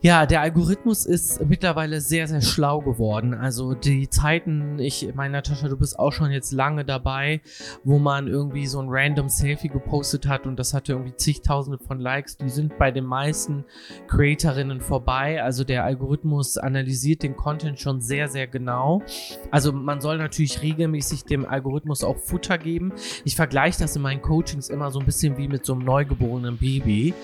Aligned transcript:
Ja, 0.00 0.26
der 0.26 0.40
Algorithmus 0.40 1.06
ist 1.06 1.44
mittlerweile 1.46 2.00
sehr, 2.00 2.28
sehr 2.28 2.42
schlau 2.42 2.80
geworden. 2.80 3.34
Also 3.34 3.74
die 3.74 4.08
Zeiten, 4.08 4.78
ich 4.78 5.12
meine, 5.14 5.32
Natascha, 5.32 5.68
du 5.68 5.76
bist 5.76 5.98
auch 5.98 6.12
schon 6.12 6.30
jetzt 6.30 6.52
lange 6.52 6.84
dabei, 6.84 7.40
wo 7.82 7.98
man 7.98 8.28
irgendwie 8.28 8.66
so 8.66 8.80
ein 8.80 8.88
random 8.88 9.28
Selfie 9.28 9.68
gepostet 9.68 10.28
hat 10.28 10.46
und 10.46 10.58
das 10.58 10.74
hatte 10.74 10.92
irgendwie 10.92 11.16
zigtausende 11.16 11.78
von 11.78 11.98
Likes. 11.98 12.36
Die 12.36 12.50
sind 12.50 12.78
bei 12.78 12.90
den 12.90 13.04
meisten 13.04 13.64
Creatorinnen 14.08 14.80
vorbei. 14.80 15.42
Also 15.42 15.64
der 15.64 15.84
Algorithmus 15.84 16.56
analysiert 16.56 17.22
den 17.22 17.36
Content 17.36 17.80
schon 17.80 18.00
sehr, 18.00 18.28
sehr 18.28 18.46
genau. 18.46 19.02
Also 19.50 19.72
man 19.72 20.00
soll 20.00 20.18
natürlich 20.18 20.62
regelmäßig 20.62 21.24
dem 21.24 21.46
Algorithmus 21.46 22.04
auch 22.04 22.18
Futter 22.18 22.58
geben. 22.58 22.92
Ich 23.24 23.34
vergleiche 23.34 23.80
das 23.80 23.96
in 23.96 24.02
meinen 24.02 24.22
Coachings 24.22 24.68
immer 24.68 24.90
so 24.90 25.00
ein 25.00 25.06
bisschen 25.06 25.36
wie 25.36 25.48
mit 25.48 25.64
so 25.64 25.72
einem 25.72 25.84
neugeborenen 25.84 26.58
Baby. 26.58 27.14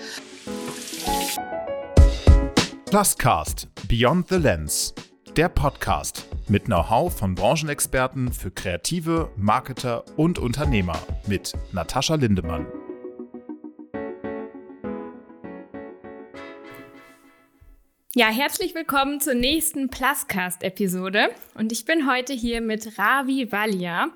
Pluscast 2.93 3.69
Beyond 3.87 4.27
the 4.29 4.35
Lens, 4.35 4.93
der 5.35 5.49
Podcast 5.49 6.27
mit 6.47 6.65
Know-how 6.65 7.11
von 7.11 7.33
Branchenexperten 7.33 8.31
für 8.31 8.51
Kreative, 8.51 9.31
Marketer 9.35 10.03
und 10.15 10.37
Unternehmer 10.37 10.99
mit 11.25 11.53
Natascha 11.71 12.13
Lindemann. 12.13 12.67
Ja, 18.15 18.27
herzlich 18.27 18.75
willkommen 18.75 19.19
zur 19.19 19.33
nächsten 19.33 19.89
Pluscast-Episode. 19.89 21.29
Und 21.55 21.71
ich 21.71 21.83
bin 21.85 22.07
heute 22.07 22.31
hier 22.31 22.61
mit 22.61 22.99
Ravi 22.99 23.51
Valia. 23.51 24.09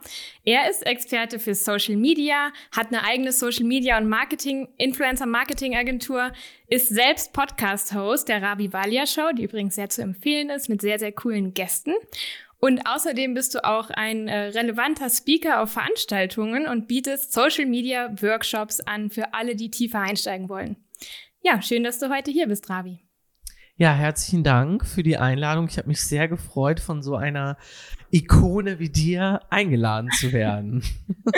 Er 0.46 0.70
ist 0.70 0.86
Experte 0.86 1.40
für 1.40 1.56
Social 1.56 1.96
Media, 1.96 2.52
hat 2.72 2.90
eine 2.90 3.04
eigene 3.04 3.32
Social 3.32 3.66
Media 3.66 3.98
und 3.98 4.08
Marketing, 4.08 4.68
Influencer-Marketing-Agentur, 4.78 6.32
ist 6.68 6.90
selbst 6.90 7.34
Podcast-Host 7.34 8.28
der 8.28 8.44
Ravi 8.44 8.72
Valia 8.72 9.08
Show, 9.08 9.32
die 9.36 9.46
übrigens 9.46 9.74
sehr 9.74 9.90
zu 9.90 10.04
empfehlen 10.04 10.52
ist, 10.52 10.70
mit 10.70 10.82
sehr, 10.82 11.00
sehr 11.00 11.12
coolen 11.12 11.56
Gästen. 11.56 11.96
Und 12.60 12.88
außerdem 12.88 13.34
bist 13.34 13.56
du 13.56 13.66
auch 13.66 13.90
ein 13.90 14.28
äh, 14.28 14.50
relevanter 14.50 15.10
Speaker 15.10 15.60
auf 15.60 15.72
Veranstaltungen 15.72 16.68
und 16.68 16.88
bietest 16.88 17.34
Social 17.34 17.66
Media 17.66 18.14
Workshops 18.22 18.80
an 18.80 19.10
für 19.10 19.34
alle, 19.34 19.56
die 19.56 19.72
tiefer 19.72 20.02
einsteigen 20.02 20.50
wollen. 20.50 20.76
Ja, 21.42 21.64
schön, 21.64 21.84
dass 21.84 21.98
du 21.98 22.14
heute 22.14 22.30
hier 22.30 22.46
bist, 22.46 22.70
Ravi. 22.70 23.07
Ja, 23.80 23.94
herzlichen 23.94 24.44
Dank 24.44 24.88
für 24.88 25.04
die 25.04 25.18
Einladung. 25.18 25.68
Ich 25.70 25.78
habe 25.78 25.88
mich 25.88 26.02
sehr 26.02 26.28
gefreut, 26.28 26.80
von 26.80 27.04
so 27.04 27.16
einer 27.16 27.58
Ikone 28.10 28.80
wie 28.80 28.90
dir 28.90 29.42
eingeladen 29.52 30.10
zu 30.20 30.32
werden. 30.32 30.84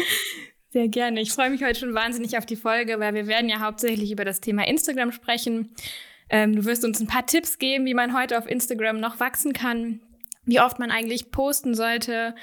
Sehr 0.71 0.87
gerne. 0.87 1.19
Ich 1.19 1.33
freue 1.33 1.49
mich 1.49 1.63
heute 1.63 1.79
schon 1.79 1.95
wahnsinnig 1.95 2.37
auf 2.37 2.45
die 2.45 2.55
Folge, 2.55 2.97
weil 2.99 3.13
wir 3.13 3.27
werden 3.27 3.49
ja 3.49 3.59
hauptsächlich 3.59 4.11
über 4.11 4.23
das 4.23 4.39
Thema 4.39 4.65
Instagram 4.67 5.11
sprechen. 5.11 5.71
Ähm, 6.29 6.55
du 6.55 6.63
wirst 6.63 6.85
uns 6.85 7.01
ein 7.01 7.07
paar 7.07 7.25
Tipps 7.25 7.57
geben, 7.57 7.85
wie 7.85 7.95
man 7.95 8.17
heute 8.17 8.37
auf 8.37 8.47
Instagram 8.47 9.01
noch 9.01 9.19
wachsen 9.19 9.51
kann, 9.51 9.99
wie 10.45 10.61
oft 10.61 10.79
man 10.79 10.91
eigentlich 10.91 11.31
posten 11.31 11.73
sollte 11.73 12.35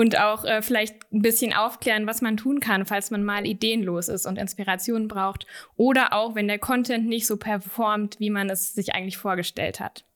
und 0.00 0.18
auch 0.18 0.46
äh, 0.46 0.62
vielleicht 0.62 1.12
ein 1.12 1.20
bisschen 1.20 1.52
aufklären, 1.52 2.06
was 2.06 2.22
man 2.22 2.38
tun 2.38 2.60
kann, 2.60 2.86
falls 2.86 3.10
man 3.10 3.22
mal 3.22 3.46
ideenlos 3.46 4.08
ist 4.08 4.24
und 4.24 4.38
Inspiration 4.38 5.08
braucht 5.08 5.46
oder 5.76 6.14
auch, 6.14 6.34
wenn 6.34 6.48
der 6.48 6.58
Content 6.58 7.06
nicht 7.06 7.26
so 7.26 7.36
performt, 7.36 8.18
wie 8.18 8.30
man 8.30 8.48
es 8.48 8.72
sich 8.72 8.94
eigentlich 8.94 9.18
vorgestellt 9.18 9.78
hat. 9.78 10.06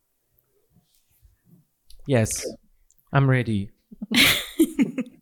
Yes, 2.06 2.46
I'm 3.12 3.28
ready. 3.28 3.72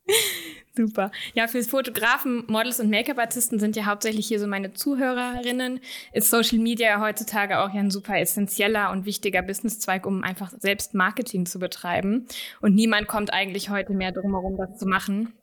Super. 0.74 1.10
Ja, 1.34 1.48
für 1.48 1.62
Fotografen, 1.62 2.44
Models 2.48 2.80
und 2.80 2.88
Make-up-Artisten 2.88 3.58
sind 3.58 3.76
ja 3.76 3.84
hauptsächlich 3.84 4.26
hier 4.26 4.40
so 4.40 4.46
meine 4.46 4.72
Zuhörerinnen. 4.72 5.80
Ist 6.14 6.30
Social 6.30 6.58
Media 6.58 6.98
heutzutage 6.98 7.58
auch 7.58 7.74
ja 7.74 7.80
ein 7.80 7.90
super 7.90 8.18
essentieller 8.18 8.90
und 8.90 9.04
wichtiger 9.04 9.42
Businesszweig, 9.42 10.06
um 10.06 10.24
einfach 10.24 10.50
selbst 10.58 10.94
Marketing 10.94 11.44
zu 11.44 11.58
betreiben. 11.58 12.26
Und 12.62 12.74
niemand 12.74 13.06
kommt 13.06 13.34
eigentlich 13.34 13.68
heute 13.68 13.92
mehr 13.92 14.12
drum 14.12 14.32
herum, 14.32 14.56
das 14.56 14.78
zu 14.78 14.86
machen. 14.86 15.34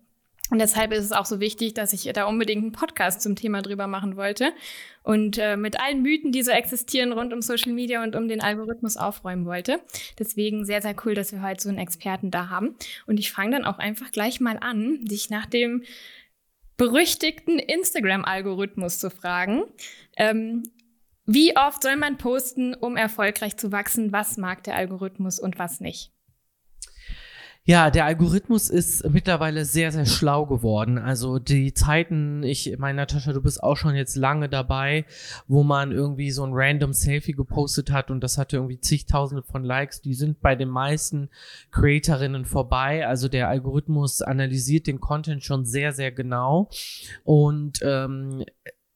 Und 0.49 0.59
deshalb 0.59 0.91
ist 0.91 1.05
es 1.05 1.11
auch 1.11 1.25
so 1.25 1.39
wichtig, 1.39 1.73
dass 1.75 1.93
ich 1.93 2.11
da 2.13 2.25
unbedingt 2.25 2.63
einen 2.63 2.71
Podcast 2.71 3.21
zum 3.21 3.35
Thema 3.35 3.61
drüber 3.61 3.87
machen 3.87 4.17
wollte 4.17 4.51
und 5.03 5.37
äh, 5.37 5.55
mit 5.57 5.79
allen 5.79 6.01
Mythen, 6.01 6.31
die 6.31 6.41
so 6.41 6.51
existieren 6.51 7.11
rund 7.11 7.33
um 7.33 7.41
Social 7.41 7.73
Media 7.73 8.03
und 8.03 8.15
um 8.15 8.27
den 8.27 8.41
Algorithmus 8.41 8.97
aufräumen 8.97 9.45
wollte. 9.45 9.79
Deswegen 10.17 10.65
sehr, 10.65 10.81
sehr 10.81 10.95
cool, 11.05 11.13
dass 11.13 11.31
wir 11.31 11.43
heute 11.43 11.61
so 11.61 11.69
einen 11.69 11.77
Experten 11.77 12.31
da 12.31 12.49
haben. 12.49 12.75
Und 13.05 13.19
ich 13.19 13.31
fange 13.31 13.51
dann 13.51 13.65
auch 13.65 13.77
einfach 13.77 14.11
gleich 14.11 14.39
mal 14.39 14.57
an, 14.59 15.05
dich 15.05 15.29
nach 15.29 15.45
dem 15.45 15.83
berüchtigten 16.77 17.59
Instagram-Algorithmus 17.59 18.99
zu 18.99 19.11
fragen. 19.11 19.63
Ähm, 20.17 20.63
wie 21.25 21.55
oft 21.55 21.83
soll 21.83 21.95
man 21.95 22.17
posten, 22.17 22.73
um 22.73 22.97
erfolgreich 22.97 23.55
zu 23.57 23.71
wachsen? 23.71 24.11
Was 24.11 24.37
mag 24.37 24.63
der 24.63 24.75
Algorithmus 24.75 25.39
und 25.39 25.59
was 25.59 25.79
nicht? 25.79 26.11
Ja, 27.69 27.91
der 27.91 28.05
Algorithmus 28.05 28.71
ist 28.71 29.07
mittlerweile 29.11 29.63
sehr, 29.63 29.91
sehr 29.91 30.07
schlau 30.07 30.47
geworden. 30.47 30.97
Also 30.97 31.37
die 31.37 31.71
Zeiten, 31.75 32.41
ich 32.41 32.75
meine, 32.79 32.95
Natascha, 32.95 33.31
du 33.31 33.43
bist 33.43 33.61
auch 33.61 33.77
schon 33.77 33.93
jetzt 33.93 34.15
lange 34.15 34.49
dabei, 34.49 35.05
wo 35.47 35.61
man 35.61 35.91
irgendwie 35.91 36.31
so 36.31 36.43
ein 36.43 36.49
random 36.51 36.93
Selfie 36.93 37.33
gepostet 37.33 37.91
hat 37.91 38.09
und 38.09 38.21
das 38.21 38.39
hatte 38.39 38.55
irgendwie 38.55 38.79
zigtausende 38.79 39.43
von 39.43 39.63
Likes, 39.63 40.01
die 40.01 40.15
sind 40.15 40.41
bei 40.41 40.55
den 40.55 40.69
meisten 40.69 41.29
Creatorinnen 41.69 42.45
vorbei. 42.45 43.05
Also 43.05 43.27
der 43.27 43.49
Algorithmus 43.49 44.23
analysiert 44.23 44.87
den 44.87 44.99
Content 44.99 45.43
schon 45.43 45.63
sehr, 45.63 45.93
sehr 45.93 46.11
genau 46.11 46.71
und 47.23 47.81
ähm, 47.83 48.45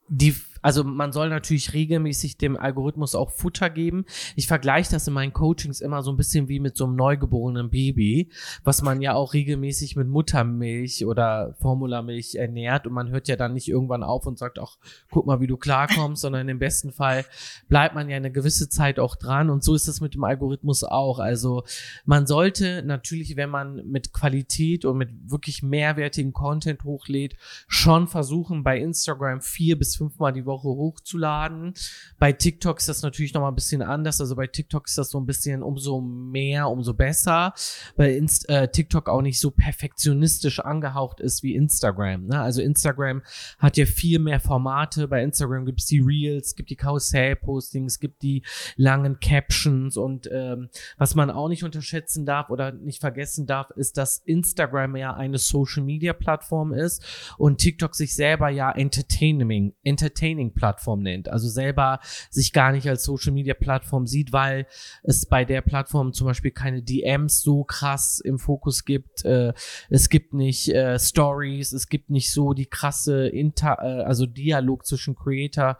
die 0.08 0.34
also 0.64 0.82
man 0.82 1.12
soll 1.12 1.28
natürlich 1.28 1.74
regelmäßig 1.74 2.38
dem 2.38 2.56
Algorithmus 2.56 3.14
auch 3.14 3.30
Futter 3.30 3.68
geben. 3.68 4.06
Ich 4.34 4.46
vergleiche 4.46 4.92
das 4.92 5.06
in 5.06 5.12
meinen 5.12 5.34
Coachings 5.34 5.82
immer 5.82 6.02
so 6.02 6.10
ein 6.10 6.16
bisschen 6.16 6.48
wie 6.48 6.58
mit 6.58 6.74
so 6.74 6.86
einem 6.86 6.96
neugeborenen 6.96 7.68
Baby, 7.68 8.30
was 8.62 8.80
man 8.80 9.02
ja 9.02 9.12
auch 9.12 9.34
regelmäßig 9.34 9.94
mit 9.94 10.08
Muttermilch 10.08 11.04
oder 11.04 11.54
Formulamilch 11.60 12.36
ernährt 12.36 12.86
und 12.86 12.94
man 12.94 13.10
hört 13.10 13.28
ja 13.28 13.36
dann 13.36 13.52
nicht 13.52 13.68
irgendwann 13.68 14.02
auf 14.02 14.24
und 14.26 14.38
sagt, 14.38 14.58
ach, 14.58 14.78
guck 15.10 15.26
mal, 15.26 15.38
wie 15.40 15.46
du 15.46 15.58
klarkommst, 15.58 16.22
sondern 16.22 16.48
im 16.48 16.58
besten 16.58 16.92
Fall 16.92 17.26
bleibt 17.68 17.94
man 17.94 18.08
ja 18.08 18.16
eine 18.16 18.32
gewisse 18.32 18.70
Zeit 18.70 18.98
auch 18.98 19.16
dran 19.16 19.50
und 19.50 19.62
so 19.62 19.74
ist 19.74 19.86
es 19.86 20.00
mit 20.00 20.14
dem 20.14 20.24
Algorithmus 20.24 20.82
auch. 20.82 21.18
Also 21.18 21.64
man 22.06 22.26
sollte 22.26 22.82
natürlich, 22.82 23.36
wenn 23.36 23.50
man 23.50 23.86
mit 23.86 24.14
Qualität 24.14 24.86
und 24.86 24.96
mit 24.96 25.10
wirklich 25.30 25.62
mehrwertigen 25.62 26.32
Content 26.32 26.84
hochlädt, 26.84 27.36
schon 27.68 28.08
versuchen, 28.08 28.64
bei 28.64 28.78
Instagram 28.78 29.42
vier 29.42 29.78
bis 29.78 29.96
fünfmal 29.96 30.32
die 30.32 30.46
Woche 30.46 30.53
Woche 30.54 30.68
hochzuladen. 30.68 31.74
Bei 32.18 32.32
TikTok 32.32 32.78
ist 32.78 32.88
das 32.88 33.02
natürlich 33.02 33.34
noch 33.34 33.40
mal 33.40 33.48
ein 33.48 33.54
bisschen 33.54 33.82
anders. 33.82 34.20
Also 34.20 34.36
bei 34.36 34.46
TikTok 34.46 34.86
ist 34.86 34.96
das 34.98 35.10
so 35.10 35.18
ein 35.18 35.26
bisschen 35.26 35.62
umso 35.62 36.00
mehr, 36.00 36.68
umso 36.68 36.94
besser, 36.94 37.52
weil 37.96 38.14
Inst 38.14 38.48
äh, 38.48 38.68
TikTok 38.68 39.08
auch 39.08 39.22
nicht 39.22 39.40
so 39.40 39.50
perfektionistisch 39.50 40.60
angehaucht 40.60 41.20
ist 41.20 41.42
wie 41.42 41.54
Instagram. 41.54 42.26
Ne? 42.26 42.40
Also 42.40 42.62
Instagram 42.62 43.22
hat 43.58 43.76
ja 43.76 43.86
viel 43.86 44.18
mehr 44.18 44.40
Formate. 44.40 45.08
Bei 45.08 45.22
Instagram 45.22 45.66
gibt 45.66 45.80
es 45.80 45.86
die 45.86 46.00
Reels, 46.00 46.54
gibt 46.54 46.70
die 46.70 46.76
Karussell-Postings, 46.76 47.98
gibt 47.98 48.22
die 48.22 48.44
langen 48.76 49.18
Captions 49.20 49.96
und 49.96 50.28
ähm, 50.32 50.68
was 50.96 51.14
man 51.14 51.30
auch 51.30 51.48
nicht 51.48 51.64
unterschätzen 51.64 52.26
darf 52.26 52.50
oder 52.50 52.72
nicht 52.72 53.00
vergessen 53.00 53.46
darf, 53.46 53.70
ist, 53.70 53.96
dass 53.96 54.18
Instagram 54.18 54.96
ja 54.96 55.14
eine 55.14 55.38
Social-Media-Plattform 55.38 56.72
ist 56.72 57.04
und 57.38 57.58
TikTok 57.58 57.94
sich 57.94 58.14
selber 58.14 58.48
ja 58.48 58.70
Entertaining, 58.70 59.74
Entertaining 59.82 60.43
Streaming-Plattform 60.44 61.02
nennt. 61.02 61.28
Also 61.28 61.48
selber 61.48 62.00
sich 62.30 62.52
gar 62.52 62.72
nicht 62.72 62.88
als 62.88 63.04
Social-Media-Plattform 63.04 64.06
sieht, 64.06 64.32
weil 64.32 64.66
es 65.02 65.26
bei 65.26 65.44
der 65.44 65.62
Plattform 65.62 66.12
zum 66.12 66.26
Beispiel 66.26 66.50
keine 66.50 66.82
DMs 66.82 67.40
so 67.40 67.64
krass 67.64 68.20
im 68.20 68.38
Fokus 68.38 68.84
gibt. 68.84 69.24
Äh, 69.24 69.52
es 69.90 70.08
gibt 70.08 70.34
nicht 70.34 70.68
äh, 70.68 70.98
Stories, 70.98 71.72
es 71.72 71.88
gibt 71.88 72.10
nicht 72.10 72.32
so 72.32 72.52
die 72.52 72.66
krasse 72.66 73.28
Inter, 73.28 73.78
äh, 73.80 74.02
also 74.04 74.26
Dialog 74.26 74.86
zwischen 74.86 75.14
Creator 75.14 75.78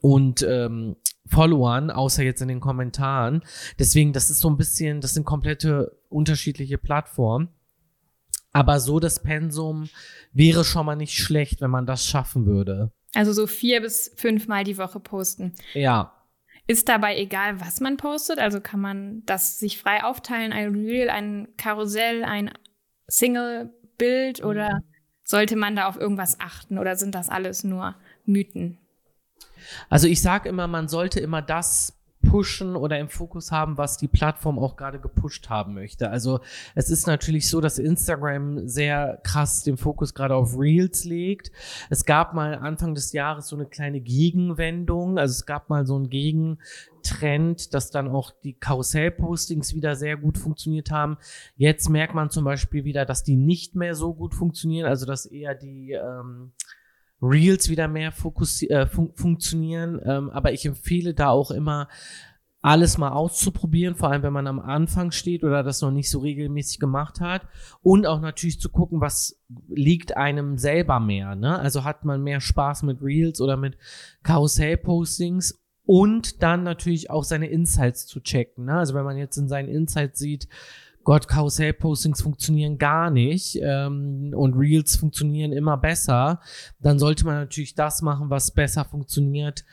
und 0.00 0.42
ähm, 0.42 0.96
Followern, 1.26 1.90
außer 1.90 2.24
jetzt 2.24 2.42
in 2.42 2.48
den 2.48 2.60
Kommentaren. 2.60 3.42
Deswegen, 3.78 4.12
das 4.12 4.28
ist 4.30 4.40
so 4.40 4.50
ein 4.50 4.56
bisschen, 4.56 5.00
das 5.00 5.14
sind 5.14 5.24
komplette 5.24 5.96
unterschiedliche 6.08 6.78
Plattformen. 6.78 7.48
Aber 8.52 8.80
so 8.80 9.00
das 9.00 9.22
Pensum 9.22 9.88
wäre 10.32 10.62
schon 10.64 10.84
mal 10.84 10.96
nicht 10.96 11.14
schlecht, 11.14 11.62
wenn 11.62 11.70
man 11.70 11.86
das 11.86 12.04
schaffen 12.04 12.44
würde. 12.44 12.92
Also 13.14 13.32
so 13.32 13.46
vier 13.46 13.80
bis 13.80 14.12
fünfmal 14.16 14.64
die 14.64 14.78
Woche 14.78 15.00
posten. 15.00 15.54
Ja. 15.74 16.12
Ist 16.66 16.88
dabei 16.88 17.18
egal, 17.18 17.60
was 17.60 17.80
man 17.80 17.96
postet? 17.96 18.38
Also 18.38 18.60
kann 18.60 18.80
man 18.80 19.22
das 19.26 19.58
sich 19.58 19.78
frei 19.78 20.04
aufteilen, 20.04 20.52
ein 20.52 20.74
Reel, 20.74 21.10
ein 21.10 21.48
Karussell, 21.56 22.24
ein 22.24 22.50
Single-Bild 23.08 24.42
oder 24.44 24.80
sollte 25.24 25.56
man 25.56 25.76
da 25.76 25.88
auf 25.88 25.96
irgendwas 25.96 26.40
achten 26.40 26.78
oder 26.78 26.96
sind 26.96 27.14
das 27.14 27.28
alles 27.28 27.64
nur 27.64 27.94
Mythen? 28.24 28.78
Also 29.88 30.06
ich 30.06 30.22
sage 30.22 30.48
immer, 30.48 30.66
man 30.66 30.88
sollte 30.88 31.20
immer 31.20 31.42
das 31.42 32.01
pushen 32.22 32.76
oder 32.76 32.98
im 32.98 33.08
Fokus 33.08 33.50
haben, 33.50 33.76
was 33.76 33.98
die 33.98 34.08
Plattform 34.08 34.58
auch 34.58 34.76
gerade 34.76 34.98
gepusht 34.98 35.50
haben 35.50 35.74
möchte. 35.74 36.10
Also 36.10 36.40
es 36.74 36.88
ist 36.88 37.06
natürlich 37.06 37.48
so, 37.48 37.60
dass 37.60 37.78
Instagram 37.78 38.66
sehr 38.68 39.20
krass 39.22 39.62
den 39.62 39.76
Fokus 39.76 40.14
gerade 40.14 40.34
auf 40.34 40.58
Reels 40.58 41.04
legt. 41.04 41.50
Es 41.90 42.04
gab 42.04 42.32
mal 42.32 42.54
Anfang 42.54 42.94
des 42.94 43.12
Jahres 43.12 43.48
so 43.48 43.56
eine 43.56 43.66
kleine 43.66 44.00
Gegenwendung. 44.00 45.18
Also 45.18 45.32
es 45.32 45.46
gab 45.46 45.68
mal 45.68 45.84
so 45.84 45.96
einen 45.96 46.08
Gegentrend, 46.08 47.74
dass 47.74 47.90
dann 47.90 48.08
auch 48.08 48.30
die 48.42 48.54
Karussell-Postings 48.54 49.74
wieder 49.74 49.96
sehr 49.96 50.16
gut 50.16 50.38
funktioniert 50.38 50.90
haben. 50.90 51.18
Jetzt 51.56 51.90
merkt 51.90 52.14
man 52.14 52.30
zum 52.30 52.44
Beispiel 52.44 52.84
wieder, 52.84 53.04
dass 53.04 53.24
die 53.24 53.36
nicht 53.36 53.74
mehr 53.74 53.94
so 53.94 54.14
gut 54.14 54.34
funktionieren. 54.34 54.88
Also 54.88 55.06
dass 55.06 55.26
eher 55.26 55.54
die 55.54 55.92
ähm, 55.92 56.52
Reels 57.22 57.68
wieder 57.70 57.88
mehr 57.88 58.12
äh, 58.12 58.86
fun 58.86 59.12
funktionieren. 59.14 60.00
Ähm, 60.04 60.30
aber 60.30 60.52
ich 60.52 60.66
empfehle 60.66 61.14
da 61.14 61.28
auch 61.28 61.50
immer, 61.50 61.88
alles 62.62 62.96
mal 62.96 63.10
auszuprobieren, 63.10 63.96
vor 63.96 64.10
allem 64.10 64.22
wenn 64.22 64.32
man 64.32 64.46
am 64.46 64.60
Anfang 64.60 65.10
steht 65.10 65.42
oder 65.42 65.64
das 65.64 65.80
noch 65.80 65.90
nicht 65.90 66.08
so 66.08 66.20
regelmäßig 66.20 66.78
gemacht 66.78 67.20
hat. 67.20 67.42
Und 67.82 68.06
auch 68.06 68.20
natürlich 68.20 68.60
zu 68.60 68.70
gucken, 68.70 69.00
was 69.00 69.40
liegt 69.68 70.16
einem 70.16 70.56
selber 70.58 71.00
mehr. 71.00 71.34
Ne? 71.34 71.58
Also 71.58 71.84
hat 71.84 72.04
man 72.04 72.22
mehr 72.22 72.40
Spaß 72.40 72.84
mit 72.84 73.02
Reels 73.02 73.40
oder 73.40 73.56
mit 73.56 73.76
Karussell-Postings 74.22 75.60
und 75.84 76.42
dann 76.44 76.62
natürlich 76.62 77.10
auch 77.10 77.24
seine 77.24 77.48
Insights 77.48 78.06
zu 78.06 78.20
checken. 78.20 78.66
Ne? 78.66 78.74
Also 78.74 78.94
wenn 78.94 79.04
man 79.04 79.16
jetzt 79.16 79.36
in 79.36 79.48
seinen 79.48 79.68
Insights 79.68 80.20
sieht, 80.20 80.48
Gott, 81.04 81.28
Karussell-Postings 81.28 82.22
funktionieren 82.22 82.78
gar 82.78 83.10
nicht 83.10 83.58
ähm, 83.60 84.32
und 84.34 84.54
Reels 84.54 84.96
funktionieren 84.96 85.52
immer 85.52 85.76
besser, 85.76 86.40
dann 86.80 86.98
sollte 86.98 87.24
man 87.24 87.34
natürlich 87.34 87.74
das 87.74 88.02
machen, 88.02 88.30
was 88.30 88.50
besser 88.52 88.84
funktioniert 88.84 89.64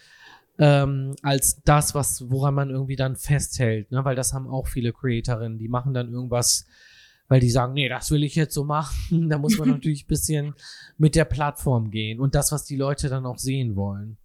ähm, 0.60 1.16
als 1.24 1.62
das, 1.64 1.96
was 1.96 2.30
woran 2.30 2.54
man 2.54 2.70
irgendwie 2.70 2.98
dann 2.98 3.16
festhält, 3.16 3.92
ne? 3.92 4.04
Weil 4.04 4.16
das 4.16 4.34
haben 4.34 4.48
auch 4.48 4.68
viele 4.68 4.92
Creatorinnen, 4.92 5.58
die 5.58 5.70
machen 5.70 5.94
dann 5.94 6.12
irgendwas, 6.12 6.68
weil 7.30 7.40
die 7.40 7.50
sagen, 7.50 7.74
nee, 7.74 7.88
das 7.88 8.12
will 8.12 8.24
ich 8.24 8.36
jetzt 8.36 8.54
so 8.54 8.66
machen. 8.66 8.96
da 9.30 9.38
muss 9.38 9.58
man 9.58 9.70
natürlich 9.70 10.06
bisschen 10.06 10.54
mit 10.98 11.16
der 11.16 11.26
Plattform 11.26 11.92
gehen 11.92 12.20
und 12.20 12.36
das, 12.36 12.52
was 12.52 12.66
die 12.66 12.76
Leute 12.76 13.08
dann 13.08 13.26
auch 13.26 13.38
sehen 13.38 13.76
wollen 13.76 14.18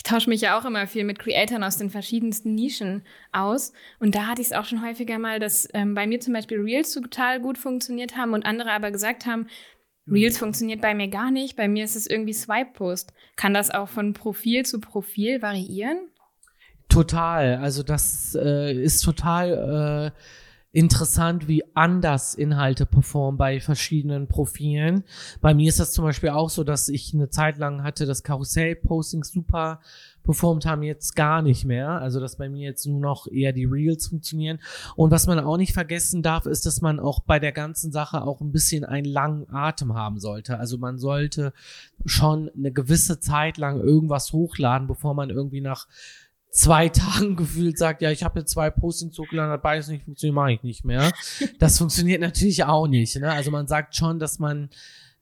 ich 0.00 0.04
tausche 0.04 0.30
mich 0.30 0.40
ja 0.40 0.58
auch 0.58 0.64
immer 0.64 0.86
viel 0.86 1.04
mit 1.04 1.18
Creatoren 1.18 1.62
aus 1.62 1.76
den 1.76 1.90
verschiedensten 1.90 2.54
Nischen 2.54 3.02
aus. 3.32 3.74
Und 3.98 4.14
da 4.14 4.28
hatte 4.28 4.40
ich 4.40 4.46
es 4.46 4.54
auch 4.54 4.64
schon 4.64 4.82
häufiger 4.82 5.18
mal, 5.18 5.38
dass 5.38 5.68
ähm, 5.74 5.94
bei 5.94 6.06
mir 6.06 6.20
zum 6.20 6.32
Beispiel 6.32 6.58
Reels 6.58 6.94
total 6.94 7.38
gut 7.38 7.58
funktioniert 7.58 8.16
haben 8.16 8.32
und 8.32 8.46
andere 8.46 8.72
aber 8.72 8.92
gesagt 8.92 9.26
haben, 9.26 9.46
Reels 10.10 10.38
funktioniert 10.38 10.80
bei 10.80 10.94
mir 10.94 11.08
gar 11.08 11.30
nicht, 11.30 11.54
bei 11.54 11.68
mir 11.68 11.84
ist 11.84 11.96
es 11.96 12.06
irgendwie 12.06 12.32
Swipe-Post. 12.32 13.12
Kann 13.36 13.52
das 13.52 13.70
auch 13.70 13.90
von 13.90 14.14
Profil 14.14 14.64
zu 14.64 14.80
Profil 14.80 15.42
variieren? 15.42 15.98
Total. 16.88 17.56
Also 17.56 17.82
das 17.82 18.34
äh, 18.40 18.72
ist 18.72 19.02
total 19.02 20.14
äh, 20.16 20.20
interessant, 20.72 21.48
wie 21.48 21.64
anders 21.74 22.34
Inhalte 22.34 22.86
performen 22.86 23.36
bei 23.36 23.60
verschiedenen 23.60 24.28
Profilen. 24.28 25.02
Bei 25.40 25.52
mir 25.52 25.68
ist 25.68 25.80
das 25.80 25.92
zum 25.92 26.04
Beispiel 26.04 26.28
auch 26.30 26.48
so, 26.48 26.62
dass 26.62 26.88
ich 26.88 27.12
eine 27.12 27.28
Zeit 27.28 27.58
lang 27.58 27.82
hatte, 27.82 28.06
dass 28.06 28.22
Karussell-Postings 28.22 29.32
super 29.32 29.80
performt 30.22 30.66
haben, 30.66 30.82
jetzt 30.82 31.16
gar 31.16 31.42
nicht 31.42 31.64
mehr. 31.64 31.88
Also, 32.00 32.20
dass 32.20 32.36
bei 32.36 32.48
mir 32.48 32.68
jetzt 32.68 32.86
nur 32.86 33.00
noch 33.00 33.26
eher 33.26 33.52
die 33.52 33.64
Reels 33.64 34.06
funktionieren. 34.06 34.60
Und 34.94 35.10
was 35.10 35.26
man 35.26 35.40
auch 35.40 35.56
nicht 35.56 35.72
vergessen 35.72 36.22
darf, 36.22 36.46
ist, 36.46 36.66
dass 36.66 36.80
man 36.80 37.00
auch 37.00 37.20
bei 37.20 37.40
der 37.40 37.52
ganzen 37.52 37.90
Sache 37.90 38.22
auch 38.22 38.40
ein 38.40 38.52
bisschen 38.52 38.84
einen 38.84 39.06
langen 39.06 39.52
Atem 39.52 39.94
haben 39.94 40.20
sollte. 40.20 40.58
Also, 40.58 40.78
man 40.78 40.98
sollte 40.98 41.52
schon 42.04 42.48
eine 42.56 42.70
gewisse 42.70 43.18
Zeit 43.18 43.58
lang 43.58 43.80
irgendwas 43.80 44.32
hochladen, 44.32 44.86
bevor 44.86 45.14
man 45.14 45.30
irgendwie 45.30 45.62
nach 45.62 45.88
zwei 46.50 46.88
Tagen 46.90 47.36
gefühlt 47.36 47.78
sagt, 47.78 48.02
ja, 48.02 48.10
ich 48.10 48.22
habe 48.22 48.40
jetzt 48.40 48.52
zwei 48.52 48.70
Postings 48.70 49.18
hochgeladen, 49.18 49.52
hat 49.52 49.62
beides 49.62 49.88
nicht 49.88 50.04
funktioniert, 50.04 50.34
mache 50.34 50.52
ich 50.52 50.62
nicht 50.62 50.84
mehr. 50.84 51.12
Das 51.58 51.78
funktioniert 51.78 52.20
natürlich 52.20 52.64
auch 52.64 52.86
nicht. 52.86 53.16
Ne? 53.16 53.30
Also 53.30 53.50
man 53.50 53.66
sagt 53.66 53.96
schon, 53.96 54.18
dass 54.18 54.38
man 54.38 54.70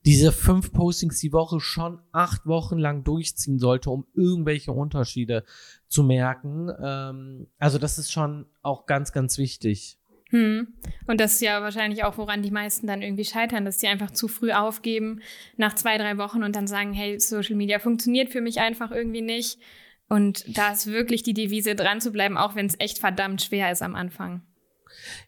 diese 0.05 0.31
fünf 0.31 0.71
Postings 0.71 1.19
die 1.19 1.33
Woche 1.33 1.59
schon 1.59 1.99
acht 2.11 2.45
Wochen 2.45 2.77
lang 2.77 3.03
durchziehen 3.03 3.59
sollte, 3.59 3.89
um 3.89 4.05
irgendwelche 4.13 4.71
Unterschiede 4.71 5.43
zu 5.87 6.03
merken. 6.03 6.69
Ähm, 6.81 7.47
also 7.57 7.77
das 7.77 7.97
ist 7.97 8.11
schon 8.11 8.45
auch 8.61 8.85
ganz, 8.85 9.11
ganz 9.11 9.37
wichtig. 9.37 9.97
Hm. 10.29 10.67
Und 11.07 11.19
das 11.19 11.33
ist 11.33 11.41
ja 11.41 11.61
wahrscheinlich 11.61 12.03
auch, 12.03 12.17
woran 12.17 12.43
die 12.43 12.51
meisten 12.51 12.85
dann 12.85 13.01
irgendwie 13.01 13.25
scheitern, 13.25 13.65
dass 13.65 13.79
sie 13.79 13.87
einfach 13.87 14.11
zu 14.11 14.27
früh 14.27 14.51
aufgeben 14.51 15.21
nach 15.57 15.73
zwei, 15.73 15.97
drei 15.97 16.17
Wochen 16.17 16.43
und 16.43 16.55
dann 16.55 16.67
sagen, 16.67 16.93
hey, 16.93 17.19
Social 17.19 17.55
Media 17.55 17.79
funktioniert 17.79 18.29
für 18.29 18.41
mich 18.41 18.59
einfach 18.59 18.91
irgendwie 18.91 19.21
nicht. 19.21 19.57
Und 20.09 20.57
da 20.57 20.71
ist 20.71 20.87
wirklich 20.87 21.23
die 21.23 21.35
Devise 21.35 21.75
dran 21.75 22.01
zu 22.01 22.11
bleiben, 22.11 22.35
auch 22.35 22.55
wenn 22.55 22.65
es 22.65 22.79
echt 22.79 22.97
verdammt 22.97 23.41
schwer 23.41 23.71
ist 23.71 23.83
am 23.83 23.95
Anfang. 23.95 24.41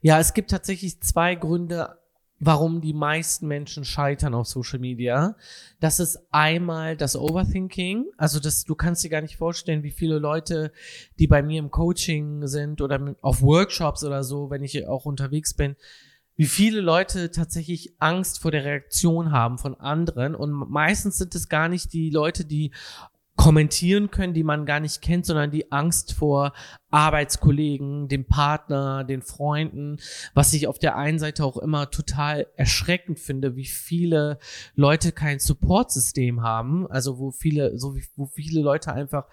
Ja, 0.02 0.20
es 0.20 0.34
gibt 0.34 0.50
tatsächlich 0.50 1.00
zwei 1.02 1.36
Gründe, 1.36 2.00
warum 2.40 2.82
die 2.82 2.94
meisten 2.94 3.48
Menschen 3.48 3.86
scheitern 3.86 4.34
auf 4.34 4.48
Social 4.48 4.80
Media. 4.80 5.36
Das 5.80 6.00
ist 6.00 6.20
einmal 6.32 6.98
das 6.98 7.16
Overthinking. 7.16 8.08
Also 8.18 8.40
das, 8.40 8.66
du 8.66 8.74
kannst 8.74 9.04
dir 9.04 9.10
gar 9.10 9.22
nicht 9.22 9.38
vorstellen, 9.38 9.84
wie 9.84 9.92
viele 9.92 10.18
Leute, 10.18 10.72
die 11.20 11.28
bei 11.28 11.44
mir 11.44 11.60
im 11.60 11.70
Coaching 11.70 12.48
sind 12.48 12.82
oder 12.82 13.16
auf 13.22 13.44
Workshops 13.44 14.04
oder 14.04 14.24
so, 14.24 14.50
wenn 14.50 14.64
ich 14.64 14.88
auch 14.88 15.06
unterwegs 15.06 15.54
bin, 15.54 15.76
wie 16.36 16.48
viele 16.48 16.82
Leute 16.82 17.30
tatsächlich 17.30 17.94
Angst 18.00 18.40
vor 18.40 18.50
der 18.50 18.66
Reaktion 18.66 19.32
haben 19.32 19.60
von 19.60 19.76
anderen. 19.76 20.34
Und 20.34 20.52
meistens 20.52 21.20
sind 21.20 21.36
es 21.36 21.48
gar 21.48 21.70
nicht 21.70 21.94
die 21.94 22.10
Leute, 22.10 22.46
die 22.46 22.72
kommentieren 23.42 24.12
können, 24.12 24.34
die 24.34 24.44
man 24.44 24.66
gar 24.68 24.80
nicht 24.80 25.02
kennt, 25.02 25.26
sondern 25.26 25.50
die 25.50 25.72
Angst 25.72 26.14
vor 26.14 26.54
Arbeitskollegen, 26.92 28.08
dem 28.08 28.26
Partner, 28.26 29.04
den 29.04 29.22
Freunden, 29.22 29.98
was 30.34 30.54
ich 30.54 30.68
auf 30.68 30.78
der 30.78 30.98
einen 30.98 31.20
Seite 31.20 31.46
auch 31.46 31.58
immer 31.58 31.90
total 31.90 32.48
erschreckend 32.56 33.20
finde, 33.20 33.56
wie 33.56 33.66
viele 33.66 34.38
Leute 34.76 35.12
kein 35.12 35.40
Supportsystem 35.40 36.44
haben, 36.44 36.86
also 36.88 37.18
wo 37.18 37.32
viele, 37.32 37.78
so 37.78 37.96
wie, 37.96 38.04
wo 38.16 38.26
viele 38.26 38.62
Leute 38.62 38.94
einfach 38.94 39.26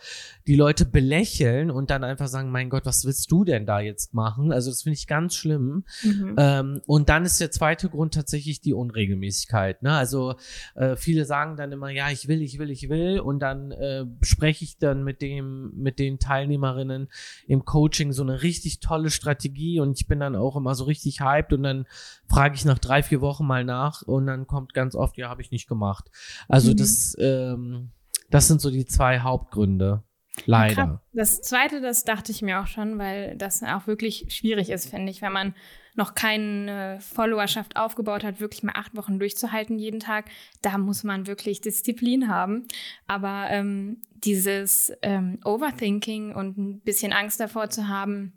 die 0.46 0.54
Leute 0.54 0.84
belächeln 0.84 1.70
und 1.70 1.90
dann 1.90 2.04
einfach 2.04 2.28
sagen, 2.28 2.50
mein 2.50 2.70
Gott, 2.70 2.86
was 2.86 3.04
willst 3.04 3.30
du 3.30 3.44
denn 3.44 3.66
da 3.66 3.80
jetzt 3.80 4.14
machen? 4.14 4.52
Also 4.52 4.70
das 4.70 4.82
finde 4.82 4.94
ich 4.94 5.06
ganz 5.06 5.34
schlimm. 5.34 5.84
Mhm. 6.02 6.34
Ähm, 6.38 6.80
und 6.86 7.08
dann 7.08 7.24
ist 7.24 7.40
der 7.40 7.50
zweite 7.50 7.88
Grund 7.88 8.14
tatsächlich 8.14 8.60
die 8.60 8.72
Unregelmäßigkeit. 8.72 9.82
Ne? 9.82 9.92
Also 9.92 10.36
äh, 10.74 10.96
viele 10.96 11.24
sagen 11.24 11.56
dann 11.56 11.72
immer, 11.72 11.90
ja, 11.90 12.10
ich 12.10 12.28
will, 12.28 12.40
ich 12.42 12.58
will, 12.58 12.70
ich 12.70 12.88
will, 12.88 13.20
und 13.20 13.40
dann 13.40 13.72
äh, 13.72 14.04
spreche 14.22 14.64
ich 14.64 14.78
dann 14.78 15.02
mit 15.02 15.22
dem, 15.22 15.72
mit 15.74 15.98
den 15.98 16.18
Teilnehmerinnen 16.18 17.08
im 17.48 17.64
Coaching 17.64 18.12
so 18.12 18.22
eine 18.22 18.42
richtig 18.42 18.78
tolle 18.80 19.10
Strategie 19.10 19.80
und 19.80 19.98
ich 19.98 20.06
bin 20.06 20.20
dann 20.20 20.36
auch 20.36 20.54
immer 20.54 20.74
so 20.74 20.84
richtig 20.84 21.20
hyped 21.20 21.54
und 21.54 21.62
dann 21.62 21.86
frage 22.28 22.54
ich 22.54 22.66
nach 22.66 22.78
drei, 22.78 23.02
vier 23.02 23.22
Wochen 23.22 23.46
mal 23.46 23.64
nach 23.64 24.02
und 24.02 24.26
dann 24.26 24.46
kommt 24.46 24.74
ganz 24.74 24.94
oft, 24.94 25.16
ja, 25.16 25.30
habe 25.30 25.40
ich 25.40 25.50
nicht 25.50 25.66
gemacht. 25.66 26.10
Also 26.46 26.72
mhm. 26.72 26.76
das, 26.76 27.16
ähm, 27.18 27.90
das 28.30 28.48
sind 28.48 28.60
so 28.60 28.70
die 28.70 28.84
zwei 28.84 29.20
Hauptgründe. 29.20 30.04
Leider. 30.44 31.02
Das 31.14 31.40
zweite, 31.40 31.80
das 31.80 32.04
dachte 32.04 32.30
ich 32.30 32.42
mir 32.42 32.60
auch 32.60 32.66
schon, 32.66 32.98
weil 32.98 33.36
das 33.36 33.62
auch 33.62 33.86
wirklich 33.86 34.26
schwierig 34.28 34.68
ist, 34.70 34.88
finde 34.88 35.10
ich, 35.10 35.22
wenn 35.22 35.32
man 35.32 35.54
noch 35.98 36.14
keine 36.14 36.98
Followerschaft 37.00 37.76
aufgebaut 37.76 38.24
hat, 38.24 38.40
wirklich 38.40 38.62
mal 38.62 38.72
acht 38.74 38.96
Wochen 38.96 39.18
durchzuhalten 39.18 39.78
jeden 39.78 40.00
Tag. 40.00 40.26
Da 40.62 40.78
muss 40.78 41.02
man 41.02 41.26
wirklich 41.26 41.60
Disziplin 41.60 42.28
haben. 42.28 42.66
Aber 43.06 43.48
ähm, 43.50 44.00
dieses 44.14 44.92
ähm, 45.02 45.40
Overthinking 45.44 46.34
und 46.34 46.56
ein 46.56 46.80
bisschen 46.80 47.12
Angst 47.12 47.40
davor 47.40 47.68
zu 47.68 47.88
haben, 47.88 48.32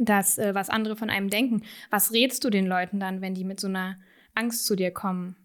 dass 0.00 0.38
äh, 0.38 0.54
was 0.54 0.70
andere 0.70 0.96
von 0.96 1.10
einem 1.10 1.28
denken, 1.28 1.62
was 1.90 2.12
rätst 2.12 2.42
du 2.44 2.50
den 2.50 2.66
Leuten 2.66 2.98
dann, 2.98 3.20
wenn 3.20 3.34
die 3.34 3.44
mit 3.44 3.60
so 3.60 3.68
einer 3.68 3.96
Angst 4.34 4.66
zu 4.66 4.74
dir 4.74 4.90
kommen? 4.90 5.36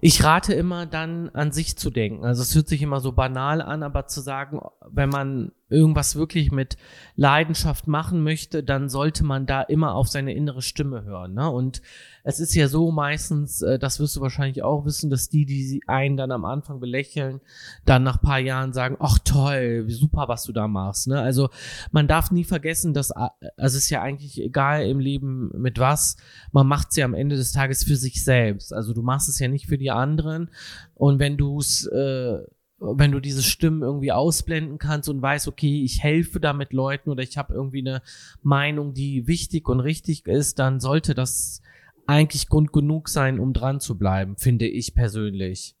Ich 0.00 0.24
rate 0.24 0.54
immer 0.54 0.86
dann 0.86 1.30
an 1.30 1.52
sich 1.52 1.76
zu 1.76 1.90
denken. 1.90 2.24
Also 2.24 2.42
es 2.42 2.54
hört 2.54 2.68
sich 2.68 2.82
immer 2.82 3.00
so 3.00 3.12
banal 3.12 3.62
an, 3.62 3.82
aber 3.82 4.06
zu 4.06 4.20
sagen, 4.20 4.60
wenn 4.90 5.08
man 5.08 5.52
irgendwas 5.74 6.16
wirklich 6.16 6.52
mit 6.52 6.76
Leidenschaft 7.16 7.86
machen 7.86 8.22
möchte, 8.22 8.62
dann 8.62 8.88
sollte 8.88 9.24
man 9.24 9.46
da 9.46 9.62
immer 9.62 9.94
auf 9.94 10.08
seine 10.08 10.34
innere 10.34 10.62
Stimme 10.62 11.04
hören. 11.04 11.34
Ne? 11.34 11.50
Und 11.50 11.82
es 12.22 12.40
ist 12.40 12.54
ja 12.54 12.68
so 12.68 12.90
meistens, 12.90 13.60
äh, 13.60 13.78
das 13.78 14.00
wirst 14.00 14.16
du 14.16 14.20
wahrscheinlich 14.20 14.62
auch 14.62 14.86
wissen, 14.86 15.10
dass 15.10 15.28
die, 15.28 15.44
die 15.44 15.82
einen 15.86 16.16
dann 16.16 16.32
am 16.32 16.44
Anfang 16.44 16.80
belächeln, 16.80 17.40
dann 17.84 18.02
nach 18.02 18.20
paar 18.20 18.38
Jahren 18.38 18.72
sagen, 18.72 18.96
ach 18.98 19.18
toll, 19.18 19.84
super, 19.88 20.26
was 20.28 20.44
du 20.44 20.52
da 20.52 20.66
machst. 20.66 21.06
Ne? 21.06 21.20
Also 21.20 21.50
man 21.92 22.08
darf 22.08 22.30
nie 22.30 22.44
vergessen, 22.44 22.94
dass 22.94 23.10
äh, 23.10 23.28
also 23.56 23.76
es 23.76 23.84
ist 23.84 23.90
ja 23.90 24.00
eigentlich 24.02 24.40
egal 24.40 24.86
im 24.86 25.00
Leben 25.00 25.50
mit 25.54 25.78
was, 25.78 26.16
man 26.52 26.66
macht 26.66 26.88
es 26.90 26.96
ja 26.96 27.04
am 27.04 27.14
Ende 27.14 27.36
des 27.36 27.52
Tages 27.52 27.84
für 27.84 27.96
sich 27.96 28.24
selbst. 28.24 28.72
Also 28.72 28.94
du 28.94 29.02
machst 29.02 29.28
es 29.28 29.38
ja 29.38 29.48
nicht 29.48 29.66
für 29.66 29.78
die 29.78 29.90
anderen. 29.90 30.50
Und 30.94 31.18
wenn 31.18 31.36
du 31.36 31.58
es 31.58 31.86
äh, 31.86 32.38
wenn 32.84 33.12
du 33.12 33.20
diese 33.20 33.42
Stimmen 33.42 33.82
irgendwie 33.82 34.12
ausblenden 34.12 34.78
kannst 34.78 35.08
und 35.08 35.22
weißt, 35.22 35.48
okay, 35.48 35.82
ich 35.82 36.02
helfe 36.02 36.40
damit 36.40 36.72
Leuten 36.72 37.10
oder 37.10 37.22
ich 37.22 37.38
habe 37.38 37.54
irgendwie 37.54 37.80
eine 37.80 38.02
Meinung, 38.42 38.94
die 38.94 39.26
wichtig 39.26 39.68
und 39.68 39.80
richtig 39.80 40.26
ist, 40.26 40.58
dann 40.58 40.80
sollte 40.80 41.14
das 41.14 41.62
eigentlich 42.06 42.48
Grund 42.48 42.72
genug 42.72 43.08
sein, 43.08 43.38
um 43.38 43.52
dran 43.52 43.80
zu 43.80 43.96
bleiben, 43.96 44.36
finde 44.36 44.66
ich 44.66 44.94
persönlich. 44.94 45.74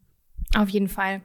Auf 0.56 0.68
jeden 0.68 0.88
Fall. 0.88 1.22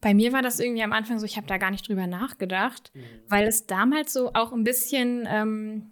Bei 0.00 0.14
mir 0.14 0.32
war 0.32 0.42
das 0.42 0.60
irgendwie 0.60 0.82
am 0.82 0.92
Anfang 0.92 1.18
so, 1.18 1.26
ich 1.26 1.36
habe 1.36 1.46
da 1.46 1.58
gar 1.58 1.70
nicht 1.70 1.88
drüber 1.88 2.06
nachgedacht, 2.06 2.90
mhm. 2.94 3.00
weil 3.28 3.46
es 3.46 3.66
damals 3.66 4.12
so 4.12 4.32
auch 4.32 4.52
ein 4.52 4.64
bisschen 4.64 5.28
ähm, 5.28 5.90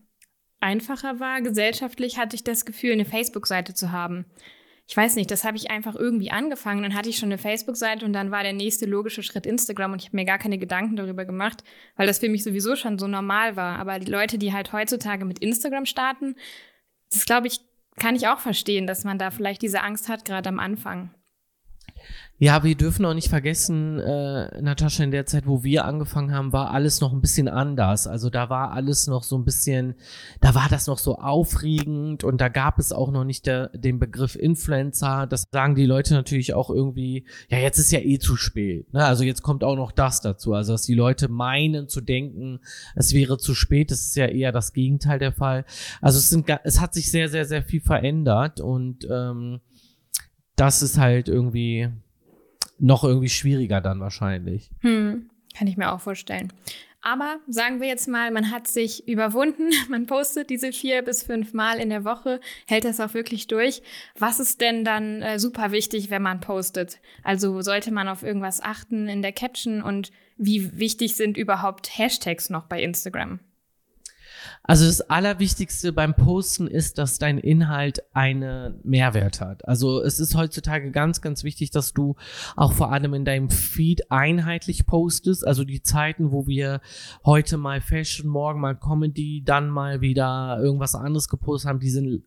einfacher 0.61 1.21
war. 1.21 1.43
Gesellschaftlich 1.43 2.19
hatte 2.19 2.37
ich 2.37 2.45
das 2.45 2.65
Gefühl, 2.65 2.93
eine 2.93 3.05
Facebook-Seite 3.05 3.75
zu 3.75 3.93
haben. 3.93 4.25
Ich 4.91 4.97
weiß 4.97 5.17
nicht, 5.17 5.31
das 5.31 5.45
habe 5.45 5.59
ich 5.59 5.71
einfach 5.71 5.95
irgendwie 5.95 6.31
angefangen. 6.31 6.83
Dann 6.83 6.95
hatte 6.95 7.11
ich 7.11 7.19
schon 7.19 7.29
eine 7.29 7.37
Facebook-Seite 7.37 8.07
und 8.07 8.15
dann 8.15 8.31
war 8.31 8.43
der 8.43 8.55
nächste 8.55 8.87
logische 8.87 9.23
Schritt 9.23 9.45
Instagram 9.45 9.93
und 9.93 10.01
ich 10.01 10.09
habe 10.09 10.17
mir 10.17 10.25
gar 10.25 10.39
keine 10.39 10.57
Gedanken 10.57 10.97
darüber 10.97 11.27
gemacht, 11.27 11.63
weil 11.97 12.07
das 12.07 12.21
für 12.21 12.31
mich 12.31 12.43
sowieso 12.43 12.75
schon 12.75 12.99
so 12.99 13.07
normal 13.07 13.55
war. 13.55 13.79
Aber 13.79 13.99
die 13.99 14.11
Leute, 14.11 14.39
die 14.39 14.55
halt 14.55 14.73
heutzutage 14.73 15.27
mit 15.27 15.41
Instagram 15.41 15.85
starten, 15.85 16.37
das 17.13 17.27
glaube 17.27 17.49
ich, 17.49 17.61
kann 17.99 18.17
ich 18.17 18.29
auch 18.29 18.39
verstehen, 18.39 18.87
dass 18.87 19.05
man 19.05 19.19
da 19.19 19.31
vielleicht 19.31 19.61
diese 19.61 19.83
Angst 19.83 20.09
hat, 20.09 20.25
gerade 20.25 20.49
am 20.49 20.59
Anfang. 20.59 21.11
Ja, 22.41 22.63
wir 22.63 22.77
dürfen 22.77 23.05
auch 23.05 23.15
nicht 23.15 23.31
vergessen, 23.31 23.99
äh, 23.99 24.63
Natascha, 24.63 25.03
in 25.03 25.11
der 25.11 25.27
Zeit, 25.27 25.49
wo 25.49 25.65
wir 25.65 25.85
angefangen 25.85 26.33
haben, 26.33 26.53
war 26.53 26.71
alles 26.71 27.01
noch 27.01 27.13
ein 27.13 27.21
bisschen 27.21 27.49
anders. 27.49 28.07
Also 28.07 28.31
da 28.31 28.49
war 28.49 28.71
alles 28.71 29.09
noch 29.09 29.25
so 29.25 29.37
ein 29.37 29.45
bisschen, 29.45 29.97
da 30.41 30.55
war 30.55 30.69
das 30.71 30.87
noch 30.87 30.99
so 30.99 31.17
aufregend 31.17 32.23
und 32.23 32.41
da 32.41 32.49
gab 32.49 32.79
es 32.79 32.93
auch 32.93 33.11
noch 33.11 33.25
nicht 33.25 33.47
der, 33.47 33.71
den 33.71 33.99
Begriff 33.99 34.37
Influencer. 34.37 35.27
Das 35.27 35.49
sagen 35.51 35.75
die 35.75 35.87
Leute 35.87 36.15
natürlich 36.15 36.55
auch 36.55 36.71
irgendwie, 36.71 37.27
ja, 37.49 37.59
jetzt 37.59 37.79
ist 37.79 37.91
ja 37.91 37.99
eh 37.99 38.21
zu 38.21 38.37
spät. 38.37 38.93
Ne? 38.93 39.05
Also 39.05 39.25
jetzt 39.25 39.43
kommt 39.43 39.65
auch 39.65 39.75
noch 39.75 39.91
das 39.91 40.21
dazu. 40.21 40.53
Also 40.53 40.75
dass 40.75 40.83
die 40.83 40.95
Leute 40.95 41.27
meinen 41.27 41.89
zu 41.89 42.01
denken, 42.01 42.61
es 42.95 43.15
wäre 43.15 43.39
zu 43.39 43.53
spät, 43.53 43.91
das 43.91 44.03
ist 44.03 44.15
ja 44.15 44.27
eher 44.27 44.53
das 44.53 44.73
Gegenteil 44.73 45.19
der 45.19 45.33
Fall. 45.33 45.65
Also 46.01 46.19
es 46.19 46.29
sind, 46.29 46.49
es 46.63 46.81
hat 46.81 46.95
sich 46.95 47.11
sehr, 47.11 47.29
sehr, 47.29 47.47
sehr 47.47 47.65
viel 47.65 47.81
verändert 47.81 48.61
und 48.61 49.09
ähm, 49.11 49.59
das 50.55 50.83
ist 50.83 50.99
halt 50.99 51.29
irgendwie 51.29 51.89
noch 52.79 53.05
irgendwie 53.05 53.29
schwieriger 53.29 53.81
dann 53.81 54.01
wahrscheinlich. 54.01 54.71
Hm, 54.81 55.31
kann 55.57 55.67
ich 55.67 55.77
mir 55.77 55.93
auch 55.93 56.01
vorstellen. 56.01 56.53
Aber 57.01 57.37
sagen 57.47 57.81
wir 57.81 57.87
jetzt 57.87 58.09
mal, 58.09 58.31
man 58.31 58.51
hat 58.51 58.67
sich 58.67 59.07
überwunden, 59.07 59.71
man 59.89 60.07
postet 60.07 60.51
diese 60.51 60.73
vier 60.73 61.03
bis 61.03 61.23
fünf 61.23 61.55
Mal 61.55 61.79
in 61.79 61.91
der 61.91 62.05
Woche, 62.05 62.41
hält 62.67 62.85
das 62.85 63.01
auch 63.01 63.15
wirklich 63.15 63.47
durch. 63.47 63.83
Was 64.19 64.41
ist 64.41 64.61
denn 64.61 64.85
dann 64.85 65.23
äh, 65.23 65.39
super 65.39 65.71
wichtig, 65.71 66.11
wenn 66.11 66.23
man 66.23 66.41
postet? 66.41 66.99
Also 67.23 67.63
sollte 67.63 67.93
man 67.93 68.09
auf 68.09 68.23
irgendwas 68.23 68.61
achten 68.61 69.09
in 69.09 69.23
der 69.23 69.33
Caption 69.33 69.83
und 69.83 70.11
wie 70.37 70.79
wichtig 70.79 71.17
sind 71.17 71.37
überhaupt 71.37 71.99
Hashtags 71.99 72.51
noch 72.51 72.65
bei 72.65 72.83
Instagram? 72.83 73.41
Also 74.69 74.85
das 74.85 75.01
Allerwichtigste 75.01 75.95
beim 75.95 76.15
Posten 76.15 76.67
ist, 76.67 76.99
dass 76.99 77.19
dein 77.19 77.39
Inhalt 77.39 78.03
einen 78.13 78.79
Mehrwert 78.85 79.41
hat. 79.41 79.67
Also 79.67 80.03
es 80.03 80.21
ist 80.21 80.35
heutzutage 80.35 80.91
ganz, 80.91 81.23
ganz 81.23 81.43
wichtig, 81.43 81.71
dass 81.71 81.95
du 81.95 82.17
auch 82.55 82.75
vor 82.75 82.93
allem 82.93 83.15
in 83.15 83.25
deinem 83.25 83.49
Feed 83.49 84.11
einheitlich 84.11 84.87
postest. 84.87 85.47
Also 85.47 85.65
die 85.65 85.83
Zeiten, 85.83 86.33
wo 86.33 86.47
wir 86.47 86.83
heute 87.25 87.57
mal 87.57 87.81
Fashion, 87.81 88.29
morgen 88.29 88.61
mal 88.61 88.77
Comedy, 88.77 89.43
dann 89.43 89.71
mal 89.71 90.03
wieder 90.03 90.59
irgendwas 90.61 90.95
anderes 90.95 91.29
gepostet 91.29 91.71
haben, 91.71 91.81
die 91.81 91.89
sind 91.89 92.25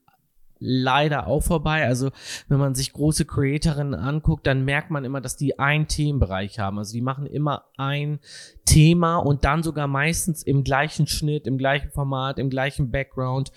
leider 0.62 1.28
auch 1.28 1.42
vorbei. 1.42 1.86
Also 1.86 2.12
wenn 2.48 2.60
man 2.60 2.76
sich 2.76 2.94
große 2.94 3.26
Creatorinnen 3.26 3.96
anguckt, 3.96 4.48
dann 4.48 4.64
merkt 4.64 4.92
man 4.92 5.04
immer, 5.04 5.20
dass 5.20 5.36
die 5.36 5.60
einen 5.60 5.88
Themenbereich 5.88 6.60
haben. 6.60 6.78
Also 6.78 6.94
die 6.94 7.02
machen 7.02 7.26
immer 7.26 7.66
ein 7.78 8.20
Thema 8.64 9.18
und 9.18 9.44
dann 9.44 9.64
sogar 9.64 9.88
meistens 9.88 10.44
im 10.44 10.64
gleichen 10.64 11.08
Schnitt, 11.08 11.48
im 11.48 11.58
gleichen 11.58 11.90
Format, 11.90 12.40
im 12.40 12.50
gleichen 12.50 12.92
Background. 12.92 13.52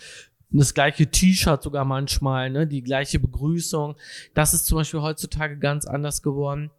Das 0.50 0.72
gleiche 0.72 1.08
T-Shirt 1.08 1.62
sogar 1.62 1.84
manchmal, 1.84 2.48
ne, 2.48 2.66
die 2.66 2.82
gleiche 2.82 3.18
Begrüßung. 3.18 3.96
Das 4.34 4.54
ist 4.54 4.66
zum 4.66 4.78
Beispiel 4.78 5.02
heutzutage 5.02 5.58
ganz 5.58 5.84
anders 5.84 6.22
geworden. 6.22 6.70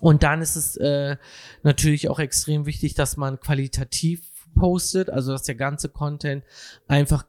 Und 0.00 0.22
dann 0.22 0.40
ist 0.40 0.56
es 0.56 0.76
äh, 0.76 1.16
natürlich 1.62 2.08
auch 2.08 2.18
extrem 2.18 2.64
wichtig, 2.64 2.94
dass 2.94 3.16
man 3.16 3.40
qualitativ 3.40 4.22
postet, 4.54 5.10
also 5.10 5.32
dass 5.32 5.42
der 5.42 5.54
ganze 5.54 5.88
Content 5.88 6.44
einfach 6.88 7.26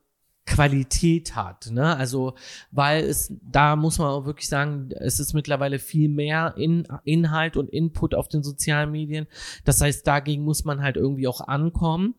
Qualität 0.47 1.35
hat. 1.35 1.69
Ne? 1.71 1.95
Also, 1.95 2.33
weil 2.71 3.03
es, 3.03 3.31
da 3.41 3.75
muss 3.75 3.99
man 3.99 4.07
auch 4.07 4.25
wirklich 4.25 4.47
sagen, 4.47 4.89
es 4.97 5.19
ist 5.19 5.33
mittlerweile 5.33 5.77
viel 5.77 6.09
mehr 6.09 6.55
in, 6.57 6.87
Inhalt 7.03 7.57
und 7.57 7.69
Input 7.69 8.15
auf 8.15 8.29
den 8.29 8.41
sozialen 8.41 8.91
Medien. 8.91 9.27
Das 9.65 9.81
heißt, 9.81 10.07
dagegen 10.07 10.43
muss 10.43 10.63
man 10.63 10.81
halt 10.81 10.95
irgendwie 10.95 11.27
auch 11.27 11.41
ankommen 11.41 12.15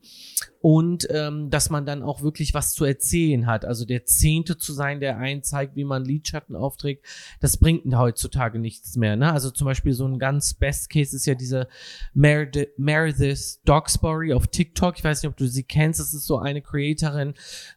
und 0.61 1.07
ähm, 1.11 1.51
dass 1.51 1.71
man 1.71 1.87
dann 1.87 2.03
auch 2.03 2.23
wirklich 2.23 2.53
was 2.53 2.73
zu 2.73 2.85
erzählen 2.85 3.47
hat. 3.47 3.65
Also 3.65 3.85
der 3.85 4.05
Zehnte 4.05 4.59
zu 4.59 4.73
sein, 4.73 4.99
der 4.99 5.19
einen 5.19 5.43
zeigt, 5.43 5.77
wie 5.77 5.85
man 5.85 6.05
Lidschatten 6.05 6.57
aufträgt, 6.57 7.07
das 7.41 7.59
bringt 7.59 7.85
heutzutage 7.95 8.59
nichts 8.59 8.97
mehr. 8.97 9.15
Ne? 9.15 9.33
Also 9.33 9.51
zum 9.51 9.67
Beispiel 9.67 9.93
so 9.93 10.07
ein 10.07 10.19
ganz 10.19 10.55
Best 10.55 10.91
Case 10.91 11.15
ist 11.15 11.27
ja 11.27 11.35
diese 11.35 11.69
Meredith, 12.13 12.71
Meredith 12.77 13.61
Dogsbury 13.65 14.33
auf 14.33 14.49
TikTok. 14.49 14.99
Ich 14.99 15.05
weiß 15.05 15.23
nicht, 15.23 15.31
ob 15.31 15.37
du 15.37 15.47
sie 15.47 15.63
kennst. 15.63 16.01
Das 16.01 16.13
ist 16.13 16.27
so 16.27 16.39
eine 16.39 16.61
Creatorin, 16.61 17.35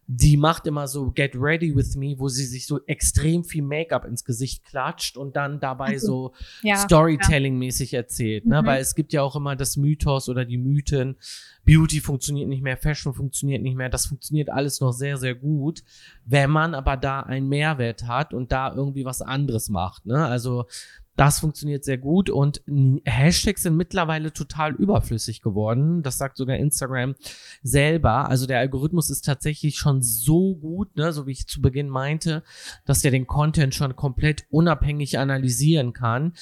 die 0.07 0.37
macht 0.37 0.65
immer 0.65 0.87
so 0.87 1.11
Get 1.11 1.35
Ready 1.35 1.75
With 1.75 1.95
Me, 1.95 2.15
wo 2.17 2.29
sie 2.29 2.45
sich 2.45 2.65
so 2.65 2.79
extrem 2.87 3.43
viel 3.43 3.61
Make-up 3.61 4.05
ins 4.05 4.25
Gesicht 4.25 4.65
klatscht 4.65 5.17
und 5.17 5.35
dann 5.35 5.59
dabei 5.59 5.99
so 5.99 6.33
ja, 6.63 6.77
Storytelling-mäßig 6.77 7.93
erzählt. 7.93 8.47
Ne? 8.47 8.61
Mhm. 8.61 8.65
Weil 8.65 8.81
es 8.81 8.95
gibt 8.95 9.13
ja 9.13 9.21
auch 9.21 9.35
immer 9.35 9.55
das 9.55 9.77
Mythos 9.77 10.29
oder 10.29 10.45
die 10.45 10.57
Mythen, 10.57 11.17
Beauty 11.63 11.99
funktioniert 11.99 12.49
nicht 12.49 12.63
mehr, 12.63 12.70
Fashion 12.77 13.13
funktioniert 13.13 13.61
nicht 13.61 13.75
mehr. 13.75 13.89
Das 13.89 14.05
funktioniert 14.05 14.49
alles 14.49 14.79
noch 14.81 14.91
sehr, 14.91 15.17
sehr 15.17 15.35
gut, 15.35 15.83
wenn 16.25 16.49
man 16.49 16.73
aber 16.73 16.97
da 16.97 17.21
einen 17.21 17.49
Mehrwert 17.49 18.07
hat 18.07 18.33
und 18.33 18.51
da 18.51 18.73
irgendwie 18.73 19.05
was 19.05 19.21
anderes 19.21 19.69
macht. 19.69 20.05
Ne? 20.05 20.25
Also 20.25 20.65
das 21.17 21.39
funktioniert 21.39 21.83
sehr 21.83 21.97
gut 21.97 22.29
und 22.29 22.63
Hashtags 23.05 23.63
sind 23.63 23.75
mittlerweile 23.75 24.31
total 24.31 24.73
überflüssig 24.73 25.41
geworden. 25.41 26.03
Das 26.03 26.17
sagt 26.17 26.37
sogar 26.37 26.55
Instagram 26.55 27.15
selber. 27.61 28.29
Also 28.29 28.47
der 28.47 28.59
Algorithmus 28.59 29.09
ist 29.09 29.25
tatsächlich 29.25 29.77
schon 29.77 30.01
so 30.01 30.55
gut, 30.55 30.95
ne, 30.95 31.11
so 31.11 31.27
wie 31.27 31.33
ich 31.33 31.47
zu 31.47 31.61
Beginn 31.61 31.89
meinte, 31.89 32.43
dass 32.85 33.01
der 33.01 33.11
den 33.11 33.27
Content 33.27 33.75
schon 33.75 33.95
komplett 33.95 34.45
unabhängig 34.49 35.19
analysieren 35.19 35.93
kann. 35.93 36.33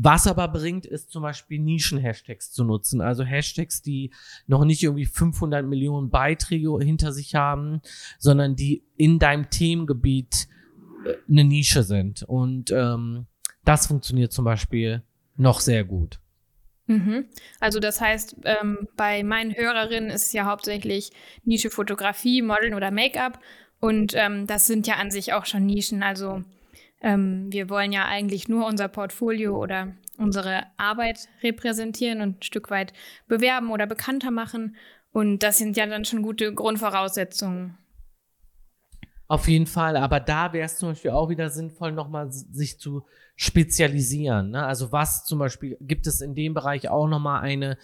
Was 0.00 0.28
aber 0.28 0.46
bringt, 0.46 0.86
ist 0.86 1.10
zum 1.10 1.22
Beispiel 1.22 1.58
Nischen-Hashtags 1.58 2.52
zu 2.52 2.62
nutzen. 2.62 3.00
Also 3.00 3.24
Hashtags, 3.24 3.82
die 3.82 4.12
noch 4.46 4.64
nicht 4.64 4.80
irgendwie 4.84 5.06
500 5.06 5.66
Millionen 5.66 6.08
Beiträge 6.08 6.78
hinter 6.78 7.12
sich 7.12 7.34
haben, 7.34 7.80
sondern 8.16 8.54
die 8.54 8.84
in 8.96 9.18
deinem 9.18 9.50
Themengebiet 9.50 10.46
äh, 11.04 11.14
eine 11.28 11.42
Nische 11.42 11.82
sind. 11.82 12.22
Und 12.22 12.70
ähm, 12.70 13.26
das 13.64 13.88
funktioniert 13.88 14.32
zum 14.32 14.44
Beispiel 14.44 15.02
noch 15.36 15.58
sehr 15.58 15.82
gut. 15.82 16.20
Mhm. 16.86 17.26
Also 17.58 17.80
das 17.80 18.00
heißt, 18.00 18.36
ähm, 18.44 18.86
bei 18.96 19.24
meinen 19.24 19.52
Hörerinnen 19.52 20.10
ist 20.10 20.26
es 20.26 20.32
ja 20.32 20.44
hauptsächlich 20.44 21.10
Nische 21.42 21.70
Fotografie, 21.70 22.40
Modeln 22.40 22.74
oder 22.74 22.92
Make-up. 22.92 23.40
Und 23.80 24.12
ähm, 24.14 24.46
das 24.46 24.68
sind 24.68 24.86
ja 24.86 24.94
an 24.94 25.10
sich 25.10 25.32
auch 25.32 25.44
schon 25.44 25.66
Nischen. 25.66 26.04
Also 26.04 26.44
ähm, 27.00 27.46
wir 27.50 27.70
wollen 27.70 27.92
ja 27.92 28.06
eigentlich 28.06 28.48
nur 28.48 28.66
unser 28.66 28.88
Portfolio 28.88 29.56
oder 29.56 29.94
unsere 30.16 30.64
Arbeit 30.76 31.28
repräsentieren 31.42 32.20
und 32.20 32.38
ein 32.38 32.42
Stück 32.42 32.70
weit 32.70 32.92
bewerben 33.28 33.70
oder 33.70 33.86
bekannter 33.86 34.30
machen. 34.30 34.76
Und 35.12 35.42
das 35.42 35.58
sind 35.58 35.76
ja 35.76 35.86
dann 35.86 36.04
schon 36.04 36.22
gute 36.22 36.52
Grundvoraussetzungen. 36.52 37.78
Auf 39.28 39.46
jeden 39.46 39.66
Fall, 39.66 39.96
aber 39.96 40.20
da 40.20 40.52
wäre 40.54 40.64
es 40.64 40.78
zum 40.78 40.90
Beispiel 40.90 41.10
auch 41.10 41.28
wieder 41.28 41.50
sinnvoll, 41.50 41.92
nochmal 41.92 42.32
sich 42.32 42.80
zu 42.80 43.04
spezialisieren. 43.36 44.50
Ne? 44.50 44.64
Also 44.64 44.90
was 44.90 45.24
zum 45.24 45.38
Beispiel, 45.38 45.76
gibt 45.80 46.06
es 46.06 46.22
in 46.22 46.34
dem 46.34 46.54
Bereich 46.54 46.88
auch 46.88 47.06
nochmal 47.06 47.42
eine 47.42 47.76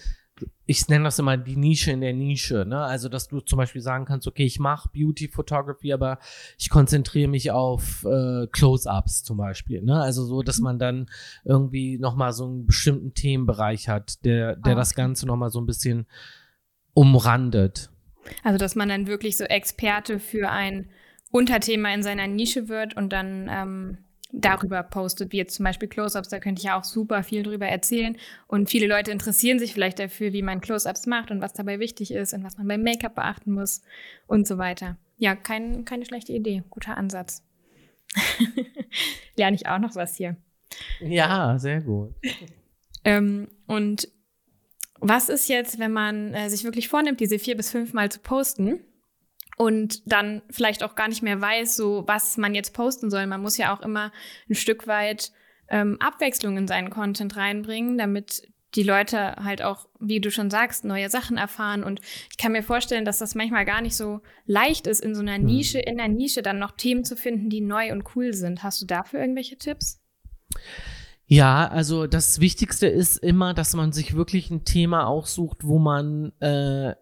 ich 0.66 0.88
nenne 0.88 1.04
das 1.04 1.18
immer 1.18 1.36
die 1.36 1.56
Nische 1.56 1.92
in 1.92 2.00
der 2.00 2.12
Nische, 2.12 2.64
ne? 2.66 2.80
Also, 2.80 3.08
dass 3.08 3.28
du 3.28 3.40
zum 3.40 3.58
Beispiel 3.58 3.82
sagen 3.82 4.04
kannst, 4.04 4.26
okay, 4.26 4.44
ich 4.44 4.58
mache 4.58 4.88
Beauty 4.92 5.28
Photography, 5.28 5.92
aber 5.92 6.18
ich 6.58 6.70
konzentriere 6.70 7.28
mich 7.28 7.50
auf 7.50 8.04
äh, 8.04 8.46
Close-ups 8.48 9.24
zum 9.24 9.36
Beispiel, 9.36 9.82
ne? 9.82 10.00
Also 10.00 10.24
so, 10.24 10.42
dass 10.42 10.58
man 10.58 10.78
dann 10.78 11.06
irgendwie 11.44 11.98
nochmal 11.98 12.32
so 12.32 12.46
einen 12.46 12.66
bestimmten 12.66 13.14
Themenbereich 13.14 13.88
hat, 13.88 14.24
der, 14.24 14.56
der 14.56 14.56
ah, 14.56 14.70
okay. 14.70 14.74
das 14.74 14.94
Ganze 14.94 15.26
nochmal 15.26 15.50
so 15.50 15.60
ein 15.60 15.66
bisschen 15.66 16.06
umrandet. 16.94 17.90
Also, 18.42 18.58
dass 18.58 18.74
man 18.74 18.88
dann 18.88 19.06
wirklich 19.06 19.36
so 19.36 19.44
Experte 19.44 20.18
für 20.18 20.50
ein 20.50 20.88
Unterthema 21.30 21.92
in 21.92 22.02
seiner 22.02 22.26
Nische 22.26 22.68
wird 22.68 22.96
und 22.96 23.12
dann 23.12 23.48
ähm, 23.50 23.98
darüber 24.36 24.82
postet, 24.82 25.32
wie 25.32 25.36
jetzt 25.36 25.54
zum 25.54 25.64
Beispiel 25.64 25.88
Close-Ups, 25.88 26.28
da 26.28 26.40
könnte 26.40 26.60
ich 26.60 26.64
ja 26.64 26.78
auch 26.78 26.84
super 26.84 27.22
viel 27.22 27.42
drüber 27.42 27.66
erzählen. 27.66 28.16
Und 28.46 28.68
viele 28.68 28.86
Leute 28.86 29.10
interessieren 29.10 29.58
sich 29.58 29.72
vielleicht 29.72 29.98
dafür, 29.98 30.32
wie 30.32 30.42
man 30.42 30.60
Close-Ups 30.60 31.06
macht 31.06 31.30
und 31.30 31.40
was 31.40 31.52
dabei 31.52 31.78
wichtig 31.78 32.12
ist 32.12 32.34
und 32.34 32.42
was 32.44 32.58
man 32.58 32.66
beim 32.66 32.82
Make-up 32.82 33.14
beachten 33.14 33.52
muss 33.52 33.82
und 34.26 34.46
so 34.46 34.58
weiter. 34.58 34.96
Ja, 35.16 35.36
kein, 35.36 35.84
keine 35.84 36.04
schlechte 36.04 36.32
Idee. 36.32 36.62
Guter 36.70 36.96
Ansatz. 36.96 37.42
Lerne 39.36 39.56
ich 39.56 39.66
auch 39.68 39.78
noch 39.78 39.94
was 39.94 40.16
hier. 40.16 40.36
Ja, 41.00 41.58
sehr 41.58 41.80
gut. 41.80 42.14
ähm, 43.04 43.48
und 43.66 44.08
was 45.00 45.28
ist 45.28 45.48
jetzt, 45.48 45.78
wenn 45.78 45.92
man 45.92 46.34
äh, 46.34 46.48
sich 46.50 46.64
wirklich 46.64 46.88
vornimmt, 46.88 47.20
diese 47.20 47.38
vier 47.38 47.56
bis 47.56 47.70
fünf 47.70 47.92
Mal 47.92 48.10
zu 48.10 48.20
posten? 48.20 48.80
Und 49.56 50.11
dann 50.11 50.42
vielleicht 50.50 50.82
auch 50.82 50.94
gar 50.94 51.08
nicht 51.08 51.23
mehr 51.23 51.40
weiß, 51.40 51.76
so 51.76 52.04
was 52.06 52.37
man 52.37 52.54
jetzt 52.54 52.75
posten 52.75 53.11
soll. 53.11 53.26
Man 53.26 53.42
muss 53.42 53.56
ja 53.56 53.75
auch 53.75 53.80
immer 53.80 54.12
ein 54.49 54.54
Stück 54.54 54.87
weit 54.87 55.32
ähm, 55.68 55.96
Abwechslung 56.00 56.56
in 56.56 56.68
seinen 56.68 56.90
Content 56.90 57.37
reinbringen, 57.37 57.99
damit 57.99 58.49
die 58.75 58.82
Leute 58.82 59.37
halt 59.37 59.62
auch, 59.62 59.87
wie 60.00 60.20
du 60.20 60.30
schon 60.30 60.50
sagst, 60.50 60.84
neue 60.84 61.08
Sachen 61.08 61.37
erfahren. 61.37 61.84
Und 61.84 62.00
ich 62.30 62.37
kann 62.37 62.52
mir 62.52 62.62
vorstellen, 62.62 63.04
dass 63.04 63.18
das 63.18 63.34
manchmal 63.34 63.64
gar 63.64 63.80
nicht 63.80 63.96
so 63.96 64.20
leicht 64.46 64.87
ist, 64.87 65.00
in 65.00 65.14
so 65.14 65.20
einer 65.20 65.37
hm. 65.37 65.44
Nische, 65.44 65.78
in 65.78 65.96
der 65.96 66.08
Nische 66.08 66.42
dann 66.42 66.58
noch 66.58 66.73
Themen 66.73 67.04
zu 67.04 67.16
finden, 67.16 67.50
die 67.50 67.61
neu 67.61 67.92
und 67.92 68.16
cool 68.16 68.34
sind. 68.34 68.62
Hast 68.62 68.82
du 68.82 68.87
dafür 68.87 69.20
irgendwelche 69.20 69.56
Tipps? 69.56 70.00
Ja, 71.26 71.68
also 71.68 72.06
das 72.06 72.40
Wichtigste 72.40 72.87
ist 72.87 73.16
immer, 73.16 73.54
dass 73.54 73.75
man 73.75 73.92
sich 73.92 74.14
wirklich 74.14 74.50
ein 74.50 74.64
Thema 74.64 75.06
aussucht, 75.06 75.58
wo 75.62 75.78
man 75.78 76.32
äh, 76.40 76.94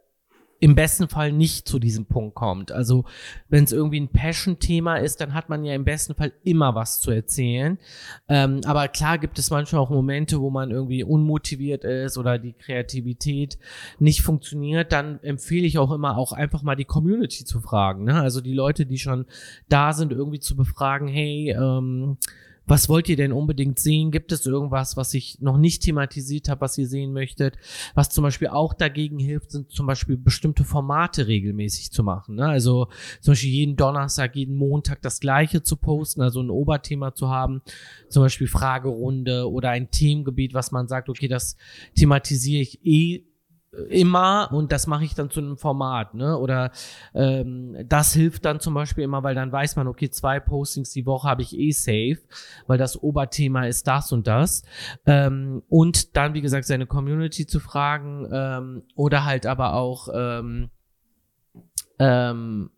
im 0.63 0.77
besten 0.77 1.09
Fall 1.09 1.33
nicht 1.33 1.67
zu 1.67 1.81
diesem 1.81 2.07
Punkt 2.07 2.37
kommt. 2.37 2.71
Also 2.71 3.05
wenn 3.49 3.65
es 3.65 3.73
irgendwie 3.73 3.99
ein 3.99 4.11
Passion-Thema 4.11 4.99
ist, 4.99 5.21
dann 5.21 5.35
hat 5.35 5.49
man 5.49 5.65
ja 5.65 5.75
im 5.75 5.85
besten 5.85 6.15
Fall 6.15 6.33
immer 6.45 6.77
was 6.77 7.01
zu 7.01 7.11
erzählen. 7.11 7.79
Ähm, 8.29 8.61
aber 8.65 8.87
klar 8.87 9.19
gibt 9.19 9.41
es 9.41 9.51
manchmal 9.51 9.83
auch 9.83 9.91
Momente, 9.91 10.41
wo 10.41 10.51
man 10.51 10.71
irgendwie 10.71 11.03
unmotiviert 11.03 11.83
ist 11.83 12.17
oder 12.17 12.39
die 12.39 12.53
Kreativität 12.53 13.59
nicht 13.99 14.23
funktioniert. 14.23 14.93
Dann 14.93 15.19
empfehle 15.25 15.67
ich 15.67 15.79
auch 15.79 15.91
immer 15.91 16.17
auch 16.17 16.33
einfach 16.33 16.63
mal 16.63 16.77
die 16.77 16.85
Community 16.85 17.45
zu 17.45 17.61
fragen. 17.61 18.05
Ne? 18.05 18.21
Also 18.23 18.41
die 18.41 18.55
Leute, 18.55 18.87
die 18.87 18.99
schon 18.99 19.27
da 19.69 19.93
sind, 19.93 20.13
irgendwie 20.13 20.39
zu 20.39 20.55
befragen, 20.55 21.09
hey, 21.09 21.57
ähm, 21.59 22.19
was 22.67 22.89
wollt 22.89 23.09
ihr 23.09 23.17
denn 23.17 23.33
unbedingt 23.33 23.79
sehen? 23.79 24.11
Gibt 24.11 24.33
es 24.33 24.47
irgendwas, 24.47 24.97
was 24.97 25.15
ich 25.15 25.41
noch 25.41 25.59
nicht 25.59 25.83
thematisiert 25.83 26.49
habe, 26.49 26.61
was 26.61 26.79
ihr 26.79 26.87
sehen 26.87 27.13
möchtet? 27.13 27.57
Was 27.95 28.11
zum 28.11 28.23
Beispiel 28.23 28.49
auch 28.49 28.75
dagegen 28.75 29.19
hilft, 29.19 29.51
sind 29.51 29.71
zum 29.71 29.87
Beispiel 29.87 30.17
bestimmte 30.17 30.65
Formate 30.65 31.27
regelmäßig 31.27 31.91
zu 31.91 32.03
machen. 32.03 32.37
Ne? 32.37 32.47
Also 32.47 32.89
zum 33.21 33.33
Beispiel 33.33 33.51
jeden 33.51 33.77
Donnerstag, 33.77 34.37
jeden 34.37 34.57
Montag 34.57 35.03
das 35.03 35.21
gleiche 35.21 35.63
zu 35.63 35.77
posten, 35.77 36.23
also 36.23 36.41
ein 36.41 36.51
Oberthema 36.51 37.15
zu 37.15 37.29
haben, 37.29 37.63
zum 38.09 38.23
Beispiel 38.23 38.47
Fragerunde 38.47 39.51
oder 39.51 39.71
ein 39.71 39.91
Themengebiet, 39.91 40.55
was 40.55 40.73
man 40.73 40.89
sagt, 40.89 41.09
okay, 41.09 41.29
das 41.29 41.57
thematisiere 41.95 42.63
ich 42.63 42.85
eh 42.85 43.25
immer 43.89 44.51
und 44.53 44.71
das 44.71 44.87
mache 44.87 45.05
ich 45.05 45.15
dann 45.15 45.31
zu 45.31 45.41
einem 45.41 45.57
Format, 45.57 46.15
ne? 46.15 46.37
Oder 46.37 46.73
ähm, 47.15 47.77
das 47.87 48.13
hilft 48.13 48.45
dann 48.45 48.61
zum 48.61 48.75
Beispiel 48.75 49.05
immer, 49.05 49.23
weil 49.23 49.35
dann 49.35 49.51
weiß 49.51 49.77
man, 49.77 49.89
okay, 49.89 50.11
zwei 50.11 50.41
Postings 50.41 50.91
die 50.91 51.07
Woche 51.07 51.29
habe 51.29 51.43
ich 51.43 51.59
eh 51.59 51.71
safe, 51.71 52.19
weil 52.67 52.77
das 52.77 53.03
Oberthema 53.03 53.67
ist 53.67 53.87
das 53.87 54.13
und 54.13 54.27
das. 54.27 54.63
Ähm, 55.07 55.63
und 55.69 56.17
dann, 56.17 56.35
wie 56.35 56.43
gesagt, 56.43 56.67
seine 56.67 56.87
Community 56.87 57.47
zu 57.47 57.61
fragen 57.61 58.29
ähm, 58.31 58.83
oder 58.95 59.25
halt 59.25 59.47
aber 59.47 59.73
auch 59.75 60.09
ähm, 60.15 60.71
ähm, 61.99 62.71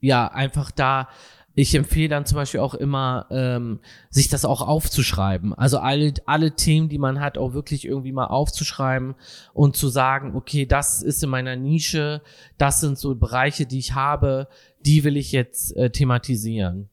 ja 0.00 0.26
einfach 0.28 0.70
da 0.70 1.08
ich 1.54 1.74
empfehle 1.74 2.08
dann 2.08 2.26
zum 2.26 2.36
Beispiel 2.36 2.60
auch 2.60 2.74
immer, 2.74 3.26
ähm, 3.30 3.80
sich 4.08 4.28
das 4.28 4.44
auch 4.44 4.62
aufzuschreiben. 4.62 5.52
Also 5.54 5.78
alle, 5.78 6.14
alle 6.26 6.52
Themen, 6.52 6.88
die 6.88 6.98
man 6.98 7.20
hat, 7.20 7.38
auch 7.38 7.54
wirklich 7.54 7.84
irgendwie 7.84 8.12
mal 8.12 8.26
aufzuschreiben 8.26 9.14
und 9.52 9.76
zu 9.76 9.88
sagen, 9.88 10.36
okay, 10.36 10.64
das 10.64 11.02
ist 11.02 11.22
in 11.22 11.30
meiner 11.30 11.56
Nische, 11.56 12.22
das 12.56 12.80
sind 12.80 12.98
so 12.98 13.14
Bereiche, 13.14 13.66
die 13.66 13.78
ich 13.78 13.94
habe, 13.94 14.48
die 14.84 15.04
will 15.04 15.16
ich 15.16 15.32
jetzt 15.32 15.76
äh, 15.76 15.90
thematisieren. 15.90 16.88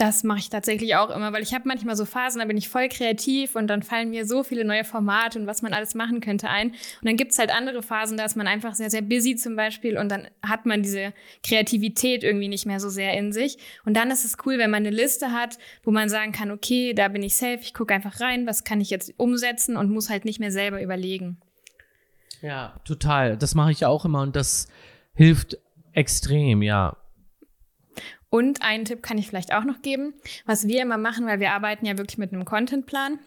Das 0.00 0.24
mache 0.24 0.38
ich 0.38 0.48
tatsächlich 0.48 0.96
auch 0.96 1.10
immer, 1.10 1.34
weil 1.34 1.42
ich 1.42 1.52
habe 1.52 1.68
manchmal 1.68 1.94
so 1.94 2.06
Phasen, 2.06 2.38
da 2.38 2.46
bin 2.46 2.56
ich 2.56 2.70
voll 2.70 2.88
kreativ 2.88 3.54
und 3.54 3.66
dann 3.66 3.82
fallen 3.82 4.08
mir 4.08 4.24
so 4.24 4.42
viele 4.42 4.64
neue 4.64 4.82
Formate 4.82 5.38
und 5.38 5.46
was 5.46 5.60
man 5.60 5.74
alles 5.74 5.94
machen 5.94 6.22
könnte 6.22 6.48
ein. 6.48 6.68
Und 6.70 7.04
dann 7.04 7.18
gibt's 7.18 7.38
halt 7.38 7.54
andere 7.54 7.82
Phasen, 7.82 8.16
da 8.16 8.24
ist 8.24 8.34
man 8.34 8.46
einfach 8.46 8.74
sehr, 8.74 8.88
sehr 8.88 9.02
busy 9.02 9.36
zum 9.36 9.56
Beispiel 9.56 9.98
und 9.98 10.08
dann 10.08 10.26
hat 10.40 10.64
man 10.64 10.82
diese 10.82 11.12
Kreativität 11.44 12.24
irgendwie 12.24 12.48
nicht 12.48 12.64
mehr 12.64 12.80
so 12.80 12.88
sehr 12.88 13.12
in 13.12 13.30
sich. 13.30 13.58
Und 13.84 13.94
dann 13.94 14.10
ist 14.10 14.24
es 14.24 14.38
cool, 14.46 14.56
wenn 14.56 14.70
man 14.70 14.86
eine 14.86 14.96
Liste 14.96 15.32
hat, 15.32 15.58
wo 15.82 15.90
man 15.90 16.08
sagen 16.08 16.32
kann, 16.32 16.50
okay, 16.50 16.94
da 16.94 17.08
bin 17.08 17.22
ich 17.22 17.36
safe, 17.36 17.58
ich 17.60 17.74
gucke 17.74 17.92
einfach 17.92 18.22
rein, 18.22 18.46
was 18.46 18.64
kann 18.64 18.80
ich 18.80 18.88
jetzt 18.88 19.12
umsetzen 19.18 19.76
und 19.76 19.90
muss 19.90 20.08
halt 20.08 20.24
nicht 20.24 20.40
mehr 20.40 20.50
selber 20.50 20.82
überlegen. 20.82 21.36
Ja, 22.40 22.80
total. 22.86 23.36
Das 23.36 23.54
mache 23.54 23.72
ich 23.72 23.84
auch 23.84 24.06
immer 24.06 24.22
und 24.22 24.34
das 24.34 24.66
hilft 25.12 25.58
extrem, 25.92 26.62
ja. 26.62 26.96
Und 28.30 28.62
einen 28.62 28.84
Tipp 28.84 29.02
kann 29.02 29.18
ich 29.18 29.26
vielleicht 29.26 29.52
auch 29.52 29.64
noch 29.64 29.82
geben, 29.82 30.14
was 30.46 30.68
wir 30.68 30.82
immer 30.82 30.98
machen, 30.98 31.26
weil 31.26 31.40
wir 31.40 31.52
arbeiten 31.52 31.84
ja 31.84 31.98
wirklich 31.98 32.18
mit 32.18 32.32
einem 32.32 32.44
Contentplan. 32.44 33.18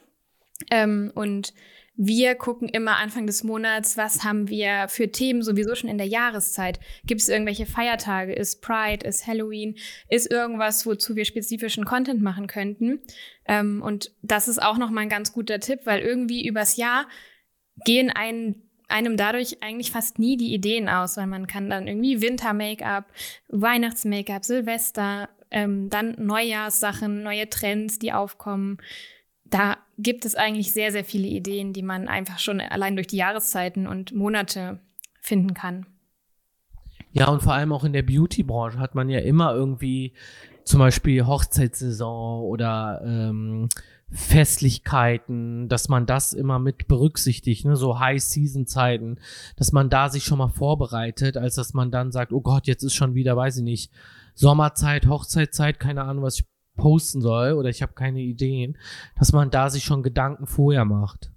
Ähm, 0.72 1.12
und 1.14 1.54
wir 1.96 2.34
gucken 2.36 2.70
immer 2.70 2.98
Anfang 2.98 3.28
des 3.28 3.44
Monats, 3.44 3.98
was 3.98 4.24
haben 4.24 4.50
wir 4.50 4.88
für 4.88 5.12
Themen 5.12 5.44
sowieso 5.44 5.76
schon 5.76 5.90
in 5.90 6.00
der 6.00 6.08
Jahreszeit. 6.08 6.80
Gibt 7.06 7.22
es 7.22 7.30
irgendwelche 7.30 7.68
Feiertage? 7.68 8.34
Ist 8.34 8.62
Pride? 8.62 9.06
Ist 9.06 9.28
Halloween? 9.28 9.76
Ist 10.10 10.32
irgendwas, 10.32 10.88
wozu 10.88 11.16
wir 11.16 11.26
spezifischen 11.26 11.86
Content 11.86 12.22
machen 12.22 12.48
könnten? 12.48 13.02
Ähm, 13.46 13.84
und 13.84 14.12
das 14.24 14.48
ist 14.48 14.62
auch 14.62 14.78
nochmal 14.78 15.04
ein 15.04 15.10
ganz 15.10 15.34
guter 15.34 15.60
Tipp, 15.60 15.82
weil 15.84 16.02
irgendwie 16.02 16.48
übers 16.48 16.78
Jahr 16.78 17.08
gehen 17.86 18.10
einen 18.10 18.63
einem 18.94 19.18
dadurch 19.18 19.64
eigentlich 19.64 19.92
fast 19.92 20.20
nie 20.20 20.38
die 20.38 20.54
Ideen 20.54 20.88
aus, 20.88 21.18
weil 21.18 21.26
man 21.26 21.48
kann 21.48 21.70
dann 21.70 21.88
irgendwie 21.88 22.22
Winter-Make-up, 22.22 23.06
Weihnachts-Make-up, 23.50 24.46
Silvester, 24.46 25.30
ähm, 25.50 25.90
dann 25.90 26.16
Neujahrssachen, 26.20 27.24
neue 27.24 27.50
Trends, 27.50 27.98
die 27.98 28.14
aufkommen. 28.14 28.78
Da 29.46 29.78
gibt 29.98 30.26
es 30.26 30.36
eigentlich 30.36 30.74
sehr, 30.74 30.92
sehr 30.92 31.04
viele 31.04 31.28
Ideen, 31.28 31.74
die 31.74 31.82
man 31.82 32.08
einfach 32.08 32.38
schon 32.38 32.62
allein 32.62 32.96
durch 32.96 33.08
die 33.08 33.18
Jahreszeiten 33.18 33.88
und 33.88 34.14
Monate 34.14 34.80
finden 35.22 35.56
kann. 35.56 35.88
Ja, 37.12 37.30
und 37.30 37.42
vor 37.42 37.54
allem 37.54 37.74
auch 37.74 37.84
in 37.84 37.94
der 37.94 38.04
Beauty-Branche 38.04 38.80
hat 38.80 38.94
man 38.94 39.10
ja 39.10 39.20
immer 39.20 39.54
irgendwie 39.54 40.14
zum 40.66 40.80
Beispiel 40.80 41.26
Hochzeitssaison 41.26 42.44
oder 42.44 43.02
ähm, 43.06 43.70
Festlichkeiten, 44.14 45.68
dass 45.68 45.90
man 45.90 46.06
das 46.06 46.34
immer 46.34 46.60
mit 46.60 46.88
berücksichtigt, 46.88 47.66
ne, 47.66 47.76
so 47.76 48.00
High-Season-Zeiten, 48.00 49.20
dass 49.58 49.72
man 49.72 49.90
da 49.90 50.10
sich 50.10 50.24
schon 50.24 50.38
mal 50.38 50.50
vorbereitet, 50.50 51.36
als 51.36 51.56
dass 51.56 51.74
man 51.74 51.90
dann 51.90 52.12
sagt, 52.12 52.32
oh 52.32 52.42
Gott, 52.42 52.68
jetzt 52.68 52.84
ist 52.84 52.94
schon 52.94 53.16
wieder, 53.16 53.36
weiß 53.36 53.58
ich 53.58 53.64
nicht, 53.64 53.92
Sommerzeit, 54.36 55.08
Hochzeitzeit, 55.08 55.80
keine 55.80 56.04
Ahnung, 56.04 56.24
was 56.24 56.40
ich 56.40 56.46
posten 56.76 57.22
soll 57.22 57.54
oder 57.54 57.70
ich 57.70 57.82
habe 57.82 57.94
keine 57.94 58.22
Ideen, 58.22 58.78
dass 59.18 59.32
man 59.34 59.50
da 59.50 59.70
sich 59.70 59.84
schon 59.84 60.04
Gedanken 60.04 60.48
vorher 60.48 60.86
macht. 60.86 61.32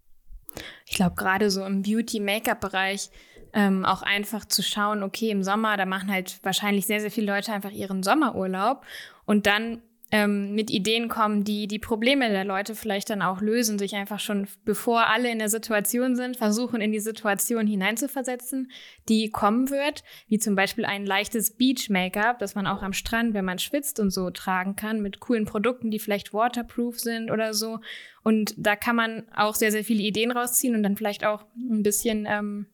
Ich 0.87 0.97
glaube, 0.97 1.15
gerade 1.15 1.51
so 1.51 1.65
im 1.65 1.83
Beauty-Make-up-Bereich 1.83 3.11
ähm, 3.53 3.85
auch 3.85 4.03
einfach 4.03 4.45
zu 4.45 4.63
schauen, 4.63 5.03
okay, 5.03 5.31
im 5.31 5.43
Sommer, 5.43 5.77
da 5.77 5.87
machen 5.87 6.11
halt 6.11 6.39
wahrscheinlich 6.43 6.87
sehr, 6.87 7.01
sehr 7.01 7.11
viele 7.11 7.33
Leute 7.33 7.53
einfach 7.53 7.71
ihren 7.71 8.03
Sommerurlaub 8.03 8.85
und 9.25 9.47
dann 9.47 9.83
ähm, 10.13 10.55
mit 10.55 10.71
Ideen 10.71 11.09
kommen, 11.09 11.43
die 11.43 11.67
die 11.67 11.81
Probleme 11.81 12.29
der 12.29 12.45
Leute 12.45 12.77
vielleicht 12.77 13.11
dann 13.11 13.23
auch 13.23 13.41
lösen, 13.41 13.79
sich 13.79 13.97
einfach 13.97 14.21
schon, 14.21 14.47
bevor 14.65 15.09
alle 15.09 15.31
in 15.31 15.41
der 15.41 15.49
Situation 15.49 16.15
sind, 16.15 16.37
versuchen, 16.37 16.81
in 16.81 16.93
die 16.93 17.01
Situation 17.01 17.67
hineinzuversetzen, 17.67 18.71
die 19.09 19.31
kommen 19.31 19.69
wird, 19.71 20.05
wie 20.29 20.39
zum 20.39 20.55
Beispiel 20.55 20.85
ein 20.85 21.07
leichtes 21.07 21.57
Beach-Make-up, 21.57 22.39
das 22.39 22.55
man 22.55 22.69
auch 22.69 22.83
am 22.83 22.93
Strand, 22.93 23.35
wenn 23.35 23.45
man 23.45 23.59
schwitzt 23.59 23.99
und 23.99 24.11
so 24.11 24.31
tragen 24.31 24.77
kann, 24.77 25.03
mit 25.03 25.19
coolen 25.19 25.45
Produkten, 25.45 25.91
die 25.91 25.99
vielleicht 25.99 26.33
waterproof 26.33 27.01
sind 27.01 27.33
oder 27.33 27.53
so. 27.53 27.81
Und 28.23 28.55
da 28.57 28.77
kann 28.77 28.95
man 28.95 29.25
auch 29.35 29.57
sehr, 29.57 29.73
sehr 29.73 29.85
viele 29.85 30.03
Ideen 30.03 30.31
rausziehen 30.31 30.77
und 30.77 30.85
dann 30.85 30.97
vielleicht 30.97 31.25
auch 31.25 31.45
ein 31.57 31.83
bisschen 31.83 32.27
ähm, 32.29 32.67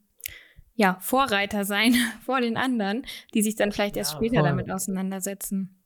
ja, 0.75 0.99
Vorreiter 1.01 1.65
sein 1.65 1.95
vor 2.25 2.43
den 2.43 2.59
anderen, 2.59 3.07
die 3.33 3.41
sich 3.41 3.57
dann 3.57 3.73
vielleicht 3.73 3.97
erst 3.97 4.13
ja, 4.13 4.19
später 4.19 4.41
voll. 4.41 4.49
damit 4.49 4.71
auseinandersetzen. 4.71 5.82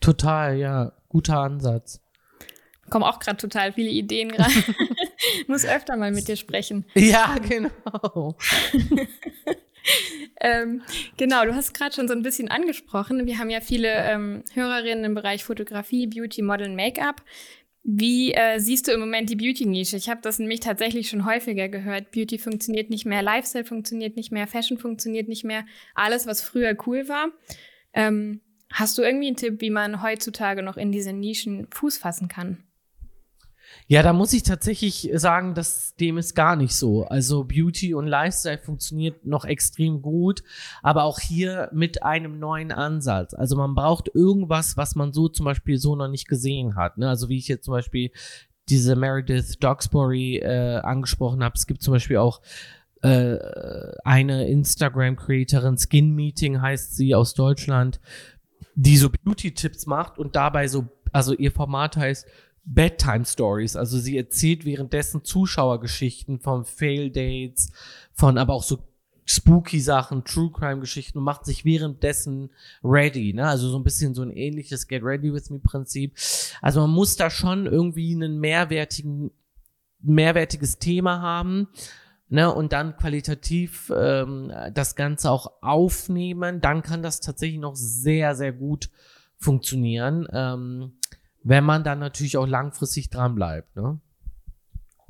Total, 0.00 0.56
ja. 0.56 0.92
Guter 1.08 1.38
Ansatz. 1.38 2.00
Kommen 2.88 3.04
auch 3.04 3.20
gerade 3.20 3.36
total 3.36 3.72
viele 3.72 3.90
Ideen 3.90 4.30
gerade. 4.30 4.52
Muss 5.46 5.64
öfter 5.64 5.96
mal 5.96 6.10
mit 6.10 6.28
dir 6.28 6.36
sprechen. 6.36 6.84
Ja, 6.94 7.36
genau. 7.38 8.36
ähm, 10.40 10.82
genau, 11.16 11.44
du 11.44 11.54
hast 11.54 11.72
gerade 11.72 11.94
schon 11.94 12.08
so 12.08 12.14
ein 12.14 12.22
bisschen 12.22 12.48
angesprochen. 12.48 13.26
Wir 13.26 13.38
haben 13.38 13.50
ja 13.50 13.60
viele 13.60 13.88
ähm, 13.88 14.42
Hörerinnen 14.54 15.04
im 15.04 15.14
Bereich 15.14 15.44
Fotografie, 15.44 16.08
Beauty, 16.08 16.42
Model, 16.42 16.68
Make-up. 16.70 17.22
Wie 17.82 18.34
äh, 18.34 18.58
siehst 18.58 18.88
du 18.88 18.92
im 18.92 19.00
Moment 19.00 19.30
die 19.30 19.36
Beauty-Nische? 19.36 19.96
Ich 19.96 20.10
habe 20.10 20.20
das 20.22 20.38
nämlich 20.38 20.60
tatsächlich 20.60 21.08
schon 21.08 21.24
häufiger 21.24 21.68
gehört. 21.68 22.10
Beauty 22.10 22.38
funktioniert 22.38 22.90
nicht 22.90 23.06
mehr, 23.06 23.22
Lifestyle 23.22 23.64
funktioniert 23.64 24.16
nicht 24.16 24.32
mehr, 24.32 24.46
Fashion 24.46 24.78
funktioniert 24.78 25.28
nicht 25.28 25.44
mehr. 25.44 25.64
Alles, 25.94 26.26
was 26.26 26.42
früher 26.42 26.76
cool 26.86 27.08
war. 27.08 27.28
Ähm, 27.94 28.40
Hast 28.72 28.96
du 28.98 29.02
irgendwie 29.02 29.28
einen 29.28 29.36
Tipp, 29.36 29.60
wie 29.60 29.70
man 29.70 30.02
heutzutage 30.02 30.62
noch 30.62 30.76
in 30.76 30.92
diese 30.92 31.12
Nischen 31.12 31.66
Fuß 31.70 31.98
fassen 31.98 32.28
kann? 32.28 32.64
Ja, 33.86 34.02
da 34.02 34.12
muss 34.12 34.32
ich 34.32 34.42
tatsächlich 34.42 35.10
sagen, 35.14 35.54
dass 35.54 35.94
dem 35.96 36.18
ist 36.18 36.34
gar 36.34 36.56
nicht 36.56 36.74
so. 36.74 37.04
Also 37.04 37.44
Beauty 37.44 37.94
und 37.94 38.06
Lifestyle 38.06 38.58
funktioniert 38.58 39.26
noch 39.26 39.44
extrem 39.44 40.02
gut, 40.02 40.42
aber 40.82 41.04
auch 41.04 41.18
hier 41.18 41.68
mit 41.72 42.02
einem 42.02 42.38
neuen 42.38 42.72
Ansatz. 42.72 43.34
Also 43.34 43.56
man 43.56 43.74
braucht 43.74 44.08
irgendwas, 44.14 44.76
was 44.76 44.94
man 44.94 45.12
so 45.12 45.28
zum 45.28 45.44
Beispiel 45.44 45.78
so 45.78 45.96
noch 45.96 46.08
nicht 46.08 46.28
gesehen 46.28 46.76
hat. 46.76 46.98
Ne? 46.98 47.08
Also 47.08 47.28
wie 47.28 47.38
ich 47.38 47.48
jetzt 47.48 47.64
zum 47.64 47.72
Beispiel 47.72 48.10
diese 48.68 48.94
Meredith 48.94 49.58
Dogsbury 49.58 50.36
äh, 50.36 50.76
angesprochen 50.82 51.42
habe. 51.42 51.54
Es 51.56 51.66
gibt 51.66 51.82
zum 51.82 51.92
Beispiel 51.92 52.18
auch 52.18 52.40
äh, 53.02 53.38
eine 54.04 54.46
Instagram-Creatorin, 54.48 55.78
Skin 55.78 56.14
Meeting 56.14 56.60
heißt 56.60 56.96
sie 56.96 57.14
aus 57.14 57.34
Deutschland, 57.34 57.98
die 58.74 58.96
so 58.96 59.10
Beauty-Tipps 59.10 59.86
macht 59.86 60.18
und 60.18 60.36
dabei 60.36 60.68
so, 60.68 60.88
also 61.12 61.34
ihr 61.34 61.52
Format 61.52 61.96
heißt 61.96 62.26
Bedtime 62.64 63.24
Stories. 63.24 63.76
Also 63.76 63.98
sie 63.98 64.16
erzählt 64.16 64.64
währenddessen 64.64 65.24
Zuschauergeschichten 65.24 66.40
von 66.40 66.64
Fail 66.64 67.10
Dates, 67.10 67.72
von 68.12 68.38
aber 68.38 68.54
auch 68.54 68.62
so 68.62 68.78
spooky 69.24 69.80
Sachen, 69.80 70.24
True 70.24 70.50
Crime 70.50 70.80
Geschichten 70.80 71.18
und 71.18 71.24
macht 71.24 71.44
sich 71.44 71.64
währenddessen 71.64 72.50
ready, 72.82 73.32
ne? 73.32 73.46
Also 73.46 73.68
so 73.68 73.78
ein 73.78 73.84
bisschen 73.84 74.14
so 74.14 74.22
ein 74.22 74.30
ähnliches 74.30 74.88
Get 74.88 75.04
Ready 75.04 75.32
with 75.32 75.50
Me 75.50 75.60
Prinzip. 75.60 76.16
Also 76.60 76.80
man 76.80 76.90
muss 76.90 77.16
da 77.16 77.30
schon 77.30 77.66
irgendwie 77.66 78.12
einen 78.12 78.40
mehrwertigen, 78.40 79.30
mehrwertiges 80.00 80.78
Thema 80.78 81.20
haben. 81.20 81.68
Ne, 82.32 82.54
und 82.54 82.72
dann 82.72 82.96
qualitativ 82.96 83.92
ähm, 83.92 84.52
das 84.72 84.94
Ganze 84.94 85.32
auch 85.32 85.50
aufnehmen, 85.62 86.60
dann 86.60 86.82
kann 86.82 87.02
das 87.02 87.18
tatsächlich 87.18 87.58
noch 87.58 87.74
sehr, 87.74 88.36
sehr 88.36 88.52
gut 88.52 88.88
funktionieren, 89.36 90.28
ähm, 90.32 90.92
wenn 91.42 91.64
man 91.64 91.82
dann 91.82 91.98
natürlich 91.98 92.36
auch 92.36 92.46
langfristig 92.46 93.10
dran 93.10 93.34
bleibt. 93.34 93.74
Ne? 93.74 93.98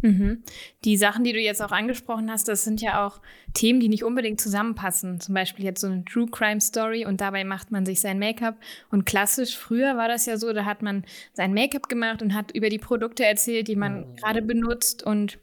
Mhm. 0.03 0.43
Die 0.85 0.97
Sachen, 0.97 1.25
die 1.25 1.33
du 1.33 1.41
jetzt 1.41 1.61
auch 1.63 1.73
angesprochen 1.73 2.31
hast, 2.31 2.49
das 2.49 2.65
sind 2.65 2.81
ja 2.81 3.07
auch 3.07 3.21
Themen, 3.53 3.81
die 3.81 3.89
nicht 3.89 4.05
unbedingt 4.05 4.41
zusammenpassen. 4.41 5.21
Zum 5.21 5.35
Beispiel 5.35 5.65
jetzt 5.65 5.81
so 5.81 5.89
eine 5.89 6.05
True 6.05 6.27
Crime 6.31 6.61
Story 6.61 7.05
und 7.05 7.21
dabei 7.21 7.45
macht 7.45 7.71
man 7.71 7.85
sich 7.85 8.01
sein 8.01 8.19
Make-up. 8.19 8.57
Und 8.91 9.05
klassisch, 9.05 9.57
früher 9.57 9.97
war 9.97 10.09
das 10.09 10.27
ja 10.27 10.37
so, 10.37 10.53
da 10.53 10.65
hat 10.65 10.83
man 10.83 11.05
sein 11.35 11.53
Make-up 11.53 11.89
gemacht 11.89 12.23
und 12.23 12.35
hat 12.35 12.53
über 12.53 12.69
die 12.69 12.79
Produkte 12.79 13.25
erzählt, 13.25 13.69
die 13.69 13.77
man 13.77 14.01
mhm. 14.01 14.17
gerade 14.17 14.43
benutzt. 14.43 15.03
Und 15.03 15.39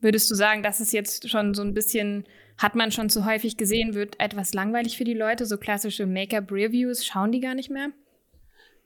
würdest 0.00 0.30
du 0.30 0.34
sagen, 0.34 0.62
das 0.62 0.80
ist 0.80 0.92
jetzt 0.92 1.28
schon 1.28 1.54
so 1.54 1.62
ein 1.62 1.74
bisschen, 1.74 2.24
hat 2.58 2.74
man 2.74 2.92
schon 2.92 3.10
zu 3.10 3.24
häufig 3.24 3.56
gesehen, 3.56 3.94
wird 3.94 4.18
etwas 4.18 4.54
langweilig 4.54 4.96
für 4.96 5.04
die 5.04 5.14
Leute? 5.14 5.46
So 5.46 5.56
klassische 5.56 6.06
Make-up-Reviews 6.06 7.04
schauen 7.04 7.32
die 7.32 7.40
gar 7.40 7.54
nicht 7.54 7.70
mehr? 7.70 7.90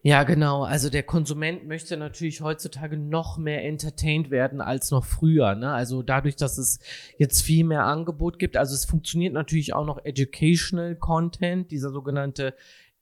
Ja, 0.07 0.23
genau. 0.25 0.65
Also 0.65 0.91
der 0.91 1.03
Konsument 1.03 1.67
möchte 1.67 1.97
natürlich 1.97 2.43
heutzutage 2.43 2.99
noch 2.99 3.39
mehr 3.39 3.65
entertained 3.65 4.31
werden 4.31 4.61
als 4.61 4.91
noch 4.91 5.03
früher. 5.03 5.55
Ne? 5.55 5.73
Also 5.73 6.03
dadurch, 6.03 6.37
dass 6.37 6.59
es 6.59 6.79
jetzt 7.17 7.41
viel 7.41 7.65
mehr 7.65 7.85
Angebot 7.87 8.39
gibt. 8.39 8.59
Also 8.59 8.75
es 8.75 8.85
funktioniert 8.85 9.33
natürlich 9.33 9.73
auch 9.73 9.87
noch 9.87 10.05
Educational 10.05 10.95
Content, 10.95 11.71
dieser 11.71 11.89
sogenannte 11.89 12.55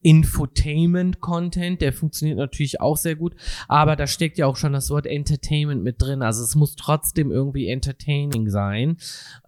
Infotainment-Content, 0.03 1.81
der 1.81 1.93
funktioniert 1.93 2.39
natürlich 2.39 2.81
auch 2.81 2.97
sehr 2.97 3.17
gut, 3.17 3.35
aber 3.69 3.97
da 3.97 4.07
steckt 4.07 4.39
ja 4.39 4.47
auch 4.47 4.57
schon 4.57 4.73
das 4.73 4.91
Wort 4.91 5.07
Entertainment 5.07 5.83
mit 5.83 6.03
drin. 6.03 6.23
Also 6.23 6.43
es 6.43 6.55
muss 6.55 6.77
trotzdem 6.77 7.31
irgendwie 7.31 7.69
entertaining 7.69 8.51
sein, 8.51 8.97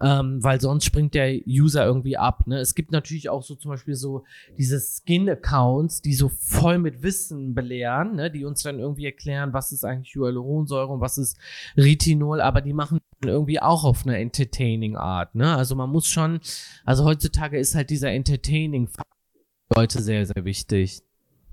ähm, 0.01 0.43
weil 0.43 0.61
sonst 0.61 0.85
springt 0.85 1.15
der 1.15 1.35
User 1.47 1.85
irgendwie 1.85 2.17
ab. 2.17 2.47
Ne? 2.47 2.59
Es 2.59 2.75
gibt 2.75 2.93
natürlich 2.93 3.29
auch 3.29 3.43
so 3.43 3.55
zum 3.55 3.71
Beispiel 3.71 3.95
so 3.95 4.25
diese 4.59 4.81
Skin-Accounts, 4.81 6.03
die 6.03 6.15
so 6.15 6.29
voll 6.29 6.79
mit 6.79 7.03
Wissen 7.03 7.55
belehren, 7.55 8.17
ne? 8.17 8.31
die 8.31 8.45
uns 8.45 8.63
dann 8.63 8.79
irgendwie 8.79 9.07
erklären, 9.07 9.53
was 9.53 9.73
ist 9.73 9.85
eigentlich 9.85 10.15
Hyaluronsäure 10.15 10.93
und 10.93 11.01
was 11.01 11.19
ist 11.19 11.37
Retinol, 11.77 12.41
aber 12.41 12.61
die 12.61 12.73
machen 12.73 13.01
irgendwie 13.25 13.61
auch 13.61 13.85
auf 13.85 14.07
eine 14.07 14.19
entertaining 14.19 14.97
Art. 14.97 15.35
Ne? 15.35 15.57
Also 15.57 15.75
man 15.75 15.91
muss 15.91 16.07
schon, 16.07 16.41
also 16.85 17.05
heutzutage 17.05 17.59
ist 17.59 17.75
halt 17.75 17.91
dieser 17.91 18.11
entertaining 18.11 18.89
Leute 19.75 20.03
sehr, 20.03 20.27
sehr 20.27 20.45
wichtig. 20.45 21.03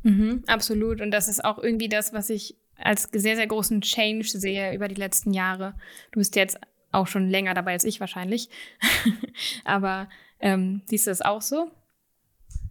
Mhm, 0.03 0.43
absolut. 0.47 1.01
Und 1.01 1.11
das 1.11 1.27
ist 1.27 1.43
auch 1.43 1.59
irgendwie 1.59 1.89
das, 1.89 2.13
was 2.13 2.29
ich 2.29 2.57
als 2.77 3.09
sehr, 3.11 3.35
sehr 3.35 3.47
großen 3.47 3.81
Change 3.81 4.27
sehe 4.27 4.73
über 4.73 4.87
die 4.87 4.95
letzten 4.95 5.33
Jahre. 5.33 5.75
Du 6.11 6.19
bist 6.19 6.35
jetzt 6.35 6.59
auch 6.91 7.07
schon 7.07 7.29
länger 7.29 7.53
dabei 7.53 7.73
als 7.73 7.83
ich 7.83 7.99
wahrscheinlich. 7.99 8.49
Aber 9.63 10.09
ähm, 10.39 10.81
siehst 10.85 11.07
du 11.07 11.11
das 11.11 11.21
auch 11.21 11.41
so? 11.41 11.71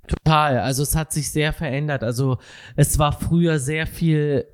Total. 0.08 0.58
Also 0.58 0.82
es 0.82 0.96
hat 0.96 1.12
sich 1.12 1.30
sehr 1.30 1.52
verändert. 1.52 2.02
Also 2.02 2.38
es 2.76 2.98
war 2.98 3.12
früher 3.12 3.58
sehr 3.58 3.86
viel 3.86 4.46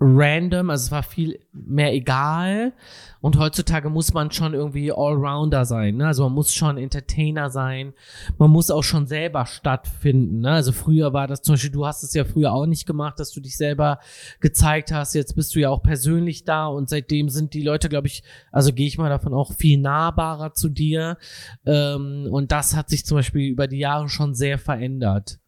random, 0.00 0.70
also 0.70 0.86
es 0.86 0.90
war 0.90 1.02
viel 1.02 1.38
mehr 1.52 1.92
egal. 1.92 2.72
Und 3.20 3.38
heutzutage 3.38 3.90
muss 3.90 4.14
man 4.14 4.30
schon 4.30 4.54
irgendwie 4.54 4.90
Allrounder 4.90 5.66
sein. 5.66 5.98
Ne? 5.98 6.06
Also 6.06 6.24
man 6.24 6.32
muss 6.32 6.54
schon 6.54 6.78
Entertainer 6.78 7.50
sein. 7.50 7.92
Man 8.38 8.50
muss 8.50 8.70
auch 8.70 8.82
schon 8.82 9.06
selber 9.06 9.44
stattfinden. 9.44 10.40
Ne? 10.40 10.52
Also 10.52 10.72
früher 10.72 11.12
war 11.12 11.26
das 11.26 11.42
zum 11.42 11.52
Beispiel, 11.52 11.70
du 11.70 11.86
hast 11.86 12.02
es 12.02 12.14
ja 12.14 12.24
früher 12.24 12.54
auch 12.54 12.64
nicht 12.64 12.86
gemacht, 12.86 13.20
dass 13.20 13.30
du 13.32 13.40
dich 13.40 13.58
selber 13.58 13.98
gezeigt 14.40 14.90
hast. 14.90 15.14
Jetzt 15.14 15.36
bist 15.36 15.54
du 15.54 15.60
ja 15.60 15.68
auch 15.68 15.82
persönlich 15.82 16.44
da 16.44 16.66
und 16.66 16.88
seitdem 16.88 17.28
sind 17.28 17.52
die 17.52 17.62
Leute, 17.62 17.90
glaube 17.90 18.06
ich, 18.06 18.22
also 18.50 18.72
gehe 18.72 18.86
ich 18.86 18.96
mal 18.96 19.10
davon 19.10 19.34
auch 19.34 19.52
viel 19.52 19.78
nahbarer 19.78 20.54
zu 20.54 20.70
dir. 20.70 21.18
Ähm, 21.66 22.26
und 22.30 22.52
das 22.52 22.74
hat 22.74 22.88
sich 22.88 23.04
zum 23.04 23.18
Beispiel 23.18 23.50
über 23.50 23.66
die 23.66 23.78
Jahre 23.78 24.08
schon 24.08 24.34
sehr 24.34 24.56
verändert. 24.56 25.40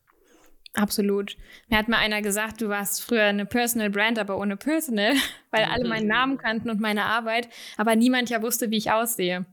Absolut. 0.75 1.37
Mir 1.69 1.77
hat 1.77 1.89
mal 1.89 1.99
einer 1.99 2.23
gesagt, 2.23 2.63
du 2.63 2.69
warst 2.69 3.03
früher 3.03 3.25
eine 3.25 3.45
Personal 3.45 3.91
Brand, 3.91 4.19
aber 4.19 4.39
ohne 4.39 4.57
Personal, 4.57 5.13
weil 5.51 5.65
alle 5.65 5.87
meinen 5.87 6.09
Namen 6.09 6.39
kannten 6.39 6.71
und 6.71 6.81
meine 6.81 7.05
Arbeit, 7.05 7.49
aber 7.77 7.95
niemand 7.95 8.31
ja 8.31 8.43
wusste, 8.43 8.71
wie 8.71 8.79
ich 8.79 8.91
aussehe. 8.91 9.45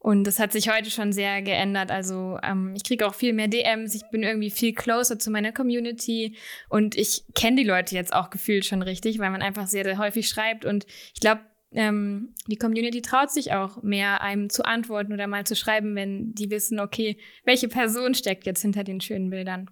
Und 0.00 0.24
das 0.24 0.38
hat 0.38 0.52
sich 0.52 0.70
heute 0.70 0.90
schon 0.90 1.12
sehr 1.12 1.42
geändert. 1.42 1.90
Also 1.90 2.38
ähm, 2.42 2.72
ich 2.76 2.84
kriege 2.84 3.06
auch 3.06 3.14
viel 3.14 3.32
mehr 3.32 3.48
DMs, 3.48 3.94
ich 3.94 4.02
bin 4.10 4.22
irgendwie 4.22 4.50
viel 4.50 4.72
closer 4.72 5.18
zu 5.18 5.30
meiner 5.30 5.52
Community 5.52 6.36
und 6.68 6.96
ich 6.96 7.24
kenne 7.34 7.56
die 7.56 7.68
Leute 7.68 7.94
jetzt 7.94 8.12
auch 8.12 8.30
gefühlt 8.30 8.64
schon 8.64 8.82
richtig, 8.82 9.18
weil 9.18 9.30
man 9.30 9.42
einfach 9.42 9.66
sehr, 9.66 9.84
sehr 9.84 9.98
häufig 9.98 10.28
schreibt. 10.28 10.64
Und 10.64 10.86
ich 11.14 11.20
glaube, 11.20 11.42
ähm, 11.72 12.34
die 12.46 12.56
Community 12.56 13.02
traut 13.02 13.30
sich 13.30 13.52
auch 13.52 13.82
mehr, 13.82 14.22
einem 14.22 14.50
zu 14.50 14.64
antworten 14.64 15.12
oder 15.12 15.26
mal 15.26 15.44
zu 15.44 15.54
schreiben, 15.54 15.94
wenn 15.96 16.32
die 16.32 16.50
wissen, 16.50 16.80
okay, 16.80 17.18
welche 17.44 17.68
Person 17.68 18.14
steckt 18.14 18.46
jetzt 18.46 18.62
hinter 18.62 18.84
den 18.84 19.00
schönen 19.00 19.30
Bildern 19.30 19.68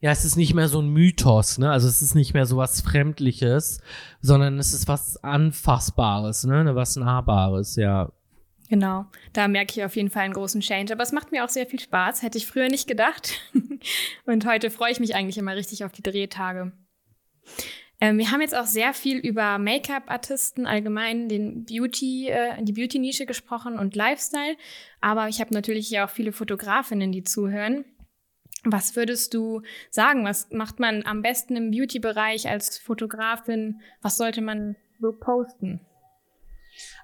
ja, 0.00 0.10
es 0.10 0.24
ist 0.24 0.36
nicht 0.36 0.54
mehr 0.54 0.68
so 0.68 0.80
ein 0.80 0.88
Mythos, 0.88 1.58
ne? 1.58 1.70
Also 1.70 1.88
es 1.88 2.02
ist 2.02 2.14
nicht 2.14 2.34
mehr 2.34 2.46
so 2.46 2.56
was 2.56 2.82
Fremdliches, 2.82 3.80
sondern 4.20 4.58
es 4.58 4.74
ist 4.74 4.88
was 4.88 5.22
Anfassbares, 5.24 6.44
ne? 6.44 6.74
Was 6.74 6.96
Nahbares, 6.96 7.76
ja. 7.76 8.12
Genau, 8.68 9.06
da 9.32 9.48
merke 9.48 9.72
ich 9.72 9.84
auf 9.84 9.96
jeden 9.96 10.10
Fall 10.10 10.24
einen 10.24 10.34
großen 10.34 10.60
Change. 10.60 10.92
Aber 10.92 11.02
es 11.02 11.12
macht 11.12 11.32
mir 11.32 11.44
auch 11.44 11.48
sehr 11.48 11.66
viel 11.66 11.80
Spaß, 11.80 12.22
hätte 12.22 12.36
ich 12.36 12.46
früher 12.46 12.68
nicht 12.68 12.88
gedacht. 12.88 13.40
Und 14.26 14.44
heute 14.44 14.70
freue 14.70 14.92
ich 14.92 15.00
mich 15.00 15.14
eigentlich 15.14 15.38
immer 15.38 15.54
richtig 15.54 15.84
auf 15.84 15.92
die 15.92 16.02
Drehtage. 16.02 16.72
Ähm, 18.00 18.18
wir 18.18 18.30
haben 18.30 18.42
jetzt 18.42 18.56
auch 18.56 18.66
sehr 18.66 18.92
viel 18.92 19.18
über 19.18 19.58
Make-up-Artisten 19.58 20.66
allgemein, 20.66 21.28
den 21.28 21.64
Beauty, 21.64 22.28
äh, 22.28 22.62
die 22.62 22.72
Beauty-Nische 22.72 23.24
gesprochen 23.24 23.78
und 23.78 23.96
Lifestyle. 23.96 24.56
Aber 25.00 25.28
ich 25.28 25.40
habe 25.40 25.54
natürlich 25.54 25.88
hier 25.88 26.04
auch 26.04 26.10
viele 26.10 26.32
Fotografinnen, 26.32 27.12
die 27.12 27.22
zuhören. 27.22 27.84
Was 28.68 28.96
würdest 28.96 29.32
du 29.32 29.62
sagen? 29.90 30.24
Was 30.24 30.50
macht 30.50 30.80
man 30.80 31.06
am 31.06 31.22
besten 31.22 31.54
im 31.56 31.70
Beauty-Bereich 31.70 32.48
als 32.48 32.78
Fotografin? 32.78 33.80
Was 34.02 34.16
sollte 34.16 34.42
man 34.42 34.74
so 35.00 35.12
posten? 35.12 35.80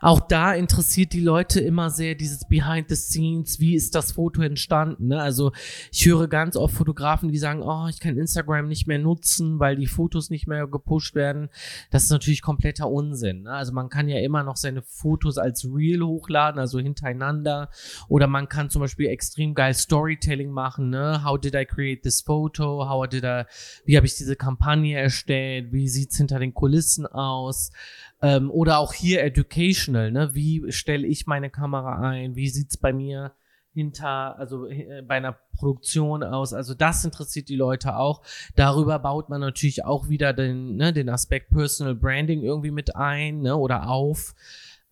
Auch 0.01 0.21
da 0.21 0.53
interessiert 0.53 1.13
die 1.13 1.21
Leute 1.21 1.61
immer 1.61 1.91
sehr 1.91 2.15
dieses 2.15 2.47
Behind 2.49 2.89
the 2.89 2.97
Scenes, 2.97 3.61
wie 3.61 3.75
ist 3.75 3.95
das 3.95 4.13
Foto 4.13 4.43
entstanden. 4.43 5.09
Ne? 5.09 5.21
Also 5.21 5.53
ich 5.93 6.07
höre 6.07 6.27
ganz 6.29 6.57
oft 6.57 6.75
Fotografen, 6.75 7.31
die 7.31 7.39
sagen, 7.39 7.63
oh, 7.63 7.87
ich 7.89 8.01
kann 8.01 8.17
Instagram 8.17 8.67
nicht 8.67 8.87
mehr 8.87 8.99
nutzen, 8.99 9.61
weil 9.61 9.77
die 9.77 9.87
Fotos 9.87 10.31
nicht 10.31 10.47
mehr 10.47 10.67
gepusht 10.67 11.15
werden. 11.15 11.51
Das 11.91 12.05
ist 12.05 12.11
natürlich 12.11 12.43
kompletter 12.43 12.91
Unsinn. 12.91 13.43
Ne? 13.43 13.53
Also 13.53 13.73
man 13.73 13.89
kann 13.89 14.09
ja 14.09 14.19
immer 14.19 14.43
noch 14.43 14.57
seine 14.57 14.83
Fotos 14.83 15.39
als 15.39 15.65
Reel 15.65 16.03
hochladen, 16.03 16.59
also 16.59 16.79
hintereinander. 16.81 17.71
Oder 18.09 18.27
man 18.27 18.49
kann 18.49 18.71
zum 18.71 18.83
Beispiel 18.83 19.07
extrem 19.07 19.55
geil 19.55 19.75
Storytelling 19.75 20.51
machen. 20.51 20.91
Ne? 20.91 21.23
How 21.25 21.39
did 21.39 21.55
I 21.55 21.65
create 21.65 22.03
this 22.03 22.23
photo? 22.23 22.89
How 22.89 23.07
did 23.07 23.25
I, 23.25 23.45
wie 23.85 23.97
habe 23.97 24.07
ich 24.07 24.17
diese 24.17 24.37
Kampagne 24.37 24.99
erstellt? 24.99 25.73
Wie 25.73 25.89
sieht's 25.89 26.17
hinter 26.17 26.39
den 26.39 26.55
Kulissen 26.55 27.07
aus? 27.07 27.71
Ähm, 28.23 28.51
oder 28.51 28.79
auch 28.79 28.93
hier 28.93 29.23
Educational, 29.25 30.13
ne? 30.13 30.35
Wie 30.35 30.71
stelle 30.71 31.07
ich 31.07 31.27
meine 31.27 31.51
Kamera 31.51 31.99
ein? 31.99 32.37
Wie 32.37 32.49
sieht's 32.49 32.77
bei 32.77 32.93
mir 32.93 33.33
hinter, 33.75 34.39
also 34.39 34.67
äh, 34.67 35.03
bei 35.03 35.17
einer 35.17 35.37
Produktion 35.57 36.23
aus? 36.23 36.53
Also 36.53 36.75
das 36.75 37.05
interessiert 37.05 37.49
die 37.49 37.57
Leute 37.57 37.97
auch. 37.97 38.23
Darüber 38.55 39.01
baut 39.01 39.29
man 39.29 39.41
natürlich 39.41 39.85
auch 39.85 40.09
wieder 40.09 40.33
den, 40.33 40.77
ne, 40.77 40.93
den 40.93 41.09
Aspekt 41.09 41.51
Personal 41.51 41.97
Branding 41.97 42.43
irgendwie 42.43 42.71
mit 42.71 42.95
ein, 42.95 43.41
ne? 43.41 43.57
Oder 43.57 43.89
auf. 43.89 44.35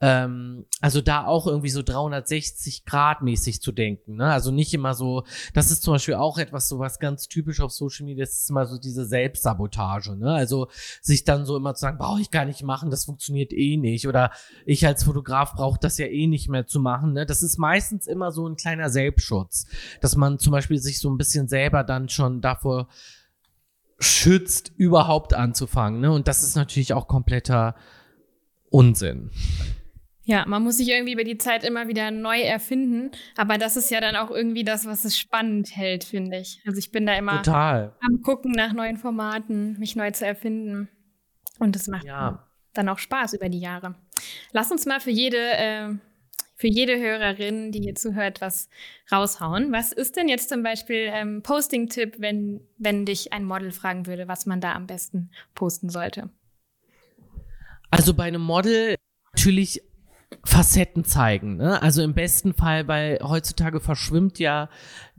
Ähm, 0.02 0.64
also 0.80 1.02
da 1.02 1.26
auch 1.26 1.46
irgendwie 1.46 1.68
so 1.68 1.82
360 1.82 2.86
Grad 2.86 3.20
mäßig 3.20 3.60
zu 3.60 3.70
denken. 3.70 4.16
Ne? 4.16 4.32
Also 4.32 4.50
nicht 4.50 4.72
immer 4.72 4.94
so, 4.94 5.24
das 5.52 5.70
ist 5.70 5.82
zum 5.82 5.94
Beispiel 5.94 6.14
auch 6.14 6.38
etwas 6.38 6.70
so 6.70 6.78
was 6.78 6.98
ganz 6.98 7.28
typisch 7.28 7.60
auf 7.60 7.70
Social 7.70 8.06
Media, 8.06 8.24
das 8.24 8.38
ist 8.38 8.50
immer 8.50 8.66
so 8.66 8.78
diese 8.78 9.04
Selbstsabotage. 9.04 10.16
Ne? 10.16 10.32
Also 10.32 10.68
sich 11.02 11.24
dann 11.24 11.44
so 11.44 11.54
immer 11.56 11.74
zu 11.74 11.82
sagen, 11.82 11.98
brauche 11.98 12.20
ich 12.22 12.30
gar 12.30 12.46
nicht 12.46 12.62
machen, 12.62 12.90
das 12.90 13.04
funktioniert 13.04 13.52
eh 13.52 13.76
nicht. 13.76 14.08
Oder 14.08 14.30
ich 14.64 14.86
als 14.86 15.04
Fotograf 15.04 15.52
brauche 15.52 15.78
das 15.78 15.98
ja 15.98 16.06
eh 16.06 16.26
nicht 16.26 16.48
mehr 16.48 16.66
zu 16.66 16.80
machen. 16.80 17.12
Ne? 17.12 17.26
Das 17.26 17.42
ist 17.42 17.58
meistens 17.58 18.06
immer 18.06 18.32
so 18.32 18.48
ein 18.48 18.56
kleiner 18.56 18.88
Selbstschutz, 18.88 19.66
dass 20.00 20.16
man 20.16 20.38
zum 20.38 20.52
Beispiel 20.52 20.78
sich 20.78 20.98
so 20.98 21.10
ein 21.10 21.18
bisschen 21.18 21.46
selber 21.46 21.84
dann 21.84 22.08
schon 22.08 22.40
davor 22.40 22.88
schützt, 23.98 24.72
überhaupt 24.76 25.34
anzufangen. 25.34 26.00
Ne? 26.00 26.10
Und 26.10 26.26
das 26.26 26.42
ist 26.42 26.56
natürlich 26.56 26.94
auch 26.94 27.06
kompletter 27.06 27.74
Unsinn. 28.70 29.30
Ja, 30.30 30.44
man 30.46 30.62
muss 30.62 30.76
sich 30.76 30.88
irgendwie 30.88 31.14
über 31.14 31.24
die 31.24 31.38
Zeit 31.38 31.64
immer 31.64 31.88
wieder 31.88 32.12
neu 32.12 32.40
erfinden. 32.40 33.10
Aber 33.36 33.58
das 33.58 33.76
ist 33.76 33.90
ja 33.90 34.00
dann 34.00 34.14
auch 34.14 34.30
irgendwie 34.30 34.62
das, 34.62 34.86
was 34.86 35.04
es 35.04 35.18
spannend 35.18 35.74
hält, 35.74 36.04
finde 36.04 36.38
ich. 36.38 36.62
Also 36.64 36.78
ich 36.78 36.92
bin 36.92 37.04
da 37.04 37.14
immer 37.18 37.42
Total. 37.42 37.96
am 38.00 38.22
Gucken 38.22 38.52
nach 38.52 38.72
neuen 38.72 38.96
Formaten, 38.96 39.76
mich 39.80 39.96
neu 39.96 40.12
zu 40.12 40.24
erfinden. 40.24 40.88
Und 41.58 41.74
das 41.74 41.88
macht. 41.88 42.04
Ja. 42.04 42.46
dann 42.74 42.88
auch 42.88 43.00
Spaß 43.00 43.34
über 43.34 43.48
die 43.48 43.58
Jahre. 43.58 43.96
Lass 44.52 44.70
uns 44.70 44.86
mal 44.86 45.00
für 45.00 45.10
jede, 45.10 45.36
äh, 45.36 45.88
für 46.54 46.68
jede 46.68 46.96
Hörerin, 47.00 47.72
die 47.72 47.80
hier 47.80 47.96
zuhört, 47.96 48.40
was 48.40 48.68
raushauen. 49.10 49.72
Was 49.72 49.90
ist 49.90 50.16
denn 50.16 50.28
jetzt 50.28 50.48
zum 50.48 50.62
Beispiel 50.62 51.10
ähm, 51.12 51.42
Posting-Tipp, 51.42 52.16
wenn, 52.18 52.60
wenn 52.78 53.04
dich 53.04 53.32
ein 53.32 53.44
Model 53.44 53.72
fragen 53.72 54.06
würde, 54.06 54.28
was 54.28 54.46
man 54.46 54.60
da 54.60 54.74
am 54.74 54.86
besten 54.86 55.32
posten 55.56 55.90
sollte? 55.90 56.30
Also 57.90 58.14
bei 58.14 58.24
einem 58.24 58.42
Model 58.42 58.94
natürlich 59.32 59.82
Facetten 60.44 61.04
zeigen. 61.04 61.56
Ne? 61.56 61.82
Also 61.82 62.02
im 62.02 62.14
besten 62.14 62.54
Fall, 62.54 62.88
weil 62.88 63.18
heutzutage 63.22 63.80
verschwimmt 63.80 64.38
ja 64.38 64.68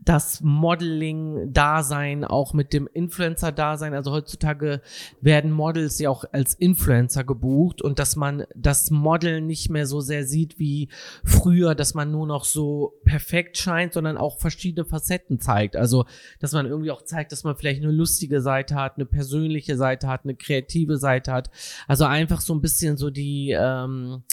das 0.03 0.41
Modeling-Dasein 0.41 2.25
auch 2.25 2.53
mit 2.53 2.73
dem 2.73 2.87
Influencer-Dasein. 2.91 3.93
Also 3.93 4.11
heutzutage 4.11 4.81
werden 5.19 5.51
Models 5.51 5.99
ja 5.99 6.09
auch 6.09 6.25
als 6.31 6.55
Influencer 6.55 7.23
gebucht 7.23 7.83
und 7.83 7.99
dass 7.99 8.15
man 8.15 8.45
das 8.55 8.89
Model 8.89 9.41
nicht 9.41 9.69
mehr 9.69 9.85
so 9.85 10.01
sehr 10.01 10.25
sieht 10.25 10.57
wie 10.57 10.89
früher, 11.23 11.75
dass 11.75 11.93
man 11.93 12.09
nur 12.09 12.25
noch 12.25 12.45
so 12.45 12.93
perfekt 13.03 13.57
scheint, 13.57 13.93
sondern 13.93 14.17
auch 14.17 14.39
verschiedene 14.39 14.85
Facetten 14.85 15.39
zeigt. 15.39 15.75
Also, 15.75 16.05
dass 16.39 16.53
man 16.53 16.65
irgendwie 16.65 16.89
auch 16.91 17.03
zeigt, 17.03 17.31
dass 17.31 17.43
man 17.43 17.55
vielleicht 17.55 17.83
eine 17.83 17.91
lustige 17.91 18.41
Seite 18.41 18.75
hat, 18.75 18.95
eine 18.95 19.05
persönliche 19.05 19.77
Seite 19.77 20.07
hat, 20.07 20.23
eine 20.23 20.35
kreative 20.35 20.97
Seite 20.97 21.31
hat. 21.31 21.51
Also 21.87 22.05
einfach 22.05 22.41
so 22.41 22.55
ein 22.55 22.61
bisschen 22.61 22.97
so 22.97 23.11
die, 23.11 23.55
ähm, 23.55 24.23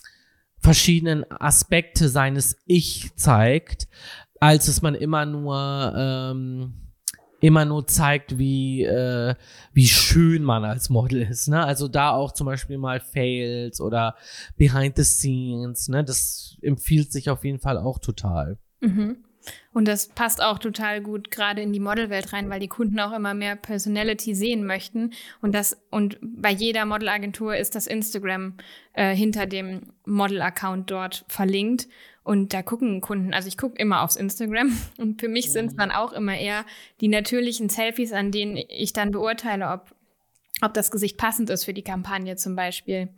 verschiedenen 0.69 1.25
Aspekte 1.31 2.11
seines 2.11 2.59
Ich 2.67 3.17
zeigt, 3.17 3.89
als 4.39 4.69
es 4.69 4.83
man 4.83 4.95
immer 4.95 5.25
nur 5.25 5.95
ähm, 5.97 6.75
immer 7.41 7.65
nur 7.65 7.87
zeigt, 7.87 8.37
wie 8.37 8.85
äh, 8.85 9.35
wie 9.73 9.87
schön 9.87 10.43
man 10.43 10.67
als 10.67 10.91
Model 10.91 11.23
ist. 11.23 11.49
Ne? 11.49 11.65
Also 11.65 11.89
da 11.89 12.11
auch 12.11 12.33
zum 12.33 12.45
Beispiel 12.45 12.77
mal 12.77 13.01
Fails 13.01 13.81
oder 13.81 14.15
Behind 14.59 14.95
the 14.95 15.05
Scenes. 15.05 15.89
Ne? 15.89 16.05
Das 16.05 16.59
empfiehlt 16.61 17.13
sich 17.13 17.31
auf 17.31 17.45
jeden 17.45 17.61
Fall 17.61 17.79
auch 17.79 17.99
total. 17.99 18.59
Mhm. 18.83 19.25
Und 19.73 19.87
das 19.87 20.09
passt 20.09 20.43
auch 20.43 20.59
total 20.59 21.01
gut 21.01 21.31
gerade 21.31 21.63
in 21.63 21.73
die 21.73 21.81
Modelwelt 21.81 22.33
rein, 22.33 22.51
weil 22.51 22.61
die 22.61 22.69
Kunden 22.69 22.99
auch 23.01 23.13
immer 23.13 23.35
mehr 23.35 23.57
Personality 23.57 24.35
sehen 24.35 24.67
möchten. 24.67 25.13
Und 25.41 25.55
das, 25.55 25.81
und 25.91 26.19
bei 26.21 26.51
jeder 26.51 26.85
Modelagentur 26.85 27.57
ist 27.57 27.75
das 27.75 27.87
Instagram 27.87 28.55
äh, 28.95 29.15
hinter 29.15 29.47
dem 29.47 29.93
Model-Account 30.05 30.91
dort 30.91 31.25
verlinkt. 31.29 31.89
Und 32.25 32.53
da 32.53 32.63
gucken 32.63 33.01
Kunden, 33.01 33.33
also 33.33 33.49
ich 33.49 33.57
gucke 33.57 33.81
immer 33.81 34.03
aufs 34.03 34.17
Instagram 34.17 34.77
und 34.99 35.21
für 35.21 35.29
mich 35.29 35.51
sind 35.51 35.69
es 35.69 35.77
dann 35.77 35.91
auch 35.91 36.13
immer 36.13 36.37
eher 36.37 36.67
die 37.01 37.09
natürlichen 37.09 37.69
Selfies, 37.69 38.13
an 38.13 38.31
denen 38.31 38.57
ich 38.57 38.93
dann 38.93 39.13
beurteile, 39.13 39.71
ob, 39.71 39.95
ob 40.61 40.75
das 40.75 40.91
Gesicht 40.91 41.17
passend 41.17 41.49
ist 41.49 41.65
für 41.65 41.73
die 41.73 41.85
Kampagne 41.85 42.37
zum 42.37 42.55
Beispiel. 42.55 43.09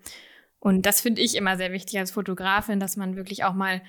Und 0.61 0.85
das 0.87 1.01
finde 1.01 1.23
ich 1.23 1.35
immer 1.35 1.57
sehr 1.57 1.73
wichtig 1.73 1.99
als 1.99 2.11
Fotografin, 2.11 2.79
dass 2.79 2.97
man 2.97 3.17
wirklich 3.17 3.45
auch 3.45 3.55
mal 3.55 3.83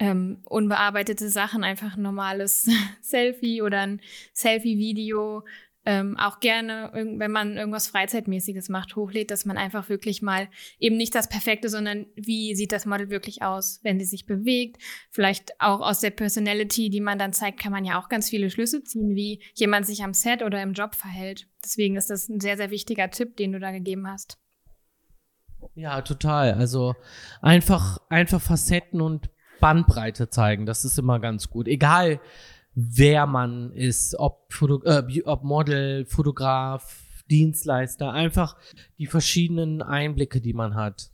ähm, 0.00 0.38
unbearbeitete 0.46 1.28
Sachen, 1.28 1.62
einfach 1.62 1.96
ein 1.96 2.02
normales 2.02 2.68
Selfie 3.02 3.62
oder 3.62 3.82
ein 3.82 4.00
Selfie-Video, 4.32 5.44
ähm, 5.86 6.18
auch 6.18 6.40
gerne, 6.40 6.90
wenn 6.92 7.30
man 7.30 7.56
irgendwas 7.56 7.86
Freizeitmäßiges 7.86 8.68
macht, 8.68 8.96
hochlädt, 8.96 9.30
dass 9.30 9.46
man 9.46 9.56
einfach 9.56 9.88
wirklich 9.88 10.20
mal 10.20 10.48
eben 10.78 10.96
nicht 10.96 11.14
das 11.14 11.28
Perfekte, 11.28 11.70
sondern 11.70 12.06
wie 12.16 12.54
sieht 12.54 12.72
das 12.72 12.84
Model 12.84 13.08
wirklich 13.08 13.42
aus, 13.42 13.80
wenn 13.82 13.98
sie 13.98 14.04
sich 14.04 14.26
bewegt. 14.26 14.76
Vielleicht 15.10 15.58
auch 15.58 15.80
aus 15.80 16.00
der 16.00 16.10
Personality, 16.10 16.90
die 16.90 17.00
man 17.00 17.18
dann 17.18 17.32
zeigt, 17.32 17.60
kann 17.60 17.72
man 17.72 17.86
ja 17.86 17.98
auch 17.98 18.10
ganz 18.10 18.28
viele 18.28 18.50
Schlüsse 18.50 18.84
ziehen, 18.84 19.14
wie 19.14 19.42
jemand 19.54 19.86
sich 19.86 20.02
am 20.02 20.12
Set 20.12 20.42
oder 20.42 20.62
im 20.62 20.74
Job 20.74 20.94
verhält. 20.94 21.46
Deswegen 21.64 21.96
ist 21.96 22.10
das 22.10 22.28
ein 22.28 22.40
sehr, 22.40 22.58
sehr 22.58 22.70
wichtiger 22.70 23.10
Tipp, 23.10 23.36
den 23.36 23.52
du 23.52 23.58
da 23.58 23.70
gegeben 23.70 24.06
hast. 24.06 24.38
Ja, 25.74 26.02
total. 26.02 26.54
Also 26.54 26.94
einfach, 27.40 27.98
einfach 28.10 28.40
Facetten 28.40 29.00
und 29.00 29.30
Bandbreite 29.60 30.30
zeigen. 30.30 30.66
Das 30.66 30.84
ist 30.84 30.98
immer 30.98 31.20
ganz 31.20 31.50
gut. 31.50 31.68
Egal, 31.68 32.20
wer 32.74 33.26
man 33.26 33.72
ist, 33.72 34.14
ob, 34.18 34.52
Foto, 34.52 34.82
äh, 34.84 35.22
ob 35.24 35.44
Model, 35.44 36.04
Fotograf, 36.06 37.04
Dienstleister, 37.30 38.12
einfach 38.12 38.56
die 38.98 39.06
verschiedenen 39.06 39.82
Einblicke, 39.82 40.40
die 40.40 40.52
man 40.52 40.74
hat. 40.74 41.10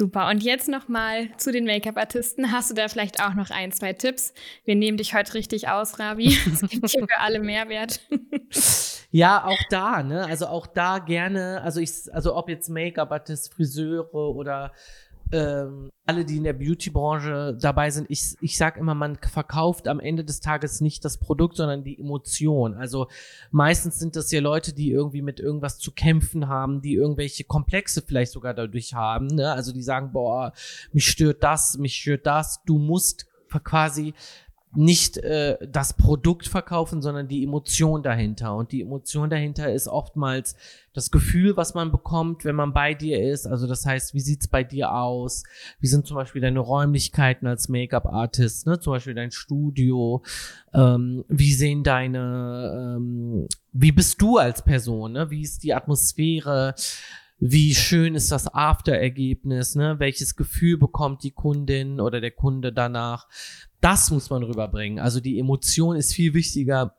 Super. 0.00 0.30
Und 0.30 0.42
jetzt 0.42 0.66
nochmal 0.66 1.28
zu 1.36 1.52
den 1.52 1.66
Make-up-Artisten. 1.66 2.52
Hast 2.52 2.70
du 2.70 2.74
da 2.74 2.88
vielleicht 2.88 3.22
auch 3.22 3.34
noch 3.34 3.50
ein, 3.50 3.70
zwei 3.70 3.92
Tipps? 3.92 4.32
Wir 4.64 4.74
nehmen 4.74 4.96
dich 4.96 5.14
heute 5.14 5.34
richtig 5.34 5.68
aus, 5.68 5.98
Rabi. 5.98 6.38
Es 6.50 6.60
gibt 6.62 6.88
hier 6.88 7.06
für 7.06 7.18
alle 7.18 7.38
Mehrwert. 7.38 8.00
ja, 9.10 9.44
auch 9.44 9.60
da, 9.68 10.02
ne? 10.02 10.24
Also 10.24 10.46
auch 10.46 10.66
da 10.66 11.00
gerne, 11.00 11.60
also 11.60 11.80
ich, 11.80 11.92
also 12.14 12.34
ob 12.34 12.48
jetzt 12.48 12.70
Make-up-Artist, 12.70 13.52
Friseure 13.52 14.14
oder 14.14 14.72
ähm, 15.32 15.90
alle, 16.06 16.24
die 16.24 16.36
in 16.36 16.44
der 16.44 16.52
Beauty-Branche 16.52 17.56
dabei 17.60 17.90
sind, 17.90 18.10
ich, 18.10 18.34
ich 18.40 18.56
sag 18.56 18.76
immer, 18.76 18.94
man 18.94 19.16
verkauft 19.16 19.86
am 19.86 20.00
Ende 20.00 20.24
des 20.24 20.40
Tages 20.40 20.80
nicht 20.80 21.04
das 21.04 21.18
Produkt, 21.18 21.56
sondern 21.56 21.84
die 21.84 21.98
Emotion. 21.98 22.74
Also 22.74 23.08
meistens 23.50 23.98
sind 23.98 24.16
das 24.16 24.32
ja 24.32 24.40
Leute, 24.40 24.74
die 24.74 24.90
irgendwie 24.90 25.22
mit 25.22 25.38
irgendwas 25.38 25.78
zu 25.78 25.92
kämpfen 25.92 26.48
haben, 26.48 26.82
die 26.82 26.94
irgendwelche 26.94 27.44
Komplexe 27.44 28.02
vielleicht 28.02 28.32
sogar 28.32 28.54
dadurch 28.54 28.94
haben. 28.94 29.26
Ne? 29.26 29.52
Also 29.52 29.72
die 29.72 29.82
sagen, 29.82 30.12
boah, 30.12 30.52
mich 30.92 31.06
stört 31.06 31.42
das, 31.44 31.78
mich 31.78 31.94
stört 31.94 32.26
das. 32.26 32.62
Du 32.64 32.78
musst 32.78 33.26
quasi 33.58 34.14
nicht 34.72 35.16
äh, 35.18 35.58
das 35.66 35.94
Produkt 35.94 36.46
verkaufen, 36.46 37.02
sondern 37.02 37.26
die 37.26 37.42
Emotion 37.42 38.02
dahinter. 38.02 38.54
Und 38.54 38.70
die 38.70 38.82
Emotion 38.82 39.28
dahinter 39.28 39.72
ist 39.72 39.88
oftmals 39.88 40.54
das 40.92 41.10
Gefühl, 41.10 41.56
was 41.56 41.74
man 41.74 41.90
bekommt, 41.90 42.44
wenn 42.44 42.54
man 42.54 42.72
bei 42.72 42.94
dir 42.94 43.20
ist. 43.20 43.46
Also 43.46 43.66
das 43.66 43.84
heißt, 43.84 44.14
wie 44.14 44.20
sieht's 44.20 44.46
bei 44.46 44.62
dir 44.62 44.92
aus? 44.94 45.42
Wie 45.80 45.88
sind 45.88 46.06
zum 46.06 46.16
Beispiel 46.16 46.40
deine 46.40 46.60
Räumlichkeiten 46.60 47.48
als 47.48 47.68
Make-up-Artist? 47.68 48.66
Ne? 48.66 48.78
Zum 48.78 48.92
Beispiel 48.92 49.14
dein 49.14 49.32
Studio. 49.32 50.22
Ähm, 50.72 51.24
wie 51.28 51.52
sehen 51.52 51.82
deine, 51.82 52.96
ähm, 52.96 53.48
wie 53.72 53.92
bist 53.92 54.22
du 54.22 54.38
als 54.38 54.62
Person? 54.62 55.12
Ne? 55.12 55.30
Wie 55.30 55.42
ist 55.42 55.64
die 55.64 55.74
Atmosphäre? 55.74 56.74
wie 57.42 57.74
schön 57.74 58.14
ist 58.14 58.30
das 58.30 58.52
After-Ergebnis, 58.52 59.74
ne? 59.74 59.98
Welches 59.98 60.36
Gefühl 60.36 60.76
bekommt 60.76 61.24
die 61.24 61.30
Kundin 61.30 61.98
oder 61.98 62.20
der 62.20 62.32
Kunde 62.32 62.70
danach? 62.70 63.28
Das 63.80 64.10
muss 64.10 64.30
man 64.30 64.42
rüberbringen. 64.42 64.98
Also 64.98 65.20
die 65.20 65.38
Emotion 65.38 65.96
ist 65.96 66.14
viel 66.14 66.34
wichtiger 66.34 66.96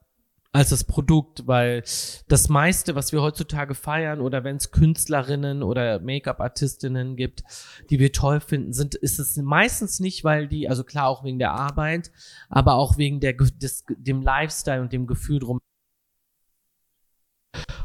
als 0.53 0.69
das 0.69 0.83
Produkt, 0.83 1.47
weil 1.47 1.81
das 2.27 2.49
meiste, 2.49 2.93
was 2.93 3.13
wir 3.13 3.21
heutzutage 3.21 3.73
feiern 3.73 4.19
oder 4.19 4.43
wenn 4.43 4.57
es 4.57 4.71
Künstlerinnen 4.71 5.63
oder 5.63 5.99
Make-up-Artistinnen 6.01 7.15
gibt, 7.15 7.43
die 7.89 7.99
wir 7.99 8.11
toll 8.11 8.41
finden, 8.41 8.73
sind, 8.73 8.95
ist 8.95 9.17
es 9.19 9.37
meistens 9.37 10.01
nicht, 10.01 10.23
weil 10.23 10.47
die, 10.47 10.67
also 10.67 10.83
klar 10.83 11.07
auch 11.07 11.23
wegen 11.23 11.39
der 11.39 11.51
Arbeit, 11.51 12.11
aber 12.49 12.75
auch 12.75 12.97
wegen 12.97 13.21
der, 13.21 13.33
des, 13.33 13.85
dem 13.89 14.21
Lifestyle 14.21 14.81
und 14.81 14.91
dem 14.91 15.07
Gefühl 15.07 15.39
drum. 15.39 15.59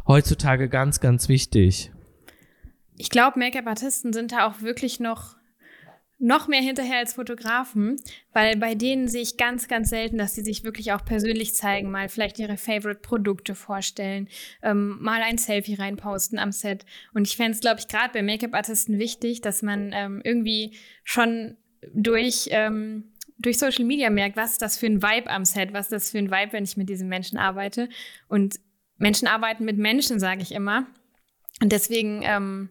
Heutzutage 0.09 0.69
ganz, 0.69 0.99
ganz 0.99 1.29
wichtig. 1.29 1.93
Ich 2.97 3.11
glaube, 3.11 3.39
Make-up-Artisten 3.39 4.13
sind 4.13 4.33
da 4.33 4.49
auch 4.49 4.61
wirklich 4.63 4.99
noch 4.99 5.37
noch 6.19 6.49
mehr 6.49 6.63
hinterher 6.63 6.99
als 6.99 7.13
Fotografen, 7.13 7.97
weil 8.33 8.57
bei 8.57 8.75
denen 8.75 9.07
sehe 9.07 9.23
ich 9.23 9.37
ganz, 9.37 9.69
ganz 9.69 9.91
selten, 9.91 10.17
dass 10.17 10.35
sie 10.35 10.43
sich 10.43 10.65
wirklich 10.65 10.93
auch 10.93 11.05
persönlich 11.05 11.55
zeigen, 11.55 11.91
mal 11.91 12.09
vielleicht 12.09 12.39
ihre 12.39 12.57
Favorite-Produkte 12.57 13.55
vorstellen, 13.55 14.29
ähm, 14.63 14.97
mal 15.01 15.21
ein 15.23 15.37
Selfie 15.37 15.75
reinposten 15.75 16.39
am 16.39 16.53
Set. 16.53 16.87
Und 17.13 17.27
ich 17.27 17.37
fände 17.37 17.53
es, 17.53 17.61
glaube 17.61 17.81
ich, 17.81 17.89
gerade 17.89 18.15
bei 18.15 18.23
Make-up-Artisten 18.23 18.99
wichtig, 18.99 19.43
dass 19.43 19.63
man 19.63 19.91
ähm, 19.93 20.23
irgendwie 20.25 20.77
schon 21.05 21.57
durch, 21.93 22.49
ähm, 22.51 23.13
durch 23.39 23.59
Social 23.59 23.85
Media 23.85 24.09
merkt, 24.09 24.37
was 24.37 24.53
ist 24.53 24.63
das 24.63 24.79
für 24.79 24.87
ein 24.87 25.03
Vibe 25.03 25.31
am 25.31 25.45
Set, 25.45 25.75
was 25.75 25.87
ist 25.87 25.93
das 25.93 26.11
für 26.11 26.19
ein 26.19 26.31
Vibe, 26.31 26.53
wenn 26.53 26.65
ich 26.65 26.79
mit 26.79 26.89
diesen 26.89 27.09
Menschen 27.09 27.37
arbeite. 27.37 27.91
Und 28.29 28.59
Menschen 28.97 29.29
arbeiten 29.29 29.67
mit 29.67 29.77
Menschen, 29.77 30.19
sage 30.19 30.41
ich 30.41 30.53
immer. 30.53 30.87
Und 31.61 31.73
deswegen, 31.73 32.23
ähm, 32.23 32.71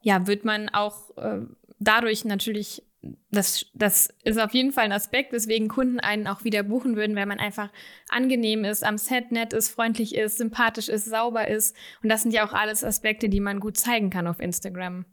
ja, 0.00 0.26
wird 0.26 0.44
man 0.46 0.70
auch 0.70 1.16
äh, 1.18 1.40
dadurch 1.78 2.24
natürlich, 2.24 2.82
das, 3.30 3.66
das 3.74 4.08
ist 4.24 4.40
auf 4.40 4.52
jeden 4.52 4.72
Fall 4.72 4.84
ein 4.84 4.92
Aspekt, 4.92 5.32
weswegen 5.32 5.68
Kunden 5.68 6.00
einen 6.00 6.26
auch 6.26 6.44
wieder 6.44 6.62
buchen 6.62 6.96
würden, 6.96 7.16
wenn 7.16 7.28
man 7.28 7.38
einfach 7.38 7.70
angenehm 8.08 8.64
ist, 8.64 8.84
am 8.84 8.98
Set 8.98 9.32
nett 9.32 9.52
ist, 9.52 9.68
freundlich 9.68 10.14
ist, 10.14 10.38
sympathisch 10.38 10.88
ist, 10.88 11.04
sauber 11.04 11.48
ist. 11.48 11.76
Und 12.02 12.08
das 12.08 12.22
sind 12.22 12.32
ja 12.32 12.46
auch 12.46 12.52
alles 12.52 12.84
Aspekte, 12.84 13.28
die 13.28 13.40
man 13.40 13.60
gut 13.60 13.76
zeigen 13.76 14.10
kann 14.10 14.26
auf 14.26 14.40
Instagram. 14.40 15.04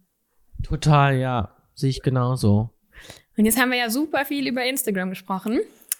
Total, 0.63 1.17
ja. 1.17 1.55
Sehe 1.73 1.89
ich 1.89 2.01
genauso. 2.01 2.69
Und 3.37 3.45
jetzt 3.45 3.59
haben 3.59 3.71
wir 3.71 3.77
ja 3.77 3.89
super 3.89 4.25
viel 4.25 4.47
über 4.47 4.65
Instagram 4.65 5.09
gesprochen. 5.09 5.59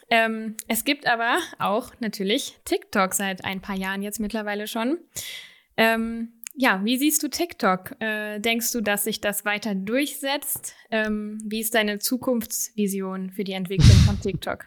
Ähm, 0.10 0.56
es 0.68 0.86
gibt 0.86 1.08
aber 1.08 1.40
auch 1.60 1.92
natürlich 2.00 2.58
TikTok 2.64 3.14
seit 3.14 3.44
ein 3.44 3.62
paar 3.62 3.76
Jahren 3.76 4.02
jetzt 4.02 4.20
mittlerweile 4.20 4.68
schon. 4.68 5.00
Ähm, 5.78 6.35
ja, 6.58 6.82
wie 6.84 6.98
siehst 6.98 7.22
du 7.22 7.28
TikTok? 7.28 7.96
Äh, 8.00 8.40
denkst 8.40 8.72
du, 8.72 8.82
dass 8.82 9.04
sich 9.04 9.20
das 9.20 9.46
weiter 9.46 9.76
durchsetzt? 9.76 10.74
Ähm, 10.90 11.38
wie 11.46 11.60
ist 11.60 11.76
deine 11.76 12.00
Zukunftsvision 12.00 13.32
für 13.32 13.44
die 13.44 13.54
Entwicklung 13.54 13.98
von 14.06 14.20
TikTok? 14.22 14.66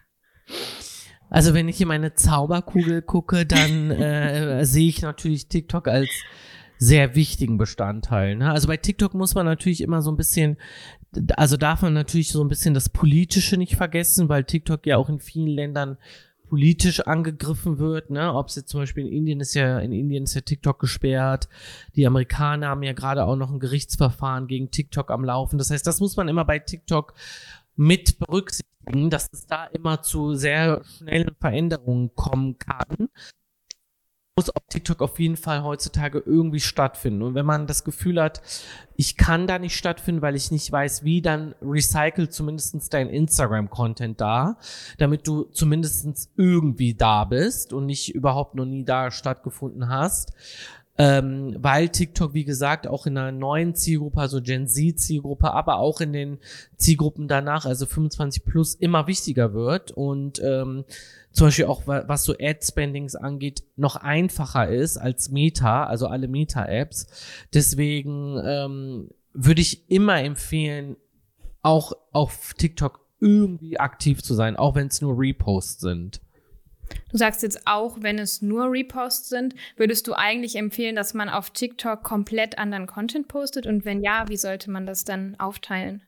Also 1.30 1.54
wenn 1.54 1.68
ich 1.68 1.80
in 1.80 1.88
meine 1.88 2.14
Zauberkugel 2.14 3.02
gucke, 3.02 3.46
dann 3.46 3.90
äh, 3.90 4.64
sehe 4.66 4.88
ich 4.88 5.02
natürlich 5.02 5.48
TikTok 5.48 5.88
als 5.88 6.10
sehr 6.78 7.14
wichtigen 7.14 7.58
Bestandteil. 7.58 8.36
Ne? 8.36 8.50
Also 8.50 8.68
bei 8.68 8.76
TikTok 8.76 9.14
muss 9.14 9.34
man 9.34 9.46
natürlich 9.46 9.80
immer 9.80 10.00
so 10.00 10.12
ein 10.12 10.16
bisschen, 10.16 10.58
also 11.36 11.56
darf 11.56 11.82
man 11.82 11.92
natürlich 11.92 12.30
so 12.30 12.42
ein 12.42 12.48
bisschen 12.48 12.74
das 12.74 12.88
Politische 12.88 13.56
nicht 13.56 13.76
vergessen, 13.76 14.28
weil 14.28 14.44
TikTok 14.44 14.86
ja 14.86 14.96
auch 14.96 15.08
in 15.08 15.18
vielen 15.18 15.48
Ländern 15.48 15.98
politisch 16.48 17.00
angegriffen 17.00 17.78
wird, 17.78 18.10
ne? 18.10 18.34
Ob 18.34 18.48
es 18.48 18.56
jetzt 18.56 18.70
zum 18.70 18.80
Beispiel 18.80 19.06
in 19.06 19.12
Indien 19.12 19.40
ist 19.40 19.54
ja, 19.54 19.78
in 19.78 19.92
Indien 19.92 20.24
ist 20.24 20.34
ja 20.34 20.40
TikTok 20.40 20.78
gesperrt. 20.78 21.48
Die 21.94 22.06
Amerikaner 22.06 22.68
haben 22.68 22.82
ja 22.82 22.92
gerade 22.92 23.24
auch 23.24 23.36
noch 23.36 23.50
ein 23.50 23.60
Gerichtsverfahren 23.60 24.46
gegen 24.46 24.70
TikTok 24.70 25.10
am 25.10 25.24
Laufen. 25.24 25.58
Das 25.58 25.70
heißt, 25.70 25.86
das 25.86 26.00
muss 26.00 26.16
man 26.16 26.28
immer 26.28 26.44
bei 26.44 26.58
TikTok 26.58 27.14
mit 27.76 28.18
berücksichtigen, 28.18 29.10
dass 29.10 29.28
es 29.32 29.46
da 29.46 29.66
immer 29.66 30.02
zu 30.02 30.34
sehr 30.34 30.82
schnellen 30.84 31.34
Veränderungen 31.38 32.14
kommen 32.14 32.58
kann 32.58 33.08
muss 34.38 34.50
auf 34.50 34.62
TikTok 34.68 35.02
auf 35.02 35.18
jeden 35.18 35.36
Fall 35.36 35.64
heutzutage 35.64 36.22
irgendwie 36.24 36.60
stattfinden. 36.60 37.22
Und 37.22 37.34
wenn 37.34 37.44
man 37.44 37.66
das 37.66 37.82
Gefühl 37.82 38.22
hat, 38.22 38.40
ich 38.94 39.16
kann 39.16 39.48
da 39.48 39.58
nicht 39.58 39.76
stattfinden, 39.76 40.22
weil 40.22 40.36
ich 40.36 40.52
nicht 40.52 40.70
weiß, 40.70 41.02
wie, 41.02 41.20
dann 41.20 41.56
recycle 41.60 42.28
zumindest 42.28 42.94
dein 42.94 43.08
Instagram-Content 43.08 44.20
da, 44.20 44.56
damit 44.96 45.26
du 45.26 45.42
zumindest 45.50 46.30
irgendwie 46.36 46.94
da 46.94 47.24
bist 47.24 47.72
und 47.72 47.86
nicht 47.86 48.14
überhaupt 48.14 48.54
noch 48.54 48.64
nie 48.64 48.84
da 48.84 49.10
stattgefunden 49.10 49.88
hast 49.88 50.32
ähm, 51.00 51.56
weil 51.60 51.88
TikTok, 51.90 52.34
wie 52.34 52.44
gesagt, 52.44 52.88
auch 52.88 53.06
in 53.06 53.16
einer 53.16 53.30
neuen 53.30 53.76
Zielgruppe, 53.76 54.20
also 54.20 54.42
Gen 54.42 54.66
Z-Zielgruppe, 54.66 55.52
aber 55.52 55.78
auch 55.78 56.00
in 56.00 56.12
den 56.12 56.38
Zielgruppen 56.76 57.28
danach, 57.28 57.66
also 57.66 57.86
25 57.86 58.44
plus, 58.44 58.74
immer 58.74 59.06
wichtiger 59.06 59.54
wird 59.54 59.92
und 59.92 60.42
ähm, 60.44 60.84
zum 61.38 61.46
Beispiel 61.46 61.66
auch 61.66 61.82
was 61.86 62.24
so 62.24 62.34
Ad-Spendings 62.38 63.14
angeht, 63.14 63.62
noch 63.76 63.94
einfacher 63.94 64.68
ist 64.68 64.96
als 64.96 65.30
Meta, 65.30 65.84
also 65.84 66.08
alle 66.08 66.26
Meta-Apps. 66.26 67.06
Deswegen 67.54 68.42
ähm, 68.44 69.10
würde 69.32 69.60
ich 69.60 69.88
immer 69.88 70.20
empfehlen, 70.20 70.96
auch 71.62 71.92
auf 72.10 72.54
TikTok 72.54 73.06
irgendwie 73.20 73.78
aktiv 73.78 74.20
zu 74.20 74.34
sein, 74.34 74.56
auch 74.56 74.74
wenn 74.74 74.88
es 74.88 75.00
nur 75.00 75.14
Reposts 75.16 75.80
sind. 75.80 76.20
Du 77.12 77.18
sagst 77.18 77.44
jetzt 77.44 77.66
auch, 77.66 77.98
wenn 78.00 78.18
es 78.18 78.42
nur 78.42 78.64
Reposts 78.72 79.28
sind, 79.28 79.54
würdest 79.76 80.08
du 80.08 80.14
eigentlich 80.14 80.56
empfehlen, 80.56 80.96
dass 80.96 81.14
man 81.14 81.28
auf 81.28 81.50
TikTok 81.50 82.02
komplett 82.02 82.58
anderen 82.58 82.88
Content 82.88 83.28
postet? 83.28 83.64
Und 83.66 83.84
wenn 83.84 84.02
ja, 84.02 84.28
wie 84.28 84.36
sollte 84.36 84.72
man 84.72 84.86
das 84.86 85.04
dann 85.04 85.36
aufteilen? 85.38 86.02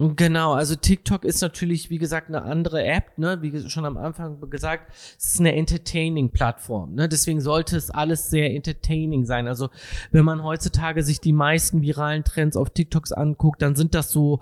Genau, 0.00 0.52
also 0.52 0.76
TikTok 0.76 1.24
ist 1.24 1.40
natürlich, 1.42 1.90
wie 1.90 1.98
gesagt, 1.98 2.28
eine 2.28 2.42
andere 2.42 2.84
App, 2.84 3.18
ne? 3.18 3.42
Wie 3.42 3.68
schon 3.68 3.84
am 3.84 3.96
Anfang 3.96 4.38
gesagt, 4.48 4.92
es 5.18 5.34
ist 5.34 5.40
eine 5.40 5.56
Entertaining-Plattform, 5.56 6.94
ne? 6.94 7.08
Deswegen 7.08 7.40
sollte 7.40 7.76
es 7.76 7.90
alles 7.90 8.30
sehr 8.30 8.54
entertaining 8.54 9.24
sein. 9.24 9.48
Also, 9.48 9.70
wenn 10.12 10.24
man 10.24 10.44
heutzutage 10.44 11.02
sich 11.02 11.20
die 11.20 11.32
meisten 11.32 11.82
viralen 11.82 12.22
Trends 12.22 12.56
auf 12.56 12.70
TikToks 12.70 13.10
anguckt, 13.10 13.60
dann 13.60 13.74
sind 13.74 13.92
das 13.92 14.12
so 14.12 14.40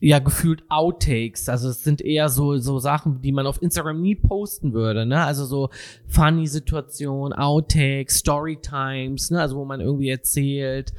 ja 0.00 0.18
gefühlt 0.18 0.62
Outtakes. 0.68 1.48
Also 1.48 1.68
es 1.70 1.82
sind 1.84 2.00
eher 2.00 2.28
so 2.28 2.56
so 2.58 2.78
Sachen, 2.78 3.20
die 3.20 3.32
man 3.32 3.46
auf 3.46 3.62
Instagram 3.62 4.00
nie 4.00 4.16
posten 4.16 4.72
würde, 4.72 5.06
ne? 5.06 5.24
Also 5.24 5.44
so 5.44 5.70
funny 6.06 6.46
Situationen, 6.48 7.32
Outtakes, 7.32 8.18
Storytimes, 8.18 9.30
ne? 9.30 9.40
Also 9.40 9.56
wo 9.56 9.64
man 9.64 9.80
irgendwie 9.80 10.08
erzählt 10.08 10.92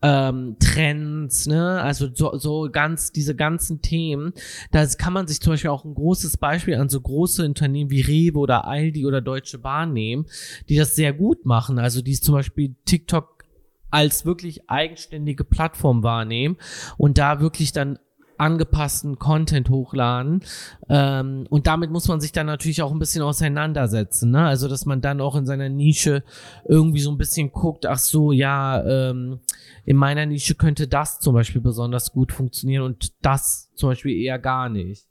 ähm, 0.00 0.56
Trends, 0.60 1.46
ne, 1.46 1.80
also 1.80 2.08
so, 2.12 2.36
so 2.38 2.68
ganz 2.70 3.12
diese 3.12 3.34
ganzen 3.34 3.82
Themen. 3.82 4.32
Da 4.70 4.86
kann 4.86 5.12
man 5.12 5.26
sich 5.26 5.40
zum 5.40 5.54
Beispiel 5.54 5.70
auch 5.70 5.84
ein 5.84 5.94
großes 5.94 6.36
Beispiel 6.36 6.76
an 6.76 6.88
so 6.88 7.00
große 7.00 7.44
Unternehmen 7.44 7.90
wie 7.90 8.00
Rewe 8.00 8.38
oder 8.38 8.66
Aldi 8.66 9.06
oder 9.06 9.20
Deutsche 9.20 9.58
Bahn 9.58 9.92
nehmen, 9.92 10.26
die 10.68 10.76
das 10.76 10.94
sehr 10.94 11.12
gut 11.12 11.44
machen. 11.46 11.78
Also 11.78 12.02
die 12.02 12.14
zum 12.14 12.34
Beispiel 12.34 12.74
TikTok 12.84 13.44
als 13.90 14.24
wirklich 14.24 14.68
eigenständige 14.68 15.44
Plattform 15.44 16.02
wahrnehmen 16.02 16.58
und 16.96 17.18
da 17.18 17.40
wirklich 17.40 17.72
dann 17.72 17.98
angepassten 18.38 19.18
Content 19.18 19.70
hochladen. 19.70 20.44
Ähm, 20.88 21.46
und 21.50 21.66
damit 21.66 21.90
muss 21.90 22.08
man 22.08 22.20
sich 22.20 22.32
dann 22.32 22.46
natürlich 22.46 22.82
auch 22.82 22.92
ein 22.92 22.98
bisschen 22.98 23.22
auseinandersetzen. 23.22 24.30
Ne? 24.30 24.46
Also, 24.46 24.68
dass 24.68 24.86
man 24.86 25.00
dann 25.00 25.20
auch 25.20 25.36
in 25.36 25.46
seiner 25.46 25.68
Nische 25.68 26.24
irgendwie 26.66 27.00
so 27.00 27.10
ein 27.10 27.18
bisschen 27.18 27.52
guckt, 27.52 27.86
ach 27.86 27.98
so, 27.98 28.32
ja, 28.32 28.84
ähm, 28.84 29.40
in 29.84 29.96
meiner 29.96 30.26
Nische 30.26 30.54
könnte 30.54 30.88
das 30.88 31.20
zum 31.20 31.34
Beispiel 31.34 31.60
besonders 31.60 32.12
gut 32.12 32.32
funktionieren 32.32 32.82
und 32.82 33.12
das 33.22 33.70
zum 33.74 33.90
Beispiel 33.90 34.16
eher 34.16 34.38
gar 34.38 34.68
nicht. 34.68 35.06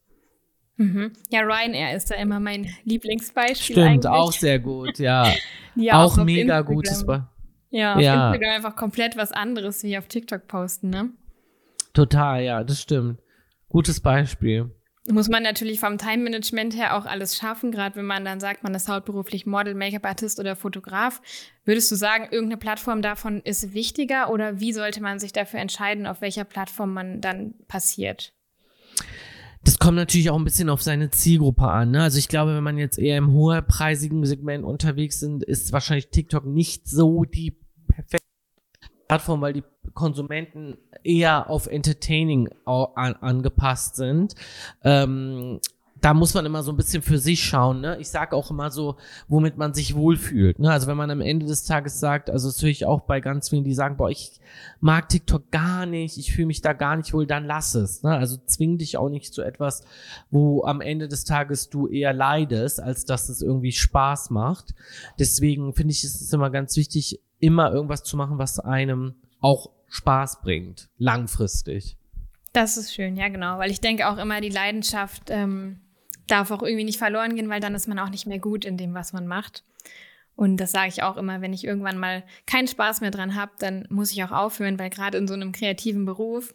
Mhm. 0.77 1.11
Ja, 1.31 1.41
Ryanair 1.41 1.95
ist 1.95 2.11
da 2.11 2.15
immer 2.15 2.39
mein 2.39 2.69
Lieblingsbeispiel. 2.83 3.75
Stimmt, 3.75 4.05
eigentlich. 4.05 4.07
auch 4.07 4.31
sehr 4.31 4.59
gut, 4.59 4.99
ja. 4.99 5.27
ja 5.75 6.03
auch, 6.03 6.17
auch 6.17 6.23
mega 6.23 6.61
gutes 6.61 7.05
Beispiel. 7.05 7.27
Ja, 7.69 7.95
auf 7.95 8.01
ja. 8.01 8.27
Instagram 8.27 8.55
einfach 8.55 8.75
komplett 8.75 9.17
was 9.17 9.31
anderes 9.31 9.83
wie 9.83 9.97
auf 9.97 10.07
TikTok 10.07 10.47
posten, 10.47 10.89
ne? 10.89 11.09
Total, 11.97 12.43
ja, 12.43 12.63
das 12.63 12.79
stimmt. 12.79 13.19
Gutes 13.69 14.01
Beispiel. 14.01 14.69
Muss 15.09 15.29
man 15.29 15.41
natürlich 15.41 15.79
vom 15.79 15.97
Time-Management 15.97 16.77
her 16.77 16.95
auch 16.95 17.07
alles 17.07 17.35
schaffen, 17.35 17.71
gerade 17.71 17.95
wenn 17.95 18.05
man 18.05 18.23
dann 18.23 18.39
sagt, 18.39 18.61
man 18.61 18.75
ist 18.75 18.87
hauptberuflich 18.87 19.47
Model, 19.47 19.73
Make-up-Artist 19.73 20.39
oder 20.39 20.55
Fotograf. 20.55 21.23
Würdest 21.65 21.91
du 21.91 21.95
sagen, 21.95 22.25
irgendeine 22.25 22.57
Plattform 22.57 23.01
davon 23.01 23.41
ist 23.41 23.73
wichtiger 23.73 24.29
oder 24.29 24.59
wie 24.59 24.73
sollte 24.73 25.01
man 25.01 25.17
sich 25.17 25.33
dafür 25.33 25.59
entscheiden, 25.59 26.05
auf 26.05 26.21
welcher 26.21 26.43
Plattform 26.43 26.93
man 26.93 27.19
dann 27.19 27.55
passiert? 27.67 28.31
Das 29.63 29.79
kommt 29.79 29.95
natürlich 29.95 30.29
auch 30.29 30.37
ein 30.37 30.43
bisschen 30.43 30.69
auf 30.69 30.83
seine 30.83 31.09
Zielgruppe 31.09 31.67
an. 31.67 31.89
Ne? 31.89 32.03
Also 32.03 32.19
ich 32.19 32.27
glaube, 32.27 32.55
wenn 32.55 32.63
man 32.63 32.77
jetzt 32.77 32.99
eher 32.99 33.17
im 33.17 33.31
hoherpreisigen 33.31 34.23
Segment 34.23 34.63
unterwegs 34.63 35.19
sind, 35.19 35.43
ist 35.43 35.71
wahrscheinlich 35.71 36.09
TikTok 36.09 36.45
nicht 36.45 36.87
so 36.87 37.23
die 37.23 37.57
perfekte 37.87 38.26
Plattform, 39.07 39.41
weil 39.41 39.53
die 39.53 39.63
Konsumenten 39.93 40.77
eher 41.03 41.49
auf 41.49 41.67
Entertaining 41.67 42.49
an, 42.65 43.15
angepasst 43.15 43.95
sind. 43.95 44.35
Ähm, 44.83 45.59
da 46.01 46.13
muss 46.13 46.33
man 46.33 46.45
immer 46.45 46.63
so 46.63 46.71
ein 46.71 46.77
bisschen 46.77 47.01
für 47.01 47.17
sich 47.17 47.43
schauen. 47.43 47.81
Ne? 47.81 47.97
Ich 47.99 48.09
sage 48.09 48.35
auch 48.35 48.51
immer 48.51 48.69
so, 48.69 48.97
womit 49.27 49.57
man 49.57 49.73
sich 49.73 49.95
wohlfühlt. 49.95 50.59
Ne? 50.59 50.71
Also 50.71 50.87
wenn 50.87 50.97
man 50.97 51.09
am 51.09 51.21
Ende 51.21 51.45
des 51.45 51.63
Tages 51.63 51.99
sagt, 51.99 52.29
also 52.29 52.49
das 52.49 52.61
höre 52.61 52.69
ich 52.69 52.85
auch 52.85 53.01
bei 53.01 53.19
ganz 53.19 53.49
vielen, 53.49 53.63
die 53.63 53.73
sagen, 53.73 53.97
boah, 53.97 54.09
ich 54.09 54.39
mag 54.79 55.09
TikTok 55.09 55.51
gar 55.51 55.85
nicht, 55.85 56.17
ich 56.17 56.31
fühle 56.31 56.47
mich 56.47 56.61
da 56.61 56.73
gar 56.73 56.95
nicht 56.97 57.13
wohl, 57.13 57.25
dann 57.25 57.45
lass 57.45 57.75
es. 57.75 58.03
Ne? 58.03 58.11
Also 58.15 58.37
zwing 58.45 58.77
dich 58.77 58.97
auch 58.97 59.09
nicht 59.09 59.33
zu 59.33 59.41
etwas, 59.41 59.83
wo 60.29 60.63
am 60.65 60.81
Ende 60.81 61.07
des 61.07 61.25
Tages 61.25 61.69
du 61.69 61.87
eher 61.87 62.13
leidest, 62.13 62.81
als 62.81 63.05
dass 63.05 63.29
es 63.29 63.41
irgendwie 63.41 63.71
Spaß 63.71 64.29
macht. 64.29 64.75
Deswegen 65.19 65.73
finde 65.73 65.93
ich, 65.93 66.03
ist 66.03 66.21
es 66.21 66.33
immer 66.33 66.49
ganz 66.49 66.75
wichtig, 66.77 67.21
immer 67.39 67.71
irgendwas 67.71 68.03
zu 68.03 68.17
machen, 68.17 68.37
was 68.37 68.59
einem 68.59 69.15
auch 69.39 69.71
Spaß 69.89 70.41
bringt, 70.41 70.89
langfristig. 70.97 71.97
Das 72.53 72.77
ist 72.77 72.93
schön, 72.93 73.15
ja 73.15 73.29
genau, 73.29 73.59
weil 73.59 73.71
ich 73.71 73.81
denke 73.81 74.07
auch 74.09 74.17
immer, 74.17 74.41
die 74.41 74.49
Leidenschaft 74.49 75.23
ähm, 75.29 75.79
darf 76.27 76.51
auch 76.51 76.63
irgendwie 76.63 76.83
nicht 76.83 76.97
verloren 76.97 77.35
gehen, 77.35 77.49
weil 77.49 77.59
dann 77.59 77.75
ist 77.75 77.87
man 77.87 77.99
auch 77.99 78.09
nicht 78.09 78.25
mehr 78.25 78.39
gut 78.39 78.65
in 78.65 78.77
dem, 78.77 78.93
was 78.93 79.13
man 79.13 79.27
macht. 79.27 79.63
Und 80.35 80.57
das 80.57 80.71
sage 80.71 80.89
ich 80.89 81.01
auch 81.01 81.17
immer, 81.17 81.41
wenn 81.41 81.53
ich 81.53 81.65
irgendwann 81.65 81.97
mal 81.97 82.23
keinen 82.45 82.67
Spaß 82.67 83.01
mehr 83.01 83.11
dran 83.11 83.35
habe, 83.35 83.51
dann 83.59 83.87
muss 83.89 84.11
ich 84.11 84.23
auch 84.23 84.31
aufhören, 84.31 84.77
weil 84.77 84.89
gerade 84.89 85.17
in 85.17 85.27
so 85.27 85.33
einem 85.33 85.51
kreativen 85.51 86.05
Beruf 86.05 86.53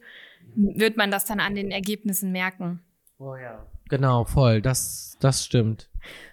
wird 0.54 0.96
man 0.96 1.10
das 1.10 1.24
dann 1.24 1.40
an 1.40 1.54
den 1.54 1.70
Ergebnissen 1.70 2.30
merken. 2.30 2.80
Oh 3.18 3.34
ja. 3.36 3.66
Genau, 3.88 4.24
voll. 4.24 4.62
Das, 4.62 5.16
das 5.20 5.44
stimmt. 5.44 5.88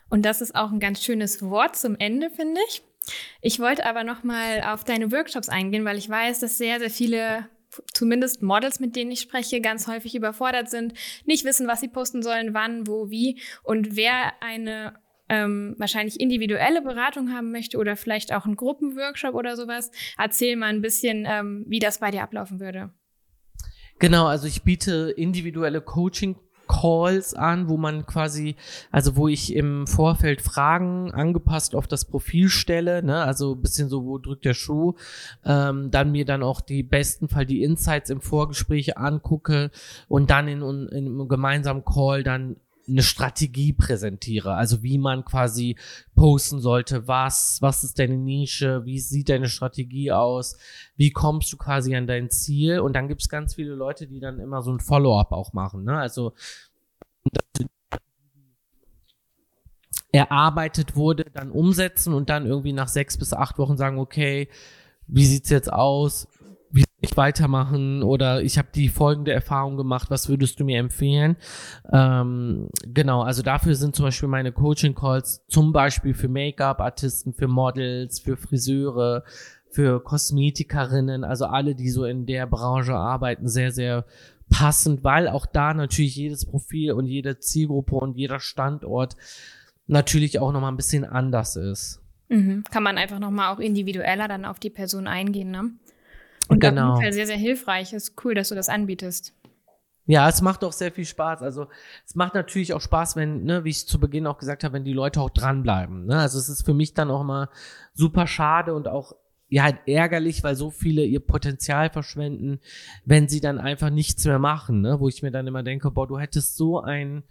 Und 0.10 0.24
das 0.24 0.42
ist 0.42 0.56
auch 0.56 0.72
ein 0.72 0.80
ganz 0.80 1.04
schönes 1.04 1.42
Wort 1.42 1.76
zum 1.76 1.96
Ende, 1.98 2.30
finde 2.30 2.62
ich. 2.68 2.84
Ich 3.42 3.60
wollte 3.60 3.86
aber 3.86 4.04
noch 4.04 4.24
mal 4.24 4.62
auf 4.62 4.84
deine 4.84 5.12
Workshops 5.12 5.50
eingehen, 5.50 5.86
weil 5.86 5.98
ich 5.98 6.10
weiß, 6.10 6.40
dass 6.40 6.58
sehr, 6.58 6.80
sehr 6.80 6.90
viele 6.90 7.48
zumindest 7.94 8.42
Models, 8.42 8.80
mit 8.80 8.96
denen 8.96 9.12
ich 9.12 9.22
spreche, 9.22 9.62
ganz 9.62 9.88
häufig 9.88 10.16
überfordert 10.16 10.70
sind, 10.70 10.94
nicht 11.26 11.46
wissen, 11.46 11.68
was 11.68 11.82
sie 11.82 11.88
posten 11.88 12.24
sollen, 12.24 12.54
wann, 12.54 12.88
wo, 12.88 13.10
wie. 13.10 13.40
Und 13.64 13.96
wer 13.96 14.34
eine 14.42 14.94
ähm, 15.30 15.76
wahrscheinlich 15.78 16.20
individuelle 16.20 16.82
Beratung 16.82 17.32
haben 17.32 17.52
möchte 17.52 17.78
oder 17.78 17.96
vielleicht 17.96 18.34
auch 18.34 18.46
einen 18.46 18.56
Gruppenworkshop 18.56 19.36
oder 19.36 19.56
sowas, 19.56 19.92
erzähl 20.18 20.56
mal 20.56 20.68
ein 20.68 20.82
bisschen, 20.82 21.26
ähm, 21.30 21.66
wie 21.68 21.80
das 21.80 22.00
bei 22.00 22.12
dir 22.12 22.24
ablaufen 22.24 22.60
würde. 22.60 22.92
Genau, 24.00 24.28
also 24.28 24.48
ich 24.48 24.64
biete 24.64 25.14
individuelle 25.16 25.82
Coaching 25.82 26.38
Calls 26.70 27.34
an, 27.34 27.68
wo 27.68 27.78
man 27.78 28.06
quasi, 28.06 28.56
also 28.92 29.16
wo 29.16 29.28
ich 29.28 29.56
im 29.56 29.88
Vorfeld 29.88 30.42
Fragen 30.42 31.12
angepasst 31.12 31.76
auf 31.76 31.88
das 31.88 32.06
Profil 32.06 32.48
stelle, 32.48 33.04
ne, 33.04 33.24
also 33.24 33.56
bisschen 33.56 33.90
so, 33.90 34.06
wo 34.06 34.20
drückt 34.20 34.46
der 34.46 34.54
Schuh, 34.54 34.94
ähm, 35.44 35.90
dann 35.90 36.12
mir 36.12 36.26
dann 36.26 36.44
auch 36.44 36.62
die 36.62 36.84
besten 36.84 37.28
Fall 37.28 37.46
die 37.48 37.64
Insights 37.64 38.12
im 38.12 38.22
Vorgespräch 38.22 38.98
angucke 38.98 39.72
und 40.08 40.30
dann 40.30 40.48
in, 40.48 40.62
in, 40.62 40.88
in 40.90 41.06
einem 41.08 41.28
gemeinsamen 41.28 41.84
Call 41.84 42.24
dann 42.24 42.58
eine 42.90 43.04
Strategie 43.04 43.74
präsentiere, 43.74 44.54
also 44.54 44.84
wie 44.84 44.98
man 44.98 45.24
quasi 45.26 45.78
posten 46.16 46.60
sollte, 46.60 47.08
was, 47.08 47.58
was 47.62 47.84
ist 47.84 48.00
deine 48.00 48.18
Nische, 48.18 48.86
wie 48.86 49.00
sieht 49.00 49.30
deine 49.30 49.48
Strategie 49.48 50.12
aus, 50.12 50.58
wie 50.96 51.12
kommst 51.12 51.52
du 51.54 51.58
quasi 51.58 51.96
an 51.96 52.08
dein 52.08 52.30
Ziel 52.30 52.80
und 52.80 52.94
dann 52.94 53.08
gibt 53.08 53.22
es 53.22 53.30
ganz 53.30 53.56
viele 53.56 53.76
Leute, 53.76 54.08
die 54.08 54.20
dann 54.20 54.40
immer 54.40 54.62
so 54.62 54.72
ein 54.72 54.80
Follow-up 54.80 55.32
auch 55.32 55.54
machen, 55.54 55.84
ne? 55.84 55.98
also 55.98 56.34
erarbeitet 60.12 60.96
wurde, 60.96 61.26
dann 61.32 61.52
umsetzen 61.52 62.14
und 62.14 62.30
dann 62.30 62.46
irgendwie 62.46 62.74
nach 62.74 62.88
sechs 62.88 63.18
bis 63.18 63.34
acht 63.34 63.58
Wochen 63.58 63.78
sagen, 63.78 64.00
okay, 64.00 64.50
wie 65.08 65.26
sieht's 65.26 65.50
jetzt 65.50 65.72
aus? 65.72 66.28
Wie 66.72 66.82
soll 66.82 66.88
ich 67.02 67.18
weitermachen? 67.18 68.04
Oder 68.04 68.42
ich 68.42 68.58
habe 68.58 68.70
die 68.74 68.90
folgende 68.90 69.32
Erfahrung 69.32 69.78
gemacht, 69.78 70.10
was 70.10 70.30
würdest 70.30 70.60
du 70.60 70.66
mir 70.66 70.80
empfehlen? 70.80 71.36
Ähm, 71.92 72.70
genau, 72.84 73.22
also 73.22 73.42
dafür 73.42 73.76
sind 73.76 73.96
zum 73.96 74.06
Beispiel 74.06 74.30
meine 74.30 74.52
Coaching-Calls 74.52 75.46
zum 75.48 75.72
Beispiel 75.72 76.14
für 76.14 76.28
Make-up-Artisten, 76.28 77.34
für 77.34 77.48
Models, 77.48 78.20
für 78.20 78.38
Friseure, 78.38 79.24
für 79.70 80.04
Kosmetikerinnen, 80.04 81.24
also 81.24 81.46
alle, 81.46 81.76
die 81.76 81.90
so 81.90 82.06
in 82.06 82.26
der 82.26 82.48
Branche 82.48 82.96
arbeiten, 82.96 83.48
sehr, 83.48 83.72
sehr 83.72 84.06
passend, 84.50 85.04
weil 85.04 85.28
auch 85.28 85.46
da 85.46 85.74
natürlich 85.74 86.16
jedes 86.16 86.46
Profil 86.46 86.92
und 86.92 87.06
jede 87.06 87.40
Zielgruppe 87.40 87.96
und 87.96 88.18
jeder 88.18 88.40
Standort 88.40 89.16
natürlich 89.88 90.40
auch 90.40 90.52
nochmal 90.52 90.72
ein 90.72 90.78
bisschen 90.78 91.06
anders 91.06 91.56
ist. 91.56 92.02
Mhm. 92.30 92.64
Kann 92.70 92.84
man 92.84 92.98
einfach 92.98 93.20
nochmal 93.20 93.54
auch 93.54 93.60
individueller 93.60 94.28
dann 94.28 94.46
auf 94.46 94.60
die 94.60 94.70
Person 94.70 95.08
eingehen, 95.08 95.52
ne? 95.52 95.72
Und 96.50 96.60
genau. 96.60 96.94
auf 96.94 97.00
jeden 97.00 97.04
Fall 97.04 97.14
sehr, 97.14 97.28
sehr 97.28 97.38
hilfreich. 97.38 97.94
Ist 97.94 98.14
cool, 98.24 98.34
dass 98.34 98.50
du 98.50 98.56
das 98.56 98.70
anbietest. 98.70 99.34
Ja, 100.06 100.28
es 100.28 100.42
macht 100.42 100.64
auch 100.64 100.74
sehr 100.74 100.92
viel 100.92 101.06
Spaß. 101.06 101.44
Also 101.44 101.68
es 102.04 102.16
macht 102.16 102.34
natürlich 102.34 102.74
auch 102.74 102.82
Spaß, 102.82 103.16
wenn, 103.16 103.44
ne, 103.44 103.64
wie 103.64 103.70
ich 103.70 103.88
zu 103.88 104.00
Beginn 104.00 104.26
auch 104.26 104.40
gesagt 104.40 104.64
habe, 104.64 104.74
wenn 104.74 104.84
die 104.84 104.94
Leute 104.94 105.22
auch 105.22 105.30
dranbleiben. 105.30 106.08
Ne? 106.08 106.18
Also 106.18 106.40
es 106.40 106.50
ist 106.50 106.66
für 106.66 106.74
mich 106.74 106.96
dann 106.96 107.12
auch 107.12 107.24
mal 107.24 107.50
super 107.94 108.26
schade 108.26 108.74
und 108.74 108.88
auch 108.88 109.14
ja 109.50 109.64
halt 109.64 109.78
ärgerlich, 109.86 110.44
weil 110.44 110.56
so 110.56 110.72
viele 110.72 111.04
ihr 111.04 111.20
Potenzial 111.20 111.92
verschwenden, 111.92 112.60
wenn 113.06 113.30
sie 113.30 113.40
dann 113.40 113.60
einfach 113.60 113.92
nichts 113.92 114.26
mehr 114.26 114.40
machen, 114.40 114.82
ne? 114.82 115.00
wo 115.00 115.08
ich 115.08 115.22
mir 115.22 115.30
dann 115.30 115.46
immer 115.46 115.62
denke, 115.62 115.92
boah, 115.92 116.08
du 116.08 116.18
hättest 116.18 116.58
so 116.58 116.82
ein 116.82 117.22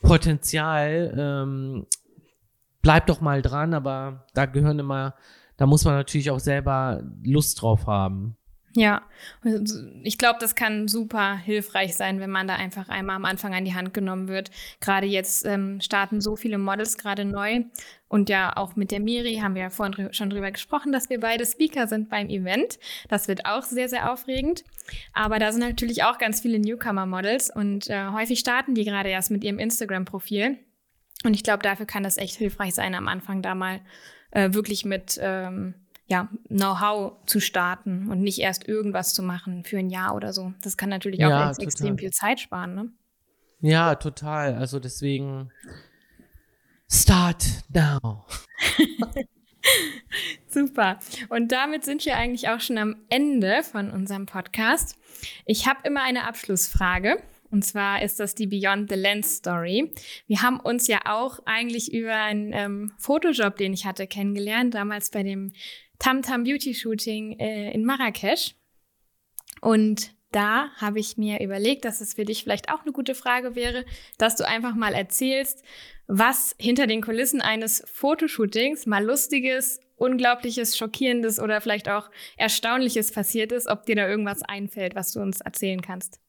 Potenzial, 0.00 1.14
ähm, 1.18 1.86
bleib 2.80 3.06
doch 3.06 3.20
mal 3.20 3.42
dran, 3.42 3.74
aber 3.74 4.24
da 4.32 4.46
gehören 4.46 4.78
immer, 4.78 5.14
da 5.58 5.66
muss 5.66 5.84
man 5.84 5.94
natürlich 5.94 6.30
auch 6.30 6.40
selber 6.40 7.02
Lust 7.22 7.60
drauf 7.60 7.86
haben. 7.86 8.38
Ja, 8.76 9.02
ich 10.02 10.18
glaube, 10.18 10.38
das 10.40 10.56
kann 10.56 10.88
super 10.88 11.36
hilfreich 11.36 11.94
sein, 11.94 12.18
wenn 12.18 12.30
man 12.30 12.48
da 12.48 12.56
einfach 12.56 12.88
einmal 12.88 13.14
am 13.14 13.24
Anfang 13.24 13.54
an 13.54 13.64
die 13.64 13.74
Hand 13.74 13.94
genommen 13.94 14.26
wird. 14.26 14.50
Gerade 14.80 15.06
jetzt 15.06 15.46
ähm, 15.46 15.80
starten 15.80 16.20
so 16.20 16.34
viele 16.34 16.58
Models 16.58 16.98
gerade 16.98 17.24
neu 17.24 17.62
und 18.08 18.28
ja 18.28 18.56
auch 18.56 18.74
mit 18.74 18.90
der 18.90 18.98
Miri 18.98 19.36
haben 19.36 19.54
wir 19.54 19.62
ja 19.62 19.70
vorhin 19.70 20.12
schon 20.12 20.28
drüber 20.28 20.50
gesprochen, 20.50 20.90
dass 20.90 21.08
wir 21.08 21.20
beide 21.20 21.46
Speaker 21.46 21.86
sind 21.86 22.08
beim 22.08 22.28
Event. 22.28 22.80
Das 23.08 23.28
wird 23.28 23.46
auch 23.46 23.62
sehr, 23.62 23.88
sehr 23.88 24.12
aufregend. 24.12 24.64
Aber 25.12 25.38
da 25.38 25.52
sind 25.52 25.60
natürlich 25.60 26.02
auch 26.02 26.18
ganz 26.18 26.40
viele 26.40 26.58
Newcomer-Models 26.58 27.54
und 27.54 27.88
äh, 27.88 28.08
häufig 28.08 28.40
starten 28.40 28.74
die 28.74 28.84
gerade 28.84 29.08
erst 29.08 29.30
mit 29.30 29.44
ihrem 29.44 29.60
Instagram-Profil. 29.60 30.58
Und 31.24 31.34
ich 31.34 31.44
glaube, 31.44 31.62
dafür 31.62 31.86
kann 31.86 32.02
das 32.02 32.18
echt 32.18 32.34
hilfreich 32.34 32.74
sein, 32.74 32.96
am 32.96 33.06
Anfang 33.06 33.40
da 33.40 33.54
mal 33.54 33.80
äh, 34.32 34.52
wirklich 34.52 34.84
mit 34.84 35.18
ähm, 35.22 35.74
ja, 36.06 36.28
Know-how 36.48 37.14
zu 37.26 37.40
starten 37.40 38.10
und 38.10 38.20
nicht 38.20 38.38
erst 38.38 38.68
irgendwas 38.68 39.14
zu 39.14 39.22
machen 39.22 39.64
für 39.64 39.78
ein 39.78 39.90
Jahr 39.90 40.14
oder 40.14 40.32
so. 40.32 40.52
Das 40.62 40.76
kann 40.76 40.90
natürlich 40.90 41.24
auch 41.24 41.30
ja, 41.30 41.52
extrem 41.52 41.98
viel 41.98 42.10
Zeit 42.10 42.40
sparen, 42.40 42.74
ne? 42.74 42.92
Ja, 43.60 43.94
total. 43.94 44.54
Also 44.56 44.78
deswegen 44.78 45.50
start 46.90 47.46
now. 47.72 48.26
Super. 50.48 50.98
Und 51.30 51.50
damit 51.50 51.84
sind 51.84 52.04
wir 52.04 52.16
eigentlich 52.16 52.48
auch 52.48 52.60
schon 52.60 52.76
am 52.76 52.96
Ende 53.08 53.62
von 53.62 53.90
unserem 53.90 54.26
Podcast. 54.26 54.98
Ich 55.46 55.66
habe 55.66 55.80
immer 55.84 56.02
eine 56.02 56.26
Abschlussfrage. 56.26 57.22
Und 57.50 57.64
zwar 57.64 58.02
ist 58.02 58.18
das 58.18 58.34
die 58.34 58.48
Beyond 58.48 58.90
the 58.90 58.96
Lens 58.96 59.36
Story. 59.36 59.92
Wir 60.26 60.42
haben 60.42 60.58
uns 60.58 60.88
ja 60.88 61.02
auch 61.06 61.38
eigentlich 61.46 61.92
über 61.94 62.14
einen 62.14 62.52
ähm, 62.52 62.92
Fotojob, 62.98 63.56
den 63.56 63.72
ich 63.72 63.86
hatte, 63.86 64.08
kennengelernt, 64.08 64.74
damals 64.74 65.10
bei 65.10 65.22
dem 65.22 65.52
Tamtam 65.98 66.44
Beauty 66.44 66.74
Shooting 66.74 67.38
äh, 67.38 67.72
in 67.72 67.84
Marrakesch. 67.84 68.54
Und 69.60 70.14
da 70.30 70.70
habe 70.76 70.98
ich 70.98 71.16
mir 71.16 71.40
überlegt, 71.40 71.84
dass 71.84 72.00
es 72.00 72.14
für 72.14 72.24
dich 72.24 72.42
vielleicht 72.42 72.68
auch 72.68 72.82
eine 72.82 72.92
gute 72.92 73.14
Frage 73.14 73.54
wäre, 73.54 73.84
dass 74.18 74.34
du 74.34 74.46
einfach 74.46 74.74
mal 74.74 74.92
erzählst, 74.92 75.62
was 76.06 76.56
hinter 76.58 76.86
den 76.86 77.02
Kulissen 77.02 77.40
eines 77.40 77.84
Fotoshootings 77.86 78.86
mal 78.86 79.04
lustiges, 79.04 79.80
unglaubliches, 79.96 80.76
schockierendes 80.76 81.38
oder 81.38 81.60
vielleicht 81.60 81.88
auch 81.88 82.10
erstaunliches 82.36 83.12
passiert 83.12 83.52
ist, 83.52 83.68
ob 83.68 83.86
dir 83.86 83.94
da 83.94 84.08
irgendwas 84.08 84.42
einfällt, 84.42 84.94
was 84.96 85.12
du 85.12 85.20
uns 85.20 85.40
erzählen 85.40 85.80
kannst. 85.80 86.20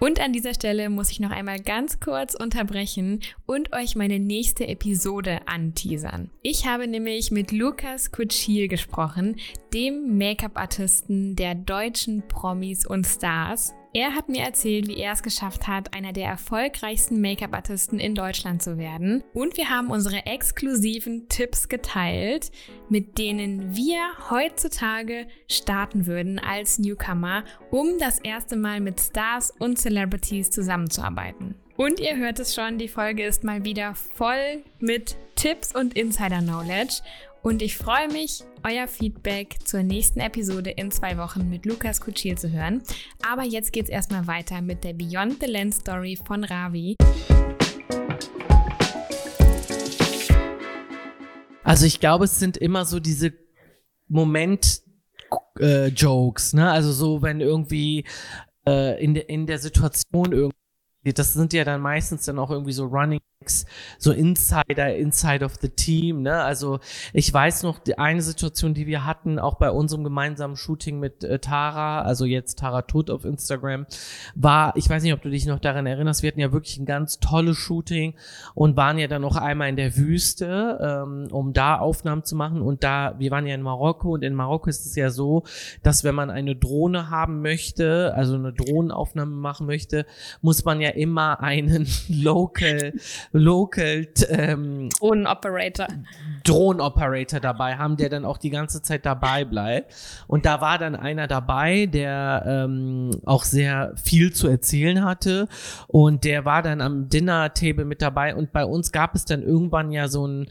Und 0.00 0.20
an 0.20 0.32
dieser 0.32 0.54
Stelle 0.54 0.90
muss 0.90 1.10
ich 1.10 1.18
noch 1.18 1.30
einmal 1.30 1.58
ganz 1.60 1.98
kurz 1.98 2.34
unterbrechen 2.34 3.20
und 3.46 3.72
euch 3.72 3.96
meine 3.96 4.20
nächste 4.20 4.68
Episode 4.68 5.40
anteasern. 5.46 6.30
Ich 6.42 6.66
habe 6.66 6.86
nämlich 6.86 7.32
mit 7.32 7.50
Lukas 7.50 8.12
Kutschil 8.12 8.68
gesprochen, 8.68 9.36
dem 9.74 10.16
Make-up-Artisten 10.16 11.34
der 11.34 11.56
deutschen 11.56 12.26
Promis 12.28 12.86
und 12.86 13.06
Stars 13.06 13.74
er 13.94 14.14
hat 14.14 14.28
mir 14.28 14.42
erzählt, 14.42 14.86
wie 14.86 14.98
er 14.98 15.12
es 15.12 15.22
geschafft 15.22 15.66
hat, 15.66 15.94
einer 15.94 16.12
der 16.12 16.26
erfolgreichsten 16.26 17.20
Make-up-Artisten 17.20 17.98
in 17.98 18.14
Deutschland 18.14 18.62
zu 18.62 18.76
werden. 18.76 19.24
Und 19.32 19.56
wir 19.56 19.70
haben 19.70 19.90
unsere 19.90 20.26
exklusiven 20.26 21.28
Tipps 21.28 21.68
geteilt, 21.68 22.50
mit 22.88 23.18
denen 23.18 23.74
wir 23.74 24.00
heutzutage 24.30 25.26
starten 25.48 26.06
würden 26.06 26.38
als 26.38 26.78
Newcomer, 26.78 27.44
um 27.70 27.98
das 27.98 28.18
erste 28.18 28.56
Mal 28.56 28.80
mit 28.80 29.00
Stars 29.00 29.52
und 29.58 29.78
Celebrities 29.78 30.50
zusammenzuarbeiten. 30.50 31.54
Und 31.78 32.00
ihr 32.00 32.16
hört 32.16 32.40
es 32.40 32.56
schon, 32.56 32.76
die 32.76 32.88
Folge 32.88 33.24
ist 33.24 33.44
mal 33.44 33.64
wieder 33.64 33.94
voll 33.94 34.64
mit 34.80 35.16
Tipps 35.36 35.72
und 35.72 35.96
Insider-Knowledge. 35.96 37.02
Und 37.42 37.62
ich 37.62 37.76
freue 37.76 38.08
mich, 38.08 38.42
euer 38.64 38.88
Feedback 38.88 39.58
zur 39.64 39.84
nächsten 39.84 40.18
Episode 40.18 40.70
in 40.70 40.90
zwei 40.90 41.16
Wochen 41.18 41.48
mit 41.48 41.66
Lukas 41.66 42.00
Kutschil 42.00 42.36
zu 42.36 42.50
hören. 42.50 42.82
Aber 43.24 43.44
jetzt 43.44 43.72
geht's 43.72 43.88
erstmal 43.88 44.26
weiter 44.26 44.60
mit 44.60 44.82
der 44.82 44.92
Beyond 44.92 45.36
the 45.40 45.46
Lens 45.46 45.76
Story 45.76 46.18
von 46.26 46.42
Ravi. 46.42 46.96
Also 51.62 51.86
ich 51.86 52.00
glaube, 52.00 52.24
es 52.24 52.40
sind 52.40 52.56
immer 52.56 52.84
so 52.84 52.98
diese 52.98 53.32
Moment-Jokes, 54.08 56.52
äh, 56.52 56.56
ne? 56.56 56.70
Also 56.70 56.92
so, 56.92 57.22
wenn 57.22 57.40
irgendwie 57.40 58.04
äh, 58.66 59.02
in, 59.02 59.14
de, 59.14 59.24
in 59.26 59.46
der 59.46 59.58
Situation 59.58 60.32
irgendwie 60.32 60.57
das 61.04 61.32
sind 61.32 61.52
ja 61.52 61.64
dann 61.64 61.80
meistens 61.80 62.24
dann 62.24 62.38
auch 62.38 62.50
irgendwie 62.50 62.72
so 62.72 62.86
Running 62.86 63.20
so 63.98 64.12
Insider, 64.12 64.96
Inside 64.96 65.44
of 65.44 65.54
the 65.60 65.68
Team, 65.68 66.22
ne? 66.22 66.42
Also 66.42 66.80
ich 67.12 67.32
weiß 67.32 67.62
noch, 67.62 67.78
die 67.78 67.96
eine 67.96 68.20
Situation, 68.20 68.74
die 68.74 68.86
wir 68.86 69.06
hatten, 69.06 69.38
auch 69.38 69.54
bei 69.54 69.70
unserem 69.70 70.04
gemeinsamen 70.04 70.56
Shooting 70.56 70.98
mit 70.98 71.24
äh, 71.24 71.38
Tara, 71.38 72.02
also 72.02 72.24
jetzt 72.24 72.58
Tara 72.58 72.82
Tut 72.82 73.10
auf 73.10 73.24
Instagram, 73.24 73.86
war, 74.34 74.76
ich 74.76 74.88
weiß 74.88 75.02
nicht, 75.02 75.12
ob 75.12 75.22
du 75.22 75.30
dich 75.30 75.46
noch 75.46 75.60
daran 75.60 75.86
erinnerst, 75.86 76.22
wir 76.22 76.28
hatten 76.28 76.40
ja 76.40 76.52
wirklich 76.52 76.78
ein 76.78 76.86
ganz 76.86 77.20
tolles 77.20 77.56
Shooting 77.56 78.14
und 78.54 78.76
waren 78.76 78.98
ja 78.98 79.06
dann 79.06 79.22
noch 79.22 79.36
einmal 79.36 79.68
in 79.68 79.76
der 79.76 79.96
Wüste, 79.96 80.78
ähm, 80.82 81.28
um 81.30 81.52
da 81.52 81.78
Aufnahmen 81.78 82.24
zu 82.24 82.34
machen. 82.34 82.60
Und 82.60 82.82
da, 82.82 83.14
wir 83.18 83.30
waren 83.30 83.46
ja 83.46 83.54
in 83.54 83.62
Marokko 83.62 84.14
und 84.14 84.24
in 84.24 84.34
Marokko 84.34 84.68
ist 84.68 84.84
es 84.84 84.96
ja 84.96 85.10
so, 85.10 85.44
dass 85.82 86.02
wenn 86.02 86.14
man 86.14 86.30
eine 86.30 86.56
Drohne 86.56 87.08
haben 87.08 87.40
möchte, 87.40 88.14
also 88.16 88.34
eine 88.34 88.52
Drohnenaufnahme 88.52 89.36
machen 89.36 89.66
möchte, 89.66 90.06
muss 90.42 90.64
man 90.64 90.80
ja 90.80 90.90
immer 90.98 91.40
einen 91.40 91.86
Local 92.08 92.92
Local 93.32 94.06
ähm, 94.28 94.88
Drohnenoperator. 94.98 95.88
Drohnenoperator 96.44 97.40
dabei 97.40 97.76
haben, 97.76 97.96
der 97.96 98.08
dann 98.08 98.24
auch 98.24 98.38
die 98.38 98.50
ganze 98.50 98.82
Zeit 98.82 99.06
dabei 99.06 99.44
bleibt. 99.44 99.94
Und 100.26 100.46
da 100.46 100.60
war 100.60 100.78
dann 100.78 100.96
einer 100.96 101.26
dabei, 101.26 101.86
der 101.86 102.44
ähm, 102.46 103.10
auch 103.24 103.44
sehr 103.44 103.92
viel 103.96 104.32
zu 104.32 104.48
erzählen 104.48 105.04
hatte. 105.04 105.48
Und 105.86 106.24
der 106.24 106.44
war 106.44 106.62
dann 106.62 106.80
am 106.80 107.08
Dinner-Table 107.08 107.84
mit 107.84 108.02
dabei. 108.02 108.34
Und 108.34 108.52
bei 108.52 108.64
uns 108.64 108.92
gab 108.92 109.14
es 109.14 109.24
dann 109.24 109.42
irgendwann 109.42 109.90
ja 109.90 110.08
so 110.08 110.26
ein 110.26 110.48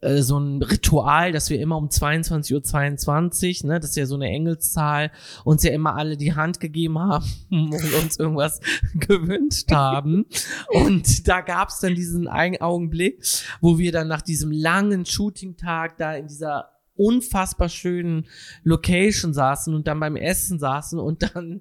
äh, 0.00 0.22
so 0.22 0.38
ein 0.38 0.62
Ritual, 0.62 1.32
dass 1.32 1.50
wir 1.50 1.60
immer 1.60 1.76
um 1.76 1.88
22.22 1.88 2.54
Uhr, 2.54 2.62
22, 2.62 3.64
ne, 3.64 3.80
das 3.80 3.90
ist 3.90 3.96
ja 3.96 4.06
so 4.06 4.14
eine 4.14 4.28
Engelszahl, 4.28 5.10
uns 5.44 5.62
ja 5.62 5.72
immer 5.72 5.96
alle 5.96 6.16
die 6.16 6.34
Hand 6.34 6.60
gegeben 6.60 6.98
haben 6.98 7.24
und 7.50 7.94
uns 8.02 8.18
irgendwas 8.18 8.60
gewünscht 8.94 9.70
haben. 9.72 10.26
Und 10.70 11.28
da 11.28 11.40
gab 11.40 11.68
es 11.68 11.80
dann 11.80 11.94
diesen 11.94 12.28
einen 12.28 12.60
Augenblick, 12.60 13.22
wo 13.60 13.78
wir 13.78 13.92
dann 13.92 14.08
nach 14.08 14.22
diesem 14.22 14.50
langen 14.50 15.06
Shooting-Tag 15.06 15.98
da 15.98 16.14
in 16.14 16.26
dieser 16.28 16.70
unfassbar 16.96 17.68
schönen 17.68 18.26
Location 18.64 19.34
saßen 19.34 19.74
und 19.74 19.86
dann 19.86 20.00
beim 20.00 20.16
Essen 20.16 20.58
saßen 20.58 20.98
und 20.98 21.22
dann 21.22 21.60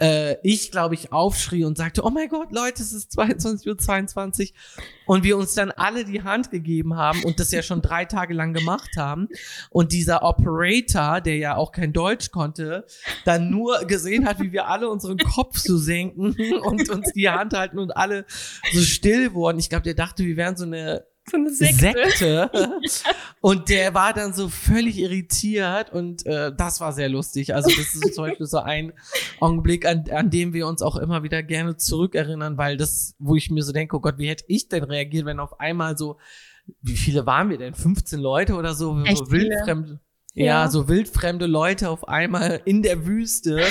äh, 0.00 0.36
ich, 0.42 0.70
glaube 0.70 0.94
ich, 0.94 1.12
aufschrie 1.12 1.64
und 1.64 1.76
sagte, 1.76 2.04
oh 2.04 2.10
mein 2.10 2.28
Gott, 2.28 2.52
Leute, 2.52 2.82
es 2.82 2.92
ist 2.92 3.18
22.22 3.18 3.68
Uhr 3.68 3.78
22. 3.78 4.54
und 5.06 5.24
wir 5.24 5.36
uns 5.36 5.54
dann 5.54 5.70
alle 5.70 6.04
die 6.04 6.22
Hand 6.22 6.50
gegeben 6.50 6.96
haben 6.96 7.22
und 7.24 7.40
das 7.40 7.50
ja 7.50 7.62
schon 7.62 7.82
drei 7.82 8.04
Tage 8.04 8.34
lang 8.34 8.52
gemacht 8.52 8.90
haben 8.96 9.28
und 9.70 9.92
dieser 9.92 10.22
Operator, 10.22 11.20
der 11.20 11.36
ja 11.36 11.56
auch 11.56 11.72
kein 11.72 11.92
Deutsch 11.92 12.30
konnte, 12.30 12.86
dann 13.24 13.50
nur 13.50 13.84
gesehen 13.84 14.26
hat, 14.26 14.40
wie 14.40 14.52
wir 14.52 14.68
alle 14.68 14.88
unseren 14.88 15.18
Kopf 15.18 15.58
so 15.58 15.76
senken 15.76 16.34
und 16.62 16.88
uns 16.90 17.12
die 17.12 17.28
Hand 17.28 17.52
halten 17.52 17.78
und 17.78 17.96
alle 17.96 18.24
so 18.72 18.80
still 18.80 19.34
wurden. 19.34 19.58
Ich 19.58 19.68
glaube, 19.68 19.84
der 19.84 19.94
dachte, 19.94 20.24
wir 20.24 20.36
wären 20.36 20.56
so 20.56 20.64
eine 20.64 21.04
So 21.30 21.38
eine 21.38 21.50
Sekte. 21.50 21.94
Sekte. 21.94 22.50
Und 23.40 23.68
der 23.68 23.94
war 23.94 24.12
dann 24.12 24.32
so 24.34 24.48
völlig 24.48 24.98
irritiert 24.98 25.92
und 25.92 26.24
äh, 26.26 26.52
das 26.54 26.80
war 26.80 26.92
sehr 26.92 27.08
lustig. 27.08 27.54
Also 27.54 27.70
das 27.70 27.94
ist 27.94 28.14
zum 28.14 28.24
Beispiel 28.24 28.46
so 28.46 28.58
ein 28.58 28.92
Augenblick, 29.40 29.86
an, 29.86 30.04
an 30.10 30.30
dem 30.30 30.52
wir 30.52 30.66
uns 30.66 30.82
auch 30.82 30.96
immer 30.96 31.22
wieder 31.22 31.42
gerne 31.42 31.76
zurückerinnern, 31.76 32.58
weil 32.58 32.76
das, 32.76 33.14
wo 33.18 33.36
ich 33.36 33.50
mir 33.50 33.62
so 33.62 33.72
denke, 33.72 33.96
oh 33.96 34.00
Gott, 34.00 34.18
wie 34.18 34.28
hätte 34.28 34.44
ich 34.48 34.68
denn 34.68 34.84
reagiert, 34.84 35.24
wenn 35.24 35.40
auf 35.40 35.60
einmal 35.60 35.96
so, 35.96 36.18
wie 36.82 36.96
viele 36.96 37.26
waren 37.26 37.50
wir 37.50 37.58
denn? 37.58 37.74
15 37.74 38.20
Leute 38.20 38.54
oder 38.54 38.74
so, 38.74 39.02
Echt 39.04 39.18
so 39.18 39.26
viele. 39.26 40.00
Ja. 40.34 40.44
Ja. 40.64 40.68
so 40.68 40.88
wildfremde 40.88 41.46
Leute 41.46 41.88
auf 41.90 42.08
einmal 42.08 42.60
in 42.64 42.82
der 42.82 43.06
Wüste, 43.06 43.62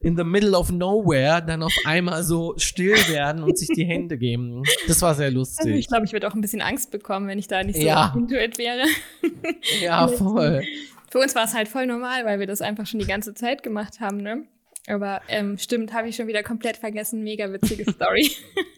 in 0.00 0.16
the 0.16 0.24
middle 0.24 0.56
of 0.56 0.70
nowhere, 0.70 1.42
dann 1.46 1.62
auf 1.62 1.72
einmal 1.86 2.22
so 2.22 2.54
still 2.58 2.94
werden 3.08 3.42
und 3.42 3.56
sich 3.58 3.68
die 3.68 3.84
Hände 3.84 4.18
geben. 4.18 4.62
Das 4.88 5.00
war 5.00 5.14
sehr 5.14 5.26
Also 5.26 5.38
lustig. 5.38 5.74
ich 5.74 5.88
glaube, 5.88 6.04
ich 6.04 6.12
würde 6.12 6.28
auch 6.28 6.34
ein 6.34 6.40
bisschen 6.42 6.60
Angst 6.60 6.90
bekommen, 6.90 7.28
wenn 7.28 7.38
ich 7.38 7.48
da 7.48 7.62
nicht 7.62 7.76
so 7.80 7.86
Ja. 7.86 8.12
into 8.16 8.34
it 8.34 8.58
wäre. 8.58 8.84
Ja, 9.80 10.06
voll. 10.08 10.62
Für 11.10 11.18
uns 11.18 11.34
war 11.34 11.44
es 11.44 11.54
halt 11.54 11.68
voll 11.68 11.86
normal, 11.86 12.24
weil 12.24 12.40
wir 12.40 12.46
das 12.46 12.60
einfach 12.62 12.86
schon 12.86 13.00
die 13.00 13.06
ganze 13.06 13.34
Zeit 13.34 13.62
gemacht 13.62 14.00
haben, 14.00 14.18
ne? 14.18 14.44
Aber 14.88 15.20
ähm, 15.28 15.58
stimmt, 15.58 15.92
habe 15.92 16.08
ich 16.08 16.16
schon 16.16 16.26
wieder 16.26 16.42
komplett 16.42 16.76
vergessen. 16.76 17.22
Mega 17.22 17.52
witzige 17.52 17.90
Story. 17.90 18.30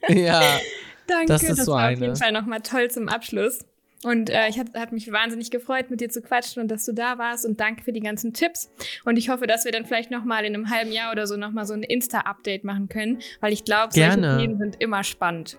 Ja, 0.09 0.43
Danke, 1.07 1.27
Das 1.27 1.43
das, 1.43 1.59
ist 1.59 1.65
so 1.67 1.73
war 1.73 1.81
eine. 1.85 1.97
auf 1.97 2.01
jeden 2.03 2.17
Fall 2.17 2.33
nochmal 2.33 2.61
toll 2.61 2.91
zum 2.91 3.09
Abschluss. 3.09 3.61
Und 4.05 4.31
äh, 4.31 4.49
ich 4.49 4.59
hat, 4.59 4.75
hat 4.75 4.93
mich 4.93 5.11
wahnsinnig 5.11 5.51
gefreut, 5.51 5.91
mit 5.91 6.01
dir 6.01 6.11
zu 6.11 6.21
quatschen 6.23 6.63
und 6.63 6.71
dass 6.71 6.85
du 6.85 6.93
da 6.93 7.19
warst. 7.19 7.47
Und 7.47 7.59
danke 7.59 7.83
für 7.83 7.93
die 7.93 8.01
ganzen 8.01 8.33
Tipps. 8.33 8.71
Und 9.05 9.17
ich 9.17 9.31
hoffe, 9.31 9.47
dass 9.47 9.65
wir 9.65 9.73
dann 9.73 9.87
vielleicht 9.87 10.11
nochmal 10.11 10.45
in 10.45 10.55
einem 10.55 10.71
halben 10.71 10.93
Jahr 10.93 11.11
oder 11.11 11.27
so 11.27 11.37
nochmal 11.37 11.67
so 11.67 11.75
ein 11.75 11.83
Insta-Update 11.83 12.65
machen 12.65 12.89
können, 12.89 13.19
weil 13.41 13.53
ich 13.53 13.65
glaube, 13.65 13.93
solche. 13.93 14.21
Themen 14.21 14.59
sind 14.59 14.81
immer 14.81 15.05
spannend. 15.05 15.59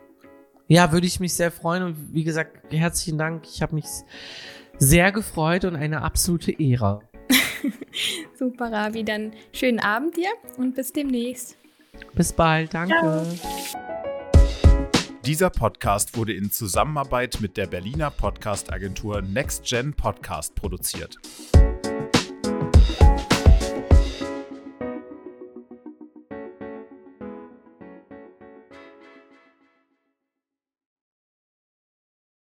ja, 0.68 0.92
würde 0.92 1.08
ich 1.08 1.20
mich 1.20 1.34
sehr 1.34 1.52
freuen 1.52 1.84
und 1.84 2.14
wie 2.14 2.24
gesagt, 2.24 2.58
herzlichen 2.72 3.18
Dank. 3.18 3.46
Ich 3.46 3.62
habe 3.62 3.76
mich 3.76 3.86
sehr 4.78 5.12
gefreut 5.12 5.66
und 5.66 5.76
eine 5.76 6.02
absolute 6.02 6.52
Ehre. 6.52 7.02
Super, 8.38 8.72
Ravi. 8.72 9.04
Dann 9.04 9.34
schönen 9.54 9.80
Abend 9.80 10.18
dir 10.18 10.30
und 10.58 10.76
bis 10.76 10.92
demnächst. 10.92 11.58
Bis 12.14 12.34
bald, 12.34 12.74
danke. 12.74 12.94
Ciao. 12.94 14.04
Dieser 15.26 15.50
Podcast 15.50 16.16
wurde 16.18 16.34
in 16.34 16.52
Zusammenarbeit 16.52 17.42
mit 17.42 17.58
der 17.58 17.66
Berliner 17.66 18.12
Podcast-Agentur 18.12 19.24
NextGen 19.24 19.96
Podcast 19.96 20.54
produziert. 20.54 21.18